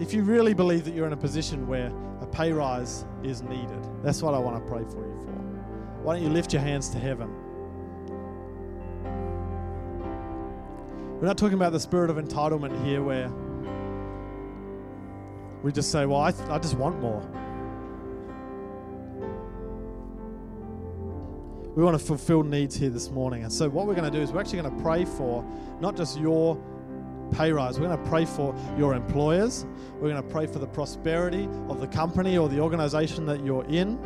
if 0.00 0.12
you 0.12 0.22
really 0.22 0.54
believe 0.54 0.84
that 0.84 0.94
you're 0.94 1.06
in 1.06 1.12
a 1.12 1.16
position 1.16 1.66
where 1.66 1.92
a 2.20 2.26
pay 2.26 2.52
rise 2.52 3.04
is 3.22 3.42
needed, 3.42 3.88
that's 4.02 4.22
what 4.22 4.34
I 4.34 4.38
want 4.38 4.62
to 4.62 4.70
pray 4.70 4.82
for 4.82 5.06
you 5.06 5.20
for. 5.24 5.32
Why 6.02 6.14
don't 6.14 6.22
you 6.22 6.30
lift 6.30 6.52
your 6.52 6.62
hands 6.62 6.88
to 6.90 6.98
heaven? 6.98 7.30
We're 11.20 11.28
not 11.28 11.38
talking 11.38 11.54
about 11.54 11.72
the 11.72 11.80
spirit 11.80 12.10
of 12.10 12.16
entitlement 12.16 12.84
here 12.84 13.02
where 13.02 13.30
we 15.62 15.72
just 15.72 15.90
say, 15.90 16.04
Well, 16.06 16.20
I, 16.20 16.32
th- 16.32 16.48
I 16.48 16.58
just 16.58 16.74
want 16.74 17.00
more. 17.00 17.22
We 21.74 21.82
want 21.82 21.98
to 21.98 22.04
fulfill 22.04 22.42
needs 22.42 22.76
here 22.76 22.90
this 22.90 23.10
morning. 23.10 23.42
And 23.42 23.52
so, 23.52 23.68
what 23.68 23.86
we're 23.86 23.94
going 23.94 24.10
to 24.10 24.16
do 24.16 24.22
is 24.22 24.32
we're 24.32 24.40
actually 24.40 24.60
going 24.60 24.76
to 24.76 24.82
pray 24.82 25.04
for 25.04 25.44
not 25.80 25.96
just 25.96 26.18
your 26.18 26.60
pay 27.32 27.52
rise, 27.52 27.78
we're 27.78 27.88
going 27.88 28.02
to 28.02 28.10
pray 28.10 28.24
for 28.24 28.54
your 28.78 28.94
employers, 28.94 29.66
we're 29.94 30.10
going 30.10 30.22
to 30.22 30.28
pray 30.28 30.46
for 30.46 30.58
the 30.58 30.66
prosperity 30.66 31.48
of 31.68 31.80
the 31.80 31.86
company 31.86 32.36
or 32.38 32.48
the 32.48 32.60
organization 32.60 33.26
that 33.26 33.44
you're 33.44 33.64
in. 33.64 33.98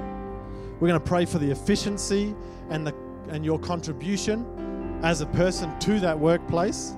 We're 0.81 0.89
going 0.89 1.01
to 1.01 1.07
pray 1.07 1.25
for 1.25 1.39
the 1.39 1.51
efficiency 1.51 2.35
and, 2.71 2.87
the, 2.87 2.95
and 3.29 3.45
your 3.45 3.59
contribution 3.59 5.01
as 5.03 5.21
a 5.21 5.27
person 5.27 5.77
to 5.81 5.99
that 6.01 6.19
workplace. 6.19 6.97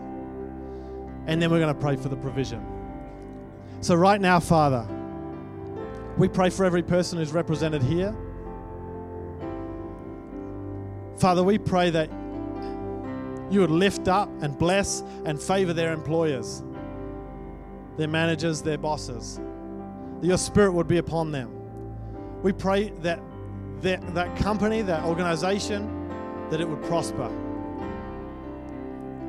And 1.26 1.40
then 1.40 1.50
we're 1.50 1.60
going 1.60 1.74
to 1.74 1.80
pray 1.80 1.96
for 1.96 2.08
the 2.08 2.16
provision. 2.16 2.64
So, 3.80 3.94
right 3.94 4.20
now, 4.20 4.40
Father, 4.40 4.86
we 6.18 6.28
pray 6.28 6.50
for 6.50 6.64
every 6.64 6.82
person 6.82 7.18
who's 7.18 7.32
represented 7.32 7.82
here. 7.82 8.14
Father, 11.16 11.42
we 11.42 11.56
pray 11.58 11.90
that 11.90 12.10
you 13.50 13.60
would 13.60 13.70
lift 13.70 14.08
up 14.08 14.28
and 14.42 14.56
bless 14.56 15.02
and 15.24 15.40
favor 15.40 15.72
their 15.72 15.92
employers, 15.92 16.62
their 17.96 18.08
managers, 18.08 18.62
their 18.62 18.78
bosses. 18.78 19.40
That 20.20 20.26
your 20.26 20.38
spirit 20.38 20.72
would 20.72 20.88
be 20.88 20.98
upon 20.98 21.32
them. 21.32 21.50
We 22.42 22.52
pray 22.52 22.90
that 23.00 23.20
that, 23.82 24.14
that 24.14 24.36
company, 24.36 24.82
that 24.82 25.04
organization, 25.04 26.08
that 26.50 26.60
it 26.60 26.68
would 26.68 26.82
prosper. 26.84 27.30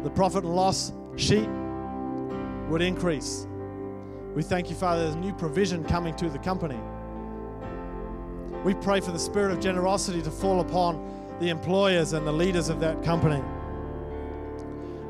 The 0.04 0.10
profit 0.10 0.44
and 0.44 0.56
loss 0.56 0.92
sheet 1.16 1.48
would 2.70 2.82
increase. 2.82 3.48
We 4.36 4.44
thank 4.44 4.70
you, 4.70 4.76
Father, 4.76 5.04
there's 5.04 5.16
new 5.16 5.34
provision 5.34 5.84
coming 5.84 6.16
to 6.16 6.30
the 6.30 6.40
company. 6.40 6.80
We 8.64 8.74
pray 8.76 9.00
for 9.00 9.12
the 9.12 9.20
spirit 9.20 9.52
of 9.52 9.60
generosity 9.60 10.22
to 10.22 10.32
fall 10.32 10.62
upon 10.62 11.38
the 11.40 11.50
employers 11.50 12.14
and 12.14 12.26
the 12.26 12.32
leaders 12.32 12.70
of 12.70 12.80
that 12.82 13.04
company. 13.04 13.42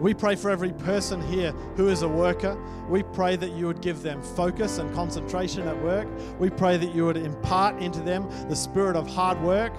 We 0.02 0.16
pray 0.16 0.36
for 0.36 0.50
every 0.50 0.74
person 0.74 1.22
here 1.22 1.52
who 1.76 1.88
is 1.88 2.02
a 2.02 2.08
worker. 2.08 2.58
We 2.90 3.04
pray 3.04 3.36
that 3.36 3.52
you 3.52 3.68
would 3.68 3.82
give 3.82 4.02
them 4.02 4.20
focus 4.20 4.80
and 4.80 4.92
concentration 4.96 5.68
at 5.68 5.80
work. 5.84 6.08
We 6.40 6.50
pray 6.50 6.78
that 6.78 6.96
you 6.96 7.06
would 7.06 7.18
impart 7.18 7.80
into 7.80 8.00
them 8.00 8.28
the 8.50 8.56
spirit 8.56 8.96
of 8.96 9.08
hard 9.08 9.40
work, 9.44 9.72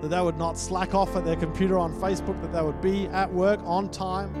that 0.00 0.08
they 0.08 0.20
would 0.22 0.38
not 0.38 0.56
slack 0.56 0.94
off 0.94 1.16
at 1.16 1.24
their 1.26 1.36
computer 1.36 1.78
on 1.78 1.92
Facebook, 2.00 2.40
that 2.40 2.50
they 2.54 2.62
would 2.62 2.80
be 2.80 3.06
at 3.08 3.30
work 3.30 3.60
on 3.64 3.90
time, 3.90 4.32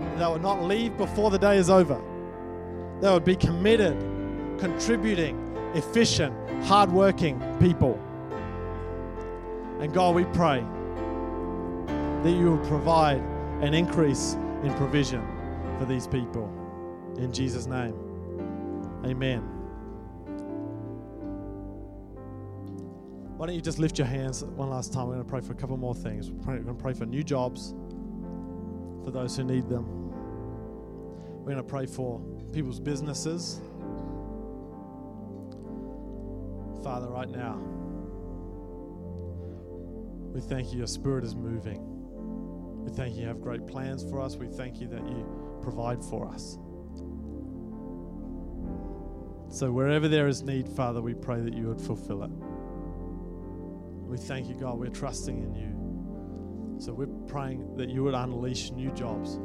that 0.00 0.18
they 0.18 0.26
would 0.26 0.40
not 0.40 0.62
leave 0.62 0.96
before 0.96 1.30
the 1.30 1.38
day 1.38 1.58
is 1.58 1.68
over. 1.68 2.00
They 3.02 3.12
would 3.12 3.24
be 3.24 3.36
committed, 3.36 3.98
contributing, 4.58 5.38
efficient, 5.74 6.34
hardworking 6.64 7.38
people. 7.60 8.00
And 9.78 9.92
God, 9.92 10.14
we 10.14 10.24
pray 10.24 10.64
that 12.22 12.30
you 12.30 12.52
will 12.52 12.66
provide 12.66 13.22
an 13.62 13.74
increase 13.74 14.34
in 14.62 14.74
provision 14.74 15.26
for 15.78 15.86
these 15.86 16.06
people. 16.06 16.52
In 17.16 17.32
Jesus' 17.32 17.66
name, 17.66 17.94
amen. 19.04 19.40
Why 23.36 23.46
don't 23.46 23.54
you 23.54 23.60
just 23.60 23.78
lift 23.78 23.98
your 23.98 24.06
hands 24.06 24.44
one 24.44 24.70
last 24.70 24.92
time? 24.92 25.08
We're 25.08 25.14
going 25.14 25.24
to 25.24 25.30
pray 25.30 25.40
for 25.40 25.52
a 25.52 25.56
couple 25.56 25.76
more 25.76 25.94
things. 25.94 26.30
We're 26.30 26.58
going 26.58 26.66
to 26.66 26.74
pray 26.74 26.94
for 26.94 27.06
new 27.06 27.22
jobs 27.22 27.74
for 29.04 29.10
those 29.10 29.36
who 29.36 29.44
need 29.44 29.68
them. 29.68 29.84
We're 31.40 31.52
going 31.52 31.56
to 31.58 31.62
pray 31.62 31.86
for 31.86 32.20
people's 32.52 32.80
businesses. 32.80 33.60
Father, 36.82 37.08
right 37.08 37.28
now, 37.28 37.60
we 40.32 40.40
thank 40.40 40.72
you, 40.72 40.78
your 40.78 40.86
spirit 40.86 41.24
is 41.24 41.34
moving. 41.34 41.95
We 42.86 42.92
thank 42.92 43.16
you, 43.16 43.22
you 43.22 43.28
have 43.28 43.42
great 43.42 43.66
plans 43.66 44.08
for 44.08 44.20
us. 44.20 44.36
We 44.36 44.46
thank 44.46 44.80
you 44.80 44.86
that 44.86 45.06
you 45.08 45.26
provide 45.60 46.02
for 46.04 46.28
us. 46.28 46.56
So, 49.48 49.72
wherever 49.72 50.06
there 50.06 50.28
is 50.28 50.44
need, 50.44 50.68
Father, 50.68 51.02
we 51.02 51.12
pray 51.12 51.40
that 51.40 51.52
you 51.52 51.66
would 51.66 51.80
fulfill 51.80 52.22
it. 52.22 52.30
We 54.08 54.16
thank 54.16 54.48
you, 54.48 54.54
God. 54.54 54.78
We're 54.78 54.90
trusting 54.90 55.36
in 55.36 55.54
you. 55.54 56.76
So, 56.78 56.92
we're 56.92 57.08
praying 57.26 57.76
that 57.76 57.88
you 57.88 58.04
would 58.04 58.14
unleash 58.14 58.70
new 58.70 58.92
jobs, 58.92 59.40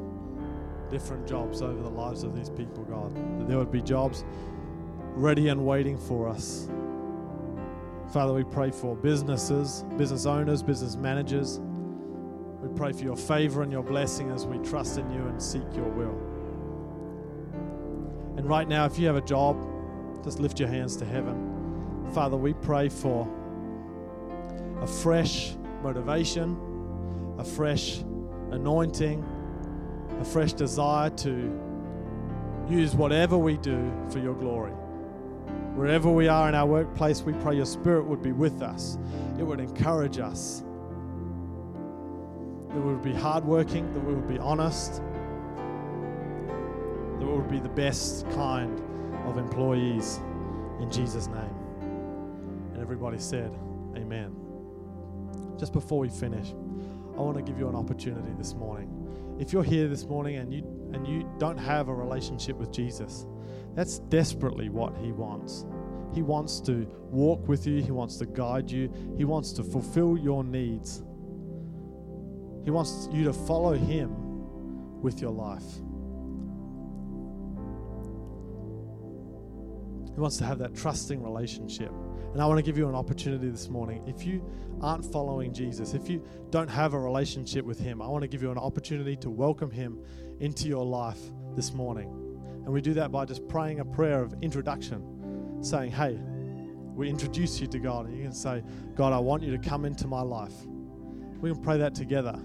different 0.91 1.27
jobs 1.27 1.63
over 1.63 1.81
the 1.81 1.89
lives 1.89 2.21
of 2.21 2.35
these 2.35 2.49
people, 2.49 2.83
God. 2.83 3.15
That 3.39 3.47
there 3.47 3.57
would 3.57 3.71
be 3.71 3.81
jobs 3.81 4.23
ready 5.15 5.47
and 5.47 5.65
waiting 5.65 5.97
for 5.97 6.29
us. 6.29 6.69
Father, 8.13 8.33
we 8.33 8.43
pray 8.43 8.69
for 8.69 8.95
businesses, 8.95 9.83
business 9.97 10.27
owners, 10.27 10.61
business 10.61 10.95
managers. 10.95 11.59
Pray 12.75 12.91
for 12.93 13.03
your 13.03 13.17
favor 13.17 13.61
and 13.61 13.71
your 13.71 13.83
blessing 13.83 14.31
as 14.31 14.45
we 14.45 14.57
trust 14.59 14.97
in 14.97 15.09
you 15.11 15.21
and 15.27 15.41
seek 15.41 15.63
your 15.75 15.89
will. 15.89 16.17
And 18.37 18.47
right 18.47 18.67
now, 18.67 18.85
if 18.85 18.97
you 18.97 19.07
have 19.07 19.17
a 19.17 19.21
job, 19.21 19.57
just 20.23 20.39
lift 20.39 20.59
your 20.59 20.69
hands 20.69 20.95
to 20.97 21.05
heaven. 21.05 22.09
Father, 22.13 22.37
we 22.37 22.53
pray 22.53 22.89
for 22.89 23.27
a 24.81 24.87
fresh 24.87 25.55
motivation, 25.83 26.57
a 27.37 27.43
fresh 27.43 27.99
anointing, 28.51 29.23
a 30.19 30.25
fresh 30.25 30.53
desire 30.53 31.09
to 31.09 31.59
use 32.69 32.95
whatever 32.95 33.37
we 33.37 33.57
do 33.57 33.91
for 34.09 34.19
your 34.19 34.35
glory. 34.35 34.71
Wherever 35.75 36.09
we 36.11 36.27
are 36.27 36.49
in 36.49 36.55
our 36.55 36.65
workplace, 36.65 37.21
we 37.21 37.33
pray 37.33 37.55
your 37.55 37.65
spirit 37.65 38.05
would 38.05 38.21
be 38.21 38.31
with 38.31 38.61
us. 38.61 38.97
It 39.39 39.43
would 39.43 39.59
encourage 39.59 40.19
us. 40.19 40.63
That 42.73 42.81
we 42.81 42.93
would 42.93 43.03
be 43.03 43.13
hardworking, 43.13 43.93
that 43.93 43.99
we 43.99 44.13
would 44.13 44.27
be 44.27 44.39
honest, 44.39 45.01
that 47.19 47.25
we 47.25 47.33
would 47.33 47.49
be 47.49 47.59
the 47.59 47.69
best 47.69 48.29
kind 48.31 48.79
of 49.25 49.37
employees 49.37 50.19
in 50.79 50.89
Jesus' 50.91 51.27
name. 51.27 51.55
And 52.73 52.81
everybody 52.81 53.19
said, 53.19 53.51
Amen. 53.95 54.35
Just 55.57 55.73
before 55.73 55.99
we 55.99 56.09
finish, 56.09 56.53
I 57.17 57.21
want 57.21 57.37
to 57.37 57.43
give 57.43 57.59
you 57.59 57.67
an 57.67 57.75
opportunity 57.75 58.31
this 58.37 58.55
morning. 58.55 58.89
If 59.39 59.53
you're 59.53 59.63
here 59.63 59.87
this 59.87 60.05
morning 60.05 60.37
and 60.37 60.53
you 60.53 60.63
and 60.93 61.07
you 61.07 61.29
don't 61.37 61.57
have 61.57 61.87
a 61.87 61.93
relationship 61.93 62.57
with 62.57 62.71
Jesus, 62.71 63.25
that's 63.75 63.99
desperately 63.99 64.69
what 64.69 64.97
he 64.97 65.11
wants. 65.11 65.65
He 66.13 66.21
wants 66.21 66.59
to 66.61 66.87
walk 67.09 67.47
with 67.47 67.65
you, 67.65 67.81
he 67.81 67.91
wants 67.91 68.17
to 68.17 68.25
guide 68.25 68.69
you, 68.69 68.91
he 69.17 69.25
wants 69.25 69.53
to 69.53 69.63
fulfill 69.63 70.17
your 70.17 70.43
needs. 70.43 71.03
He 72.63 72.71
wants 72.71 73.09
you 73.11 73.23
to 73.25 73.33
follow 73.33 73.73
him 73.73 75.01
with 75.01 75.21
your 75.21 75.31
life. 75.31 75.63
He 80.13 80.19
wants 80.19 80.37
to 80.37 80.45
have 80.45 80.59
that 80.59 80.75
trusting 80.75 81.23
relationship. 81.23 81.91
And 82.33 82.41
I 82.41 82.45
want 82.45 82.59
to 82.59 82.63
give 82.63 82.77
you 82.77 82.87
an 82.87 82.95
opportunity 82.95 83.49
this 83.49 83.69
morning. 83.69 84.03
If 84.07 84.25
you 84.25 84.43
aren't 84.81 85.05
following 85.05 85.53
Jesus, 85.53 85.93
if 85.93 86.09
you 86.09 86.23
don't 86.49 86.69
have 86.69 86.93
a 86.93 86.99
relationship 86.99 87.65
with 87.65 87.79
Him, 87.79 88.01
I 88.01 88.07
want 88.07 88.21
to 88.21 88.27
give 88.27 88.41
you 88.41 88.51
an 88.51 88.57
opportunity 88.57 89.15
to 89.17 89.29
welcome 89.29 89.71
Him 89.71 89.99
into 90.39 90.67
your 90.67 90.85
life 90.85 91.19
this 91.55 91.73
morning. 91.73 92.09
And 92.63 92.67
we 92.67 92.81
do 92.81 92.93
that 92.95 93.11
by 93.11 93.25
just 93.25 93.47
praying 93.47 93.79
a 93.79 93.85
prayer 93.85 94.21
of 94.21 94.33
introduction, 94.41 95.59
saying, 95.61 95.91
Hey, 95.91 96.19
we 96.93 97.09
introduce 97.09 97.59
you 97.59 97.67
to 97.67 97.79
God. 97.79 98.05
And 98.05 98.15
you 98.15 98.23
can 98.23 98.33
say, 98.33 98.63
God, 98.95 99.13
I 99.13 99.19
want 99.19 99.43
you 99.43 99.57
to 99.57 99.69
come 99.69 99.85
into 99.85 100.07
my 100.07 100.21
life. 100.21 100.53
We 101.39 101.51
can 101.51 101.61
pray 101.61 101.77
that 101.77 101.95
together. 101.95 102.39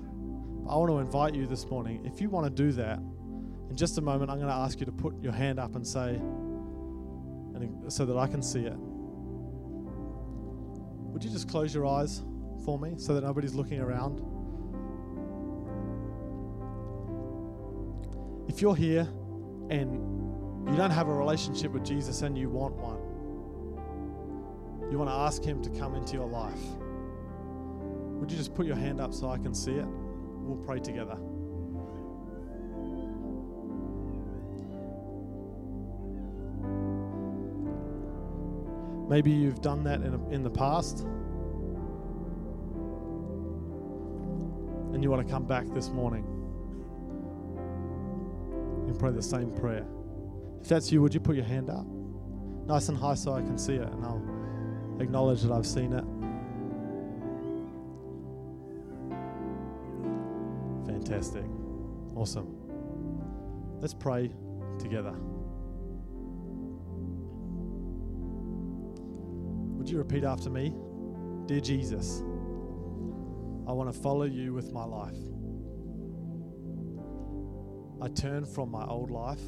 I 0.68 0.76
want 0.76 0.90
to 0.90 0.98
invite 0.98 1.34
you 1.34 1.46
this 1.46 1.66
morning, 1.66 2.04
if 2.04 2.20
you 2.20 2.28
want 2.28 2.44
to 2.46 2.50
do 2.50 2.72
that, 2.72 2.98
in 3.70 3.76
just 3.76 3.98
a 3.98 4.00
moment, 4.00 4.30
I'm 4.30 4.38
going 4.38 4.48
to 4.48 4.54
ask 4.54 4.80
you 4.80 4.86
to 4.86 4.92
put 4.92 5.22
your 5.22 5.32
hand 5.32 5.60
up 5.60 5.76
and 5.76 5.86
say, 5.86 6.14
and 7.54 7.92
so 7.92 8.04
that 8.04 8.16
I 8.16 8.26
can 8.26 8.42
see 8.42 8.64
it. 8.64 8.76
Would 11.12 11.22
you 11.22 11.30
just 11.30 11.48
close 11.48 11.72
your 11.74 11.86
eyes 11.86 12.22
for 12.64 12.78
me 12.78 12.94
so 12.96 13.14
that 13.14 13.22
nobody's 13.22 13.54
looking 13.54 13.80
around? 13.80 14.20
If 18.48 18.60
you're 18.60 18.76
here 18.76 19.08
and 19.70 20.68
you 20.68 20.76
don't 20.76 20.90
have 20.90 21.08
a 21.08 21.14
relationship 21.14 21.70
with 21.72 21.84
Jesus 21.84 22.22
and 22.22 22.36
you 22.36 22.50
want 22.50 22.74
one, 22.74 22.98
you 24.90 24.98
want 24.98 25.10
to 25.10 25.14
ask 25.14 25.44
Him 25.44 25.62
to 25.62 25.70
come 25.70 25.94
into 25.94 26.14
your 26.14 26.26
life, 26.26 26.60
would 28.18 28.30
you 28.30 28.36
just 28.36 28.54
put 28.54 28.66
your 28.66 28.76
hand 28.76 29.00
up 29.00 29.14
so 29.14 29.30
I 29.30 29.38
can 29.38 29.54
see 29.54 29.74
it? 29.74 29.86
We'll 30.46 30.64
pray 30.64 30.78
together. 30.78 31.18
Maybe 39.08 39.30
you've 39.30 39.60
done 39.60 39.82
that 39.84 40.02
in, 40.02 40.14
a, 40.14 40.28
in 40.30 40.42
the 40.42 40.50
past. 40.50 41.00
And 44.92 45.02
you 45.02 45.10
want 45.10 45.26
to 45.26 45.32
come 45.32 45.44
back 45.44 45.66
this 45.74 45.90
morning 45.90 46.24
and 48.86 48.98
pray 48.98 49.10
the 49.10 49.22
same 49.22 49.50
prayer. 49.50 49.84
If 50.60 50.68
that's 50.68 50.90
you, 50.92 51.02
would 51.02 51.12
you 51.12 51.20
put 51.20 51.34
your 51.34 51.44
hand 51.44 51.70
up? 51.70 51.86
Nice 52.66 52.88
and 52.88 52.96
high 52.96 53.14
so 53.14 53.34
I 53.34 53.42
can 53.42 53.58
see 53.58 53.74
it 53.74 53.88
and 53.88 54.04
I'll 54.04 54.22
acknowledge 55.00 55.42
that 55.42 55.52
I've 55.52 55.66
seen 55.66 55.92
it. 55.92 56.04
Fantastic. 61.08 61.44
Awesome. 62.16 62.48
Let's 63.80 63.94
pray 63.94 64.32
together. 64.80 65.14
Would 69.76 69.88
you 69.88 69.98
repeat 69.98 70.24
after 70.24 70.50
me? 70.50 70.74
Dear 71.46 71.60
Jesus, 71.60 72.22
I 73.68 73.72
want 73.72 73.92
to 73.92 74.00
follow 74.00 74.24
you 74.24 74.52
with 74.52 74.72
my 74.72 74.84
life. 74.84 75.14
I 78.02 78.08
turn 78.08 78.44
from 78.44 78.72
my 78.72 78.84
old 78.84 79.12
life. 79.12 79.40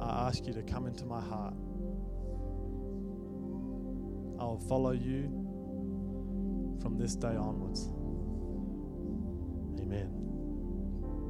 I 0.00 0.28
ask 0.28 0.46
you 0.46 0.52
to 0.52 0.62
come 0.62 0.86
into 0.86 1.04
my 1.04 1.20
heart. 1.20 1.54
I 4.40 4.44
will 4.44 4.62
follow 4.68 4.92
you 4.92 5.24
from 6.80 6.96
this 6.96 7.16
day 7.16 7.34
onwards. 7.34 7.90
Amen. 9.88 10.27